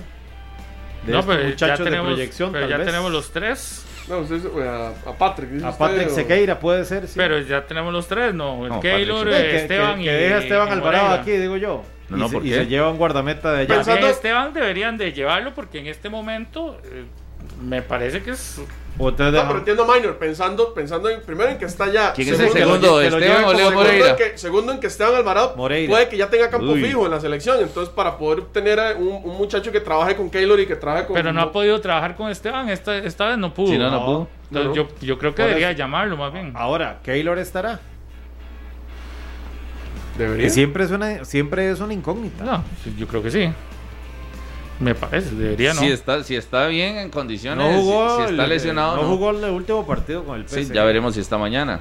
[1.08, 3.86] no, pero ya tenemos, proyección, pero ya tenemos los tres.
[4.10, 5.64] No, usted, a, a, Patrick.
[5.64, 7.14] A Patrick Sequeira puede ser, sí.
[7.16, 8.66] Pero ya tenemos los tres, ¿no?
[8.66, 10.06] El Keylor, Esteban que, y.
[10.06, 11.84] Que deja Esteban Alvarado aquí, digo yo.
[12.10, 13.76] No, no, y, se, y lleva un guardameta de allá.
[13.76, 14.08] Pensando...
[14.08, 17.06] Esteban deberían de llevarlo porque en este momento eh,
[17.62, 18.62] me parece que es
[18.98, 22.14] O no, pero entiendo Minor, pensando, pensando en, primero en que está ya.
[22.14, 23.02] ¿Quién es el segundo?
[23.02, 24.16] Esteban o Leo Moreira.
[24.36, 27.60] segundo en que Esteban Alvarado puede que ya tenga campo fijo en la selección.
[27.60, 31.14] Entonces, para poder tener un, un, muchacho que trabaje con Keylor y que trabaje con.
[31.16, 33.68] Pero no ha podido trabajar con Esteban, esta, esta vez no pudo.
[33.68, 34.28] Sí, no, no, pudo.
[34.50, 36.54] Entonces, yo, yo, creo que debería llamarlo más bien.
[36.56, 37.80] Ahora, Keylor estará.
[40.18, 40.50] Debería.
[40.50, 42.46] siempre es una, siempre es una incógnita.
[42.46, 42.64] No,
[42.98, 43.52] yo creo que sí.
[44.80, 45.80] Me parece, debería no.
[45.80, 48.98] Si está, si está bien en condiciones, si, está lesionado.
[48.98, 50.66] No, jugó el último partido con el PSG.
[50.66, 51.80] Sí, ya veremos si está mañana.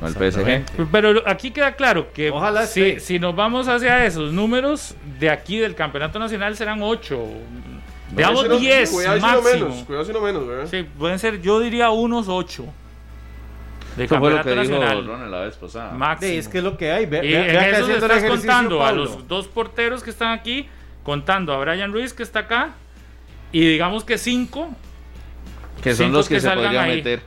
[0.00, 0.86] Con el PSG.
[0.92, 5.58] Pero aquí queda claro que Ojalá si, si nos vamos hacia esos números, de aquí
[5.58, 7.26] del campeonato nacional serán 8.
[8.10, 9.42] Veamos 10 máximo.
[9.42, 10.66] menos, cuidado si no menos, ¿verdad?
[10.70, 12.64] Sí, pueden ser, yo diría unos 8.
[13.96, 14.96] De Eso fue lo que nacional.
[14.98, 15.92] dijo Ronald la vez pasada.
[15.92, 16.32] Máximo.
[16.32, 17.06] Sí, es que es lo que hay.
[17.06, 20.68] Ve, y ve, en eso estás contando a los dos porteros que están aquí
[21.04, 22.70] contando a Brian Ruiz que está acá
[23.52, 24.70] y digamos que cinco
[25.82, 27.20] que son los que, se podrían meter.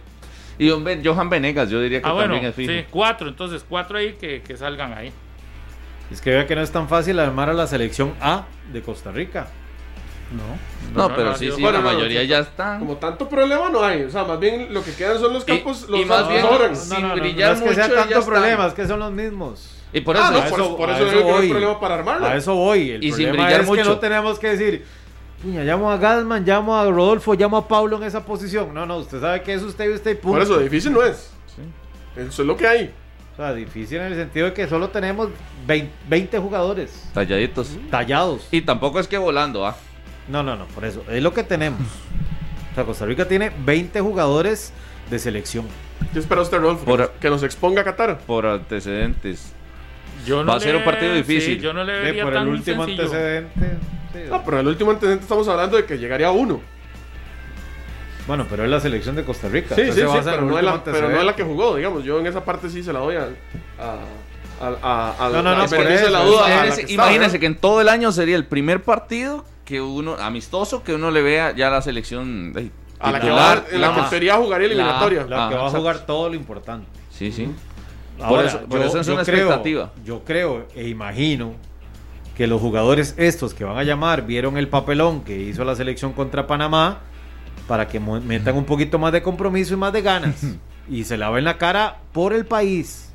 [0.60, 2.72] Y Johan Venegas, yo diría que ah, también es fijo.
[2.72, 5.12] Sí, cuatro, entonces cuatro ahí que, que salgan ahí.
[6.12, 9.12] Es que vea que no es tan fácil armar a la selección A de Costa
[9.12, 9.48] Rica.
[10.32, 11.08] No.
[11.08, 12.80] No, pero sí, sí, la mayoría ya están.
[12.80, 14.04] Como tanto problema no hay.
[14.04, 17.14] O sea, más bien lo que quedan son los campos, los y más bien, sin
[17.14, 19.77] brillar es que sea tanto problema, es que son los mismos.
[19.94, 22.28] Y por ah, eso, por, eso, digo que no hay problema para armarlo.
[22.28, 22.92] A eso voy.
[22.92, 23.82] El y sin brillar es mucho.
[23.82, 24.86] que no tenemos que decir,
[25.42, 28.74] Puña, llamo a Gasman, llamo a Rodolfo, llamo a Pablo en esa posición.
[28.74, 30.40] No, no, usted sabe que es usted y usted y punto.
[30.40, 31.32] Por eso, difícil no es.
[32.16, 32.94] Eso es lo que hay.
[33.34, 35.30] O sea, difícil en el sentido de que solo tenemos
[35.68, 37.08] 20, jugadores.
[37.14, 37.78] Talladitos.
[37.92, 38.48] Tallados.
[38.50, 39.78] Y tampoco es que volando, ¿ah?
[40.28, 41.04] No, no, no, por eso.
[41.08, 41.82] Es lo que tenemos.
[42.72, 44.74] O sea, Costa Rica tiene 20 jugadores
[45.12, 45.68] de selección.
[46.14, 46.86] ¿Qué espera usted, Rodolfo?
[46.86, 48.18] Por, que nos exponga a Qatar.
[48.20, 49.54] Por antecedentes.
[50.32, 51.60] Va a ser un partido difícil.
[51.60, 53.78] yo no le vería por el último antecedente.
[54.30, 56.62] no, pero el último antecedente estamos hablando de que llegaría uno.
[58.28, 59.74] Bueno, pero es la selección de Costa Rica.
[59.74, 62.04] Sí, sí, sí, pero no, es la, pero no, es la, que jugó, digamos.
[62.04, 63.30] Yo en esa parte sí se la doy a,
[63.80, 66.66] a, a, no, no, no, por eso, la duda.
[66.90, 71.10] Imagínense, que en todo el año sería el primer partido que uno, amistoso, que uno
[71.10, 74.62] le vea ya la selección de, a la que va, en la, que sería jugar
[74.62, 75.26] eliminatoria.
[75.28, 76.88] La, que va a jugar todo lo importante.
[77.12, 77.50] Sí, sí.
[78.22, 79.92] Ahora, por eso, es una expectativa.
[80.06, 81.54] Yo creo e imagino
[82.36, 86.14] que los jugadores estos que van a llamar vieron el papelón que hizo la selección
[86.14, 87.00] contra Panamá
[87.68, 90.46] para que metan un poquito más de compromiso y más de ganas
[90.90, 93.12] y se laven la cara por el país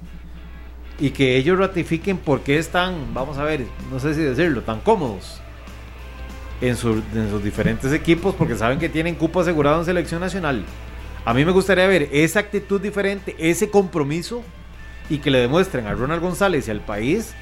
[0.98, 4.80] y que ellos ratifiquen por qué están, vamos a ver, no sé si decirlo, tan
[4.80, 5.40] cómodos
[6.60, 6.76] en, en
[7.30, 10.64] sus diferentes equipos porque saben que tienen cupo asegurado en selección nacional.
[11.24, 14.42] A mí me gustaría ver esa actitud diferente, ese compromiso
[15.12, 17.34] y que le demuestren a Ronald González y al país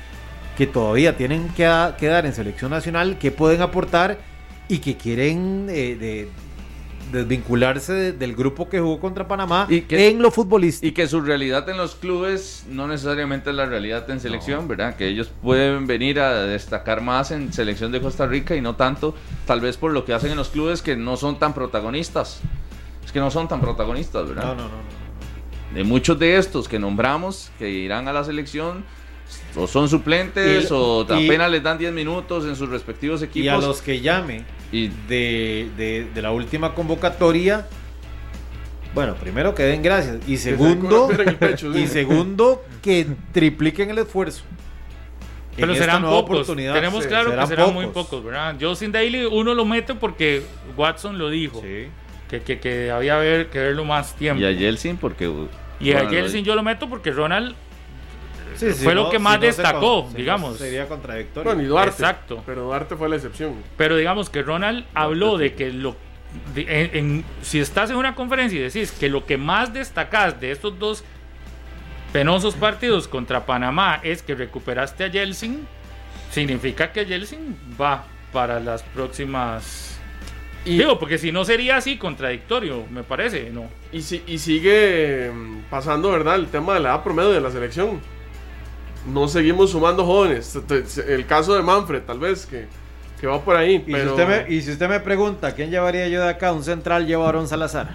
[0.58, 1.62] que todavía tienen que,
[1.98, 4.18] quedar en selección nacional, que pueden aportar
[4.66, 6.28] y que quieren eh,
[7.12, 10.88] desvincularse del grupo que jugó contra Panamá y que, en lo futbolístico.
[10.88, 14.96] Y que su realidad en los clubes no necesariamente es la realidad en selección, ¿verdad?
[14.96, 19.14] Que ellos pueden venir a destacar más en selección de Costa Rica y no tanto,
[19.46, 22.40] tal vez por lo que hacen en los clubes que no son tan protagonistas.
[23.04, 24.44] Es que no son tan protagonistas, ¿verdad?
[24.44, 24.99] No, no, no
[25.74, 28.84] de muchos de estos que nombramos que irán a la selección
[29.54, 33.44] o son suplentes o apenas les dan 10 minutos en sus respectivos equipos.
[33.44, 37.66] Y a los que llame y de, la última convocatoria,
[38.94, 41.08] bueno, primero que den gracias y segundo,
[41.74, 44.42] y segundo que tripliquen el esfuerzo.
[45.56, 46.46] Pero serán pocos.
[46.46, 48.56] Tenemos claro que serán muy pocos, ¿verdad?
[48.60, 50.42] Justin Daly uno lo mete porque
[50.76, 51.60] Watson lo dijo.
[51.60, 51.88] Sí
[52.38, 54.40] que, que, había ver, que verlo más tiempo.
[54.40, 55.30] Y a Yeltsin porque...
[55.80, 57.54] Y a Yeltsin yo lo meto porque Ronald
[58.82, 60.58] fue lo que más destacó, digamos.
[60.58, 61.50] Sería contradictorio.
[61.50, 62.02] Bueno, y Duarte.
[62.02, 62.42] Exacto.
[62.44, 63.54] Pero Duarte fue la excepción.
[63.76, 65.96] Pero digamos que Ronald habló de que lo
[66.54, 70.78] en, si estás en una conferencia y decís que lo que más destacás de estos
[70.78, 71.04] dos
[72.12, 75.66] penosos partidos contra Panamá es que recuperaste a Yeltsin,
[76.30, 79.99] significa que Yeltsin va para las próximas
[80.64, 83.64] Digo, porque si no sería así contradictorio, me parece, ¿no?
[83.92, 86.36] Y, si, y sigue mm, pasando, ¿verdad?
[86.36, 88.00] El tema de la edad promedio de la selección.
[89.10, 90.58] No seguimos sumando jóvenes.
[91.08, 92.66] El caso de Manfred, tal vez, que,
[93.18, 93.82] que va por ahí.
[93.86, 96.52] ¿Y, si usted me, y si usted me pregunta, ¿quién llevaría yo de acá?
[96.52, 97.88] Un central llevo a Aaron Salazar.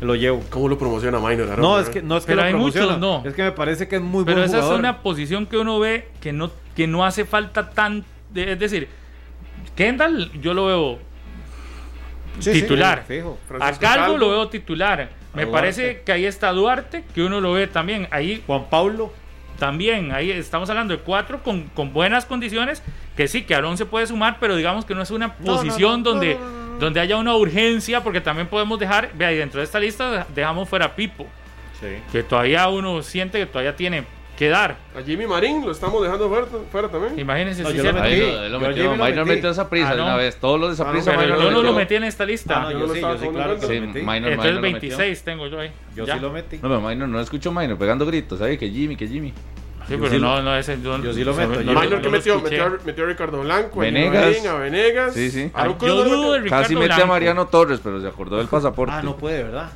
[0.00, 0.42] Lo llevo.
[0.50, 1.56] ¿Cómo lo promociona Minor?
[1.60, 3.22] No, es que no es que lo hay muchos, no.
[3.24, 6.08] Es que me parece que es muy Pero esa es una posición que uno ve
[6.20, 8.04] que no, que no hace falta tan.
[8.34, 8.88] Es decir,
[9.76, 11.11] Kendall, yo lo veo
[12.40, 13.04] titular.
[13.60, 15.10] a Calvo lo veo titular.
[15.34, 18.08] Me parece que ahí está Duarte, que uno lo ve también.
[18.10, 19.12] Ahí Juan Pablo.
[19.58, 22.82] También, ahí estamos hablando de cuatro con, buenas condiciones,
[23.16, 26.36] que sí, que Aarón se puede sumar, pero digamos que no es una posición donde
[26.82, 30.68] donde haya una urgencia, porque también podemos dejar, vea, y dentro de esta lista dejamos
[30.68, 31.28] fuera a Pipo,
[32.10, 34.04] que todavía uno siente que todavía tiene
[34.42, 34.76] que dar.
[34.98, 37.18] A Jimmy Marín lo estamos dejando fuera, fuera también.
[37.18, 38.14] Imagínense No, si yo se lo metí.
[38.22, 40.04] Ahí lo metió, Minor metió esa prisa Ah, de no.
[40.04, 40.36] una vez.
[40.36, 42.56] Todos los de esa Ah, prisa, pero yo no lo metí en esta lista.
[42.58, 43.98] Ah, no, yo yo sí, yo sí, claro que Sí, lo metí.
[44.00, 44.80] Entonces lo metió.
[44.96, 45.70] 26 tengo yo ahí.
[45.94, 46.14] Yo Ya.
[46.14, 46.56] sí lo metí.
[46.56, 48.58] No, pero Minor, no escucho Minor pegando gritos, ¿sabes?
[48.58, 49.32] Que Jimmy, que Jimmy.
[49.88, 50.80] Sí, pero sí no, lo- no ese.
[50.82, 53.06] Yo, yo sí lo meto, yo- no- Minor no que metió, metió, a- metió a
[53.08, 54.46] Ricardo Blanco, a Venegas.
[54.46, 55.14] A Venegas.
[55.14, 55.50] Sí, sí.
[55.54, 56.44] A yo dudo de metió.
[56.44, 57.06] Ricardo Casi mete a.
[57.06, 58.94] Mariano Torres, pero se acordó del pasaporte.
[58.96, 59.70] Ah, no puede, ¿verdad?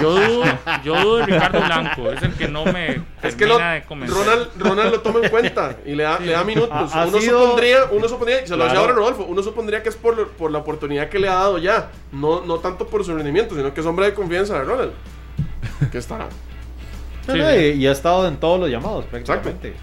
[0.00, 0.44] Yo dudo,
[0.84, 3.82] yo dudo de Ricardo Blanco, es el que no me Es que lo- de.
[4.06, 6.70] Ronald, Ronald lo toma en cuenta y le da, le da minutos.
[6.94, 8.80] Ha- ha uno, sido- supondría, uno supondría, y se lo decía Claro.
[8.80, 11.90] ahora Rodolfo, uno supondría que es por, por la oportunidad que le ha dado ya.
[12.12, 14.92] No, no tanto por su rendimiento, sino que es hombre de confianza de Ronald.
[15.92, 16.28] Que estará.
[17.32, 19.74] Sí, no, y, y ha estado en todos los llamados prácticamente.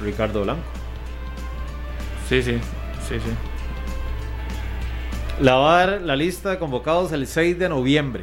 [0.00, 0.62] Ricardo Blanco.
[2.28, 2.58] Sí, sí,
[3.08, 3.30] sí, sí.
[5.40, 8.22] La va a dar la lista de convocados el 6 de noviembre.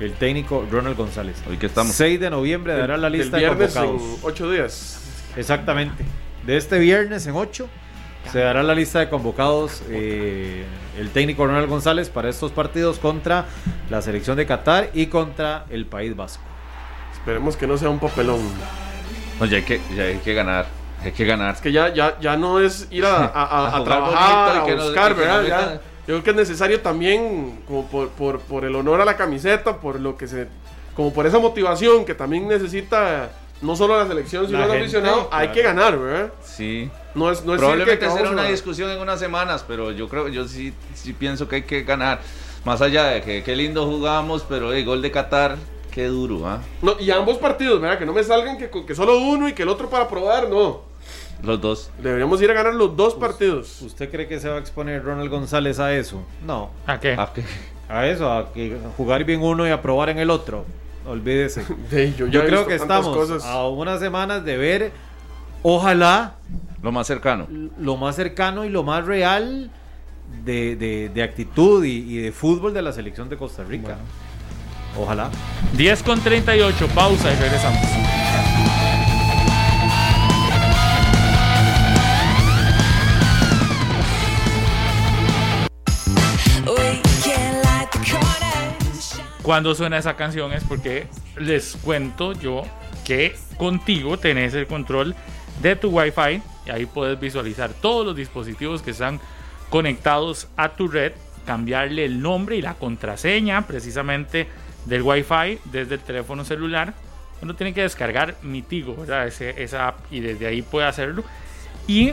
[0.00, 1.36] El técnico Ronald González.
[1.48, 1.92] Hoy que estamos.
[1.94, 4.18] 6 de noviembre dará la El lista de viernes en convocados.
[4.22, 5.00] ocho días.
[5.36, 6.04] Exactamente.
[6.44, 7.68] De este viernes en 8
[8.30, 10.64] se dará la lista de convocados eh,
[10.98, 13.46] el técnico Ronald González para estos partidos contra
[13.88, 16.42] la selección de Qatar y contra el País Vasco.
[17.26, 18.38] Esperemos que no sea un papelón.
[19.40, 20.66] No, ya hay que, ya hay que ganar.
[21.02, 21.56] Hay que ganar.
[21.56, 24.80] Es que ya, ya, ya no es ir a, a- a- A trabajar, bonito y
[24.80, 25.40] a buscar, que ¿verdad?
[25.40, 29.04] nos Ya- yo creo que es necesario también, como por, por, por el honor a
[29.04, 30.46] la camiseta, por lo que se.
[30.94, 33.30] como por esa motivación que también necesita
[33.60, 35.52] no solo la selección, sino el aficionado, hay claro.
[35.52, 36.32] que ganar, ¿verdad?
[36.44, 36.88] Sí.
[37.16, 40.08] No es, no es Probablemente que será una a- discusión en unas semanas, pero yo
[40.08, 42.20] creo, yo sí, sí pienso que hay que ganar.
[42.64, 45.56] Más allá de que qué lindo jugamos, pero el gol de Qatar,
[45.96, 46.60] qué duro, ¿ah?
[46.82, 47.98] No, y ambos partidos, ¿verdad?
[47.98, 50.82] Que no me salgan que, que solo uno y que el otro para probar, no.
[51.42, 51.90] Los dos.
[52.02, 53.80] Deberíamos ir a ganar los dos partidos.
[53.80, 56.22] ¿Usted cree que se va a exponer Ronald González a eso?
[56.46, 56.70] No.
[56.86, 57.16] ¿A qué?
[57.18, 57.42] Ah, ¿qué?
[57.88, 60.66] A eso, a que jugar bien uno y a probar en el otro.
[61.06, 61.62] Olvídese.
[61.90, 63.42] Sí, yo ya Yo creo que estamos cosas.
[63.44, 64.92] a unas semanas de ver,
[65.62, 66.34] ojalá,
[66.82, 67.46] Lo más cercano.
[67.78, 69.70] lo más cercano y lo más real
[70.44, 73.96] de, de- de actitud y, y de fútbol de la selección de Costa Rica.
[74.98, 75.30] Ojalá.
[75.74, 78.06] 10 con 38, pausa y regresamos.
[89.46, 91.06] Cuando suena esa canción es porque
[91.36, 92.64] les cuento yo
[93.04, 95.14] que contigo tenés el control
[95.62, 99.20] de tu Wi-Fi y ahí puedes visualizar todos los dispositivos que están
[99.70, 101.12] conectados a tu red,
[101.46, 104.48] cambiarle el nombre y la contraseña precisamente
[104.86, 106.94] del Wi-Fi desde el teléfono celular.
[107.42, 109.26] Uno tiene que descargar mi Tigo, ¿verdad?
[109.26, 111.22] Ese- esa app y desde ahí puede hacerlo.
[111.86, 112.12] Y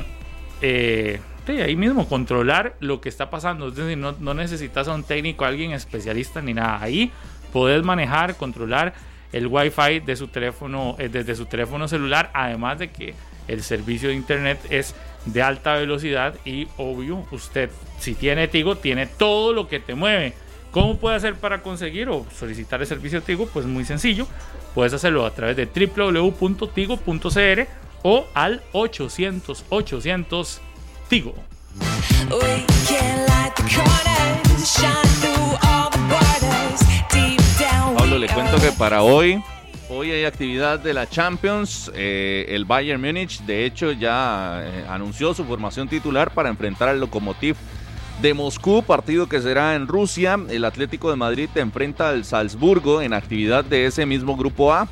[0.62, 3.70] eh, ahí mismo controlar lo que está pasando.
[3.70, 6.82] Es decir, no, necesitas a un técnico, a alguien especialista ni nada.
[6.82, 7.12] Ahí
[7.52, 8.94] puedes manejar, controlar
[9.32, 12.30] el Wi-Fi de su teléfono, eh, desde su teléfono celular.
[12.34, 13.14] Además de que
[13.48, 14.96] el servicio de internet es
[15.26, 17.70] de alta velocidad y obvio, usted
[18.00, 20.34] si tiene Tigo tiene todo lo que te mueve.
[20.74, 23.46] ¿Cómo puede hacer para conseguir o solicitar el servicio de Tigo?
[23.46, 24.26] Pues muy sencillo.
[24.74, 27.68] Puedes hacerlo a través de www.tigo.cr
[28.02, 30.62] o al 800 800
[31.10, 31.36] Tigo.
[37.96, 39.44] Pablo, le cuento que para hoy,
[39.90, 41.92] hoy hay actividad de la Champions.
[41.94, 47.00] Eh, el Bayern Múnich, de hecho, ya eh, anunció su formación titular para enfrentar al
[47.00, 47.58] Lokomotiv
[48.24, 50.40] de Moscú, partido que será en Rusia.
[50.50, 54.88] El Atlético de Madrid enfrenta al Salzburgo en actividad de ese mismo grupo A.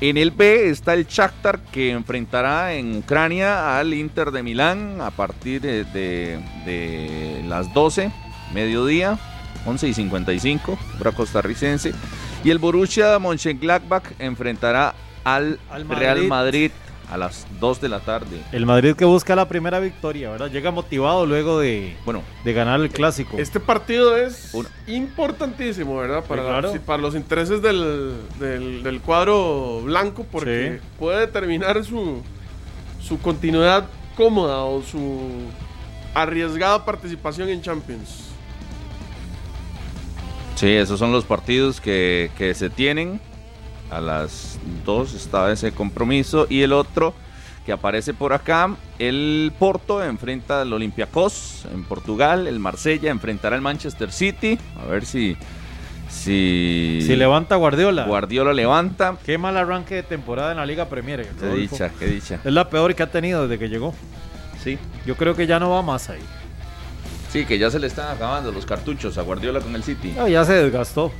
[0.00, 5.10] En el B está el Shakhtar que enfrentará en Ucrania al Inter de Milán a
[5.10, 8.10] partir de, de- de las 12,
[8.54, 9.18] mediodía,
[9.66, 11.92] 11 y 55, hora costarricense.
[12.42, 14.94] Y el Borussia Mönchengladbach enfrentará
[15.24, 16.70] al, Al Real Madrid.
[17.12, 18.40] A las 2 de la tarde.
[18.52, 20.50] El Madrid que busca la primera victoria, ¿verdad?
[20.50, 23.36] Llega motivado luego de, Bueno, de ganar el clásico.
[23.36, 24.66] Este partido es Uno.
[24.86, 26.24] importantísimo, ¿verdad?
[26.24, 26.72] Para, Sí, claro.
[26.72, 30.88] sí, para los intereses del, del- del cuadro blanco, porque Sí.
[30.98, 32.22] puede determinar su,
[33.02, 33.84] su continuidad
[34.16, 35.20] cómoda o su
[36.14, 38.28] arriesgada participación en Champions.
[40.54, 43.20] Sí, esos son los partidos que, que se tienen.
[43.92, 46.46] A las 2 está ese compromiso.
[46.48, 47.14] Y el otro
[47.66, 52.46] que aparece por acá, el Porto enfrenta al Olympiacos en Portugal.
[52.46, 54.58] El Marsella enfrentará al Manchester City.
[54.82, 55.36] A ver si...
[56.08, 58.04] Si, Si levanta Guardiola.
[58.04, 59.16] Guardiola levanta.
[59.24, 61.22] Qué mal arranque de temporada en la Liga Premier.
[61.22, 61.74] Qué Rodolfo.
[61.74, 62.38] dicha, qué dicha.
[62.44, 63.94] Es la peor que ha tenido desde que llegó.
[64.62, 64.78] Sí.
[65.06, 66.20] Yo creo que ya no va más ahí.
[67.30, 70.12] Sí, que ya se le están acabando los cartuchos a Guardiola con el City.
[70.14, 71.10] No, ya se desgastó.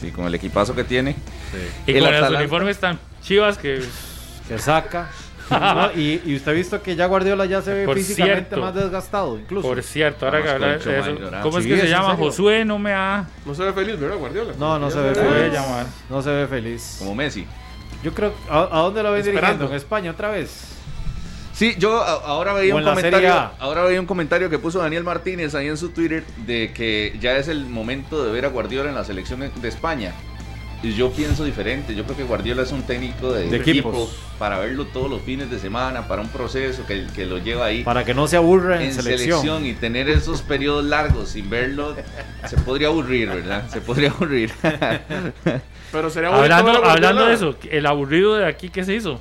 [0.00, 1.12] Sí, con el equipazo que tiene.
[1.12, 1.58] Sí.
[1.86, 2.30] Y el con Atalanta...
[2.30, 3.82] los uniformes tan chivas que...
[4.46, 5.08] Que saca.
[5.50, 8.60] no, y, y, usted ha visto que ya Guardiola ya se ve Por físicamente cierto,
[8.60, 9.66] más desgastado, incluso.
[9.66, 10.90] Por cierto, ahora que habla de eso.
[11.42, 12.16] ¿Cómo es que sí, se llama?
[12.16, 13.26] Josué no me ha.
[13.46, 14.52] No se ve feliz, ¿verdad, Guardiola?
[14.58, 15.52] No, no se ve feliz.
[15.52, 15.86] Llamar.
[16.10, 16.96] No se ve feliz.
[16.98, 17.46] Como Messi.
[18.02, 18.34] Yo creo.
[18.50, 19.66] ¿A, a dónde lo ven dirigiendo?
[19.66, 20.77] ¿En España otra vez?
[21.58, 25.66] Sí, yo ahora veía un comentario, ahora veía un comentario que puso Daniel Martínez ahí
[25.66, 29.02] en su Twitter de que ya es el momento de ver a Guardiola en la
[29.02, 30.12] selección de España.
[30.84, 34.08] Y yo pienso diferente, yo creo que Guardiola es un técnico de, de equipo
[34.38, 37.82] para verlo todos los fines de semana, para un proceso que, que lo lleva ahí.
[37.82, 39.40] Para que no se aburra en, en selección.
[39.40, 39.66] selección.
[39.66, 41.96] y tener esos periodos largos sin verlo,
[42.46, 43.68] se podría aburrir, ¿verdad?
[43.68, 44.52] Se podría aburrir.
[45.90, 49.20] Pero sería hablando, hablando de eso, el aburrido de aquí, ¿qué se hizo?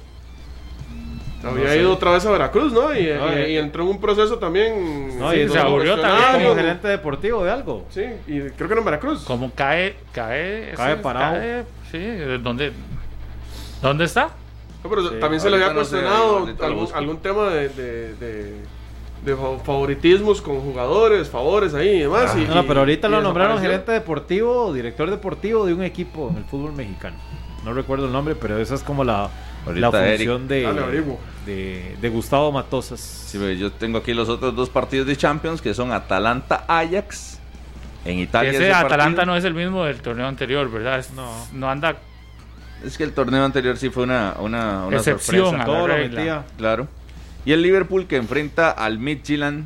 [1.48, 1.80] Había no sé.
[1.80, 2.94] ido otra vez a Veracruz, ¿no?
[2.94, 5.18] Y, no, y, y, entró en un proceso también.
[5.20, 7.86] No, y se aburrió también como gerente deportivo de algo.
[7.90, 9.24] Sí, y creo que no en Veracruz.
[9.24, 10.74] Como cae, cae.
[10.76, 11.36] Cae parado.
[11.36, 12.00] Cae, sí,
[12.42, 12.72] ¿dónde,
[13.82, 14.30] ¿dónde está?
[14.84, 18.16] No, pero sí, también se le había cuestionado no sé, algún, algún, tema de, de,
[18.16, 18.54] de,
[19.26, 22.34] de, favoritismos con jugadores, favores ahí y demás.
[22.36, 26.30] Ah, y, no, pero ahorita lo nombraron gerente deportivo o director deportivo de un equipo
[26.30, 27.18] en el fútbol mexicano.
[27.68, 29.30] No recuerdo el nombre, pero esa es como la
[29.76, 31.14] la función de,
[31.46, 33.02] de, de, Gustavo Matosas.
[33.02, 37.40] Sí, yo tengo aquí los otros dos partidos de Champions que son Atalanta-Ajax
[38.06, 38.52] en Italia.
[38.52, 39.26] Ese, ese Atalanta partido.
[39.26, 41.00] no es el mismo del torneo anterior, ¿verdad?
[41.00, 41.30] Es, no.
[41.52, 41.98] no anda.
[42.86, 45.64] Es que el torneo anterior sí fue una, una, una excepción sorpresa.
[45.64, 46.46] a Todo la regla.
[46.56, 46.88] Claro.
[47.44, 49.66] Y el Liverpool que enfrenta al Midtjylland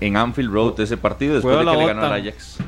[0.00, 2.58] en Anfield Road ese partido después de que le ganó al Ajax.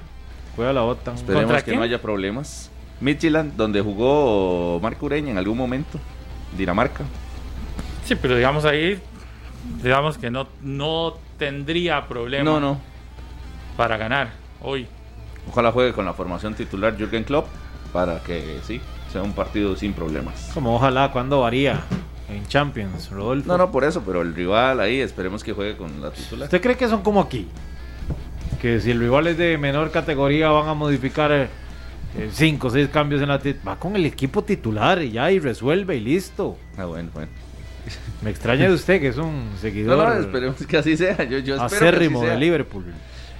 [0.55, 1.17] Juega la OTAN.
[1.17, 1.79] Esperemos que quién?
[1.79, 2.70] no haya problemas.
[3.01, 5.99] Midtjylland, donde jugó Marco Ureña en algún momento.
[6.57, 7.05] Dinamarca.
[8.05, 9.01] Sí, pero digamos ahí,
[9.83, 12.81] digamos que no, no tendría problema no, no.
[13.77, 14.87] para ganar hoy.
[15.49, 17.47] Ojalá juegue con la formación titular Jürgen Klopp
[17.93, 18.81] para que sí,
[19.13, 20.51] sea un partido sin problemas.
[20.55, 21.81] Como ojalá, cuando varía?
[22.29, 23.49] En Champions, Rodolfo.
[23.49, 26.45] No, no, por eso, pero el rival ahí, esperemos que juegue con la titular.
[26.45, 27.49] ¿Usted cree que son como aquí?
[28.61, 31.49] Que si el rival es de menor categoría van a modificar eh,
[32.33, 35.97] cinco o seis cambios en la va con el equipo titular y ya y resuelve
[35.97, 36.57] y listo.
[36.77, 37.31] Ah, bueno, bueno.
[38.23, 39.97] Me extraña de usted que es un seguidor.
[39.97, 41.25] No, no, esperemos que así sea.
[41.25, 42.85] Yo, yo acérrimo de Liverpool.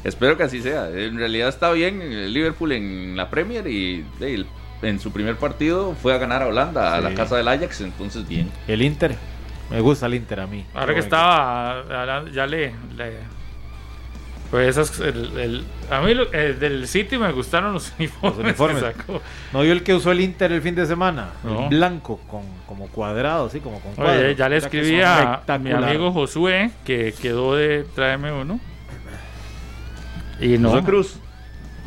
[0.03, 0.89] Espero que así sea.
[0.89, 4.47] En realidad está bien el Liverpool en la Premier y, y
[4.83, 6.97] en su primer partido fue a ganar a Holanda, sí.
[6.99, 8.51] a la casa del Ajax, entonces bien.
[8.67, 9.15] El Inter.
[9.71, 10.65] Me gusta el Inter a mí.
[10.75, 11.85] Ahora que estaba,
[12.33, 13.40] ya le, le
[14.51, 18.57] pues esas, el, el, a mí lo, el del City me gustaron los uniformes.
[18.59, 18.95] Los uniformes.
[19.53, 21.31] No vio el que usó el Inter el fin de semana.
[21.45, 21.69] No.
[21.69, 24.17] blanco, con como cuadrado, así como con cuadros.
[24.17, 28.59] Oye, ya le escribí a, a, mi amigo Josué que quedó de tráeme uno.
[30.41, 30.71] Y no.
[30.71, 31.17] José Cruz.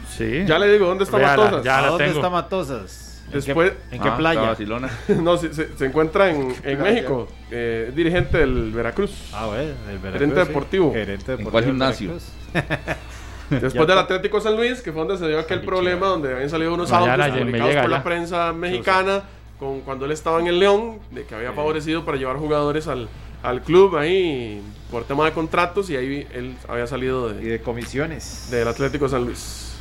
[0.10, 0.44] Sí.
[0.46, 1.66] Ya le digo, ¿dónde está Véala, Matosas?
[1.66, 2.18] Ya la ¿Dónde tengo.
[2.20, 3.03] está Matosas?
[3.34, 4.56] Después, ¿En qué, en qué playa?
[5.22, 9.30] no, se, se, se, encuentra en, en México, eh, dirigente del Veracruz.
[9.34, 10.14] Ah, bueno, el Veracruz.
[10.14, 10.48] Gerente sí.
[10.48, 10.94] deportivo.
[10.94, 11.48] Gerente deportivo.
[11.48, 12.12] ¿En cuál gimnasio?
[13.50, 16.74] Después del Atlético San Luis, que fue donde se dio aquel problema, donde habían salido
[16.74, 19.24] unos audios publicados por la prensa mexicana,
[19.60, 21.56] con, cuando él estaba en el León, de que había sí.
[21.56, 23.10] favorecido para llevar jugadores al,
[23.44, 27.62] al club ahí por tema de contratos y ahí él había salido de, y de
[27.62, 29.74] comisiones del Atlético San Luis.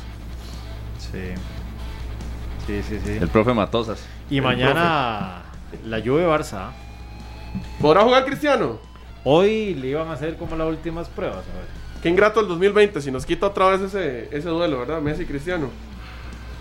[0.99, 1.33] Sí.
[2.67, 3.11] Sí, sí, sí.
[3.19, 4.05] El profe Matosas.
[4.29, 5.87] Y El mañana profe.
[5.89, 6.69] la Juve Barça.
[7.81, 8.79] ¿Podrá jugar Cristiano?
[9.23, 11.37] Hoy le iban a hacer como las últimas pruebas.
[11.53, 11.65] A ver.
[12.01, 15.01] Qué ingrato el 2020 si nos quita otra vez ese, ese duelo, ¿verdad?
[15.01, 15.69] Messi y Cristiano.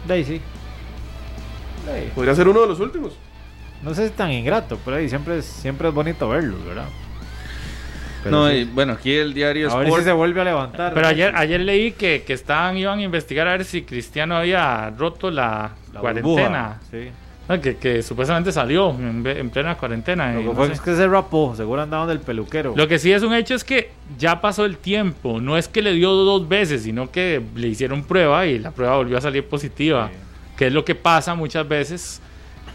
[0.07, 0.41] De ahí sí.
[1.87, 2.13] De ahí.
[2.15, 3.15] Podría ser uno de los últimos.
[3.83, 6.87] No sé si es tan ingrato, pero ahí siempre es, siempre es bonito verlos, ¿verdad?
[8.23, 8.55] Pero no, sí.
[8.55, 9.89] y bueno, aquí el diario a Sport.
[9.89, 10.95] ver si se vuelve a levantar.
[10.95, 14.91] Pero ayer, ayer leí que, que estaban, iban a investigar a ver si Cristiano había
[14.91, 16.81] roto la, la cuarentena.
[16.91, 17.09] Sí.
[17.49, 20.33] Ah, que, que, supuestamente salió en, en plena cuarentena.
[20.33, 20.73] Lo que no fue sé.
[20.75, 22.73] es que se rapó, seguro andaban del peluquero.
[22.77, 25.41] Lo que sí es un hecho es que ya pasó el tiempo.
[25.41, 28.97] No es que le dio dos veces, sino que le hicieron prueba y la prueba
[28.97, 30.09] volvió a salir positiva.
[30.13, 30.19] Sí.
[30.57, 32.23] Que es lo que pasa muchas veces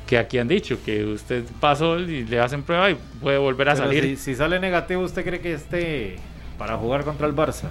[0.07, 3.73] que aquí han dicho que usted pasó y le hacen prueba y puede volver a
[3.73, 4.03] Pero salir.
[4.03, 6.15] Si, si, sale negativo, ¿usted cree que esté
[6.57, 7.69] para jugar contra el Barça?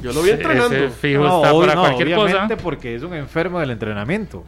[0.00, 0.74] Yo lo vi entrenando.
[0.74, 2.62] Ese fijo no, está para no, cualquier obviamente cosa.
[2.62, 4.44] porque es un enfermo del entrenamiento.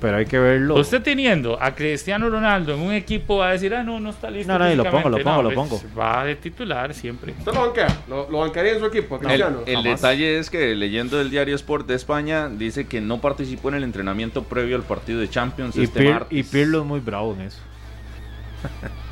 [0.00, 0.74] Pero hay que verlo.
[0.74, 4.30] Usted teniendo a Cristiano Ronaldo en un equipo va a decir, ah, no, no está
[4.30, 4.52] listo.
[4.52, 5.80] No, no, y lo pongo, lo pongo, no, lo pongo.
[5.80, 7.32] Pues va de titular siempre.
[7.38, 8.02] ¿Usted lo banquea?
[8.06, 9.60] ¿Lo, lo bancaría en su equipo, Cristiano?
[9.64, 13.70] El, el detalle es que leyendo el diario Sport de España, dice que no participó
[13.70, 16.38] en el entrenamiento previo al partido de Champions y este Pir martes.
[16.38, 17.58] Y Pirlo es muy bravo en eso.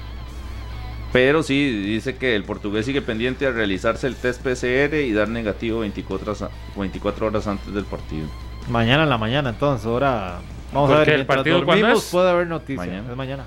[1.14, 5.28] Pero sí, dice que el portugués sigue pendiente a realizarse el test PCR y dar
[5.28, 8.26] negativo 24 horas, 24 horas antes del partido.
[8.68, 10.40] Mañana en la mañana, entonces, ahora
[10.74, 11.08] vamos a ver.
[11.10, 12.86] el partido dormimos, puede haber noticias.
[12.86, 13.10] Mañana.
[13.10, 13.44] Es mañana.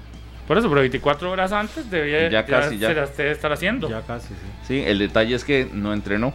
[0.48, 2.88] Por eso, pero 24 horas antes debería Ya casi, ya.
[2.88, 3.90] se las debe estar haciendo.
[3.90, 4.36] Ya casi, sí.
[4.66, 6.34] Sí, el detalle es que no entrenó.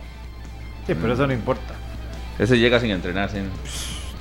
[0.87, 1.75] Sí, pero eso no importa.
[2.39, 3.39] Ese llega sin entrenar, sí.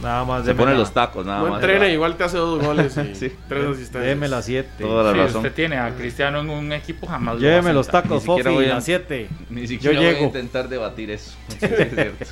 [0.01, 1.61] Nada más se pone la- los tacos, nada No más.
[1.61, 3.31] entrena, igual te hace dos goles y Sí.
[3.47, 4.03] tres asistencias.
[4.05, 4.69] Deme las 7.
[4.83, 5.37] Toda la Si razón.
[5.37, 8.75] usted tiene a Cristiano en un equipo, jamás lo Lléveme los tacos, Fofi, voy a-
[8.75, 9.27] las 7.
[9.49, 11.33] Ni siquiera Yo voy a intentar debatir eso.
[11.59, 12.25] Sí, es cierto.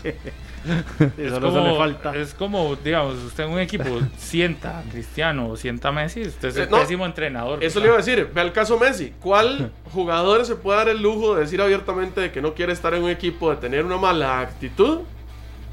[1.17, 2.15] Es Solo como, le falta.
[2.17, 3.85] es como, digamos, usted en un equipo
[4.17, 7.63] sienta a Cristiano o sienta a Messi, usted es el Eh, no, pésimo entrenador.
[7.63, 9.13] Eso le iba a decir, ve el caso Messi.
[9.21, 12.93] ¿Cuál jugador se puede dar el lujo de decir abiertamente de que no quiere estar
[12.93, 14.99] en un equipo, de tener una mala actitud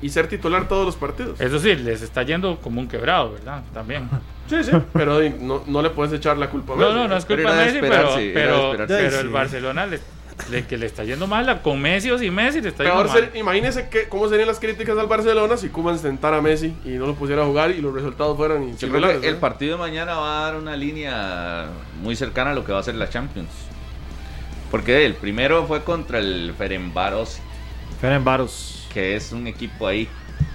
[0.03, 1.41] y ser titular todos los partidos?
[1.41, 3.63] Eso sí, les está yendo como un quebrado, ¿verdad?
[3.73, 4.09] También.
[4.49, 6.95] Sí, sí, pero no, no le puedes echar la culpa a No, Messi.
[6.99, 8.11] no, no es Pero culpa de Messi, pero,
[8.87, 9.29] pero, el.
[9.31, 9.99] Barcelona le,
[10.51, 13.09] le- que le está yendo mal, con Messi o sin Messi le está yendo Peor
[13.09, 13.19] mal.
[13.19, 16.91] ser- imagínese que, cómo serían las críticas al Barcelona si Koeman sentara a Messi y
[16.91, 19.19] no lo pusiera a jugar y los resultados fueran Yo creo similares.
[19.21, 19.41] que el ¿no?
[19.41, 21.67] partido de mañana va a dar una línea
[22.03, 23.49] muy cercana a lo que va a ser la Champions.
[24.71, 27.39] Porque el primero fue contra el Ferenbaros,
[28.01, 28.76] Ferenbaros.
[28.97, 30.09] Que es un equipo ahí.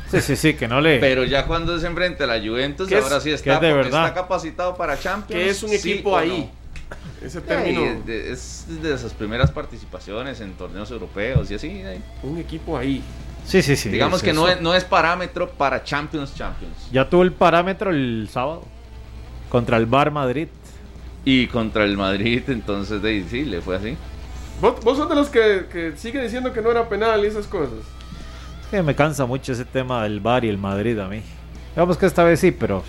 [0.09, 0.97] Sí, sí, sí, que no le.
[0.97, 3.61] Pero ya cuando se enfrenta a la Juventus, ¿Qué es- ahora sí qué está, es
[3.61, 4.07] de porque verdad?
[4.07, 5.43] está capacitado para Champions.
[5.43, 6.49] que es un equipo ahí.
[6.51, 7.25] no.
[7.27, 7.85] Ese término.
[7.85, 11.83] es, de, es de esas primeras participaciones en torneos europeos y así.
[12.23, 13.03] Un equipo ahí.
[13.45, 13.89] Sí, sí, sí.
[13.89, 16.75] Digamos es que no es, no es parámetro para Champions Champions.
[16.91, 18.63] Ya tuvo el parámetro el sábado.
[19.49, 20.47] Contra el Bar Madrid.
[21.25, 23.95] Y contra el Madrid, entonces de, sí, le fue así.
[24.59, 27.45] ¿Vos, vos sos de los que, que sigue diciendo que no era penal y esas
[27.45, 27.77] cosas.
[28.71, 31.21] Me cansa mucho ese tema del Bar y el Madrid a mí.
[31.75, 32.83] Digamos que esta vez sí, pero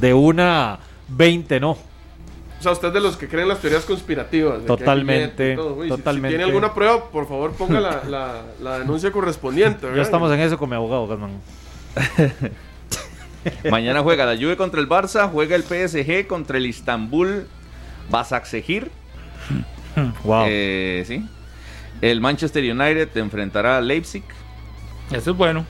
[0.00, 0.78] de una
[1.08, 1.70] 20 no.
[1.72, 4.64] O sea, usted es de los que creen las teorías conspirativas.
[4.66, 5.58] Totalmente.
[5.58, 6.28] Uy, si- Si, totalmente.
[6.36, 9.86] tiene alguna prueba, por favor ponga la, la, la denuncia correspondiente.
[9.96, 11.30] Ya estamos en eso con mi abogado, Gasman.
[13.70, 17.46] Mañana juega la Juve contra el Barça, juega el PSG contra el Istanbul
[18.10, 18.90] Basaksehir.
[20.24, 20.44] Wow.
[20.46, 21.24] Eh, sí.
[22.02, 24.22] El Manchester United enfrentará al Leipzig
[25.10, 25.64] Eso es bueno.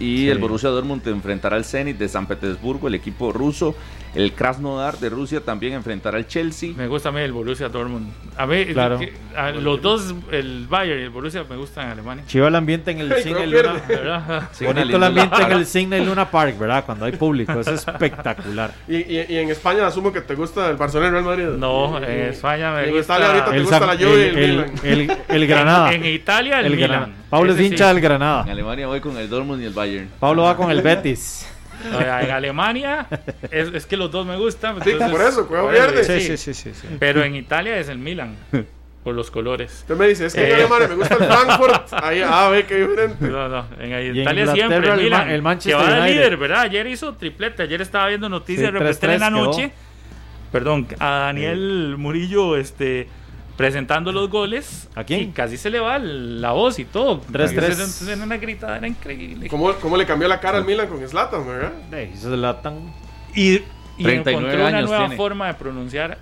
[0.00, 0.28] y Sí.
[0.28, 3.76] el Borussia Dortmund enfrentará al Zenit de San Petersburgo, el equipo ruso.
[4.14, 6.72] El Krasnodar de Rusia también enfrentará al Chelsea.
[6.76, 8.12] Me gusta a mí el Borussia Dortmund.
[8.36, 8.98] A mí, Claro.
[8.98, 12.24] que- a los dos, el Bayern y el Borussia, me gustan en Alemania.
[12.26, 14.48] Chiva el ambiente en el Signal Luna.
[14.52, 16.84] Sí, Bonito el ambiente en el Signal Luna Park, ¿verdad?
[16.84, 17.58] Cuando hay público.
[17.58, 18.72] Eso es espectacular.
[18.88, 21.58] Y, y- y en España asumo que te gusta el Barcelona y el Real Madrid.
[21.58, 24.32] No, en España me y en gusta- Italia ahorita te El, gusta San- la Juve
[24.82, 25.92] y el, el, Granada.
[25.92, 27.14] En, en Italia, el, el Milan.
[27.30, 27.94] Pablo es hincha sí.
[27.94, 28.42] del Granada.
[28.44, 30.08] En Alemania voy con el Dortmund y el Bayern.
[30.20, 31.48] Pablo va con el Betis.
[31.92, 33.06] O sea, En Alemania,
[33.50, 34.82] es, es que los dos me gustan.
[34.82, 36.04] Sí, entonces- por eso, Bueno, verde.
[36.04, 36.36] sí.
[36.36, 36.72] sí, sí.
[36.74, 36.86] sí.
[36.98, 38.36] Pero en Italia es el Milan,
[39.02, 39.72] por los colores.
[39.80, 40.54] Usted me dice, es que en Eh.
[40.54, 41.92] Alemania me gusta el Frankfurt.
[42.02, 43.26] Ahí, ah, ve qué diferente.
[43.28, 46.14] No, no, en Italia siempre el el Milan, el Manchester que va de United.
[46.16, 46.60] líder, ¿verdad?
[46.60, 49.44] Ayer hizo triplete, ayer estaba viendo noticias Sí, de repente en la 3-3 quedó.
[49.44, 49.72] noche.
[50.52, 53.08] Perdón, a Daniel Murillo este
[53.56, 54.88] presentando los goles.
[54.94, 55.20] ¿A quién?
[55.20, 57.20] Y casi se le va la voz y todo.
[57.32, 57.74] 3-3.
[57.74, 59.48] Se- se- se- Una gritadera increíble.
[59.48, 61.72] ¿Cómo, ¿Cómo le cambió la cara al Milan con Zlatan, verdad?
[61.92, 62.92] Eh, Eso es Latan.
[63.34, 63.54] Y,
[63.96, 65.16] y 39 encontró una nueva tiene.
[65.16, 66.18] forma de pronunciar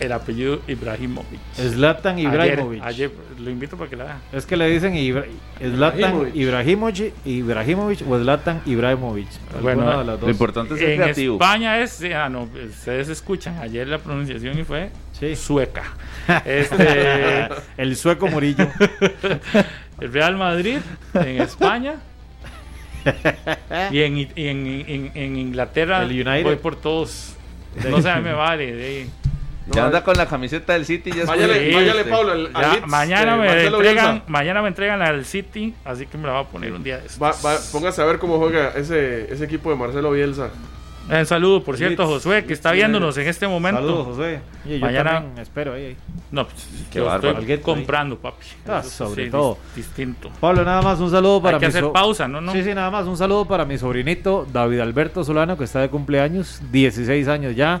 [0.00, 1.40] el apellido Ibrahimovic.
[1.54, 2.82] Zlatan Ibrahimovic.
[2.82, 4.20] Ayer, ayer, lo invito para que la vea.
[4.32, 5.24] Es que le dicen Ibra-
[5.60, 6.34] Zlatan Ibrahimovic.
[6.36, 9.28] Ibrahimovic, Ibrahimovic o Zlatan Ibrahimovic.
[9.60, 10.30] Bueno, de las Lo dos.
[10.30, 11.34] importante es ser En creativo.
[11.34, 15.34] España es, ah, no, ustedes escuchan ayer la pronunciación y fue Sí.
[15.34, 15.84] sueca.
[16.44, 18.68] Este, El sueco Murillo.
[20.00, 20.78] el Real Madrid
[21.14, 21.96] en España
[23.90, 26.44] y en, y en, en- en Inglaterra El United.
[26.44, 27.34] voy por todos.
[27.88, 28.72] No se me vale.
[28.74, 29.08] de-
[29.74, 31.10] Ya anda con la camiseta del City.
[31.12, 32.10] Ya Váyale, Sí, váyale este.
[32.10, 34.24] Pablo, al, al Ya, Leeds mañana de me Marcelo entregan, Bielsa.
[34.28, 37.06] mañana me entregan al City, así que me la voy a poner un día de
[37.06, 37.22] estos.
[37.22, 40.50] Va, va, póngase a ver cómo juega ese, ese equipo de Marcelo Bielsa.
[41.10, 43.80] Un saludo, por cierto, Leeds, Josué, que está viéndonos en este momento.
[43.80, 44.18] Saludos.
[44.66, 45.86] Y yo Mañana- espero ahí.
[45.86, 45.96] ahí.
[46.30, 47.28] No, pues, Qué bárbaro.
[47.30, 47.76] estoy Alguien por ahí.
[47.80, 48.46] comprando, papi.
[48.68, 49.54] Ah, sobre sí, todo.
[49.74, 50.30] dis- distinto.
[50.38, 52.42] Pablo, nada más un saludo para Hay que mi hacer so- pausa, ¿no?
[52.42, 52.52] no.
[52.52, 55.88] Sí, sí, nada más un saludo para mi sobrinito David Alberto Solano, que está de
[55.88, 57.80] cumpleaños, 16 años ya,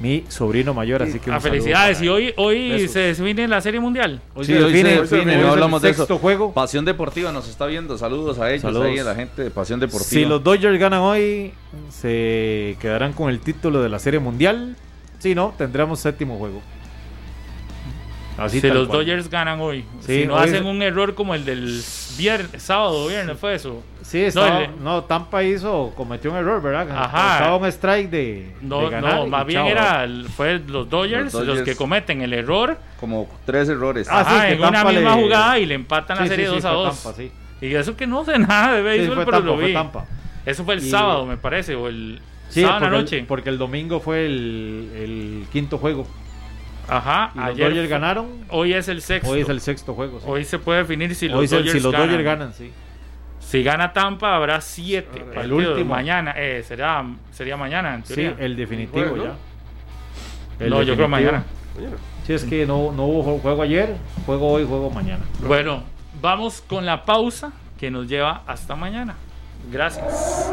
[0.00, 1.98] mi sobrino mayor, así que un Ah, saludo felicidades.
[1.98, 2.90] para Y hoy, hoy Besos.
[2.92, 4.20] se define la Serie Mundial.
[4.34, 5.98] Hoy Sí, se hoy define, se hoy se define, define, no hablamos de eso.
[5.98, 6.52] sexto juego.
[6.52, 7.96] Pasión Deportiva nos está viendo.
[7.96, 8.86] Saludos a ellos, Saludos.
[8.86, 10.08] ahí a la gente de Pasión Deportiva.
[10.10, 11.52] Si los Dodgers ganan hoy,
[11.90, 14.76] se quedarán con el título de la Serie Mundial.
[15.20, 16.60] Si no, tendremos séptimo juego.
[18.38, 21.82] Así si los Dodgers ganan hoy, si no hacen un error como el del
[22.16, 23.82] viernes, sábado viernes, fue eso.
[24.02, 24.26] Sí,
[24.80, 26.90] no, Tampa hizo, cometió un error, ¿verdad?
[26.90, 27.38] Ajá.
[27.38, 30.06] Estaba un strike de, no, No, más bien era,
[30.36, 32.78] fue los Dodgers, los que cometen el error.
[33.00, 34.08] Como tres errores.
[34.10, 37.14] Ah, sí, en una misma jugada y le empatan la serie 2 a 2.
[37.60, 39.74] y eso que no sé nada de béisbol, pero lo vi.
[40.44, 43.24] Eso fue el sábado, me parece, o el sábado noche.
[43.26, 46.06] porque el domingo fue el, el quinto juego.
[46.96, 48.26] Ajá, ayer los Dodgers ganaron.
[48.48, 49.30] Hoy es el sexto.
[49.30, 50.20] Hoy es el sexto juego.
[50.26, 52.52] Hoy se puede definir si los, Dodgers, si los Dodgers ganan.
[52.52, 52.70] sí.
[53.40, 55.24] Si gana Tampa habrá siete.
[55.34, 58.30] el último mañana, eh, sería, sería mañana en teoría.
[58.30, 60.68] Sí, el definitivo ya.
[60.68, 61.44] no, yo creo mañana.
[62.26, 65.24] Si es que no, no hubo juego ayer, juego hoy, juego mañana.
[65.46, 65.82] Bueno,
[66.20, 69.16] vamos con la pausa que nos lleva hasta mañana.
[69.70, 70.52] Gracias.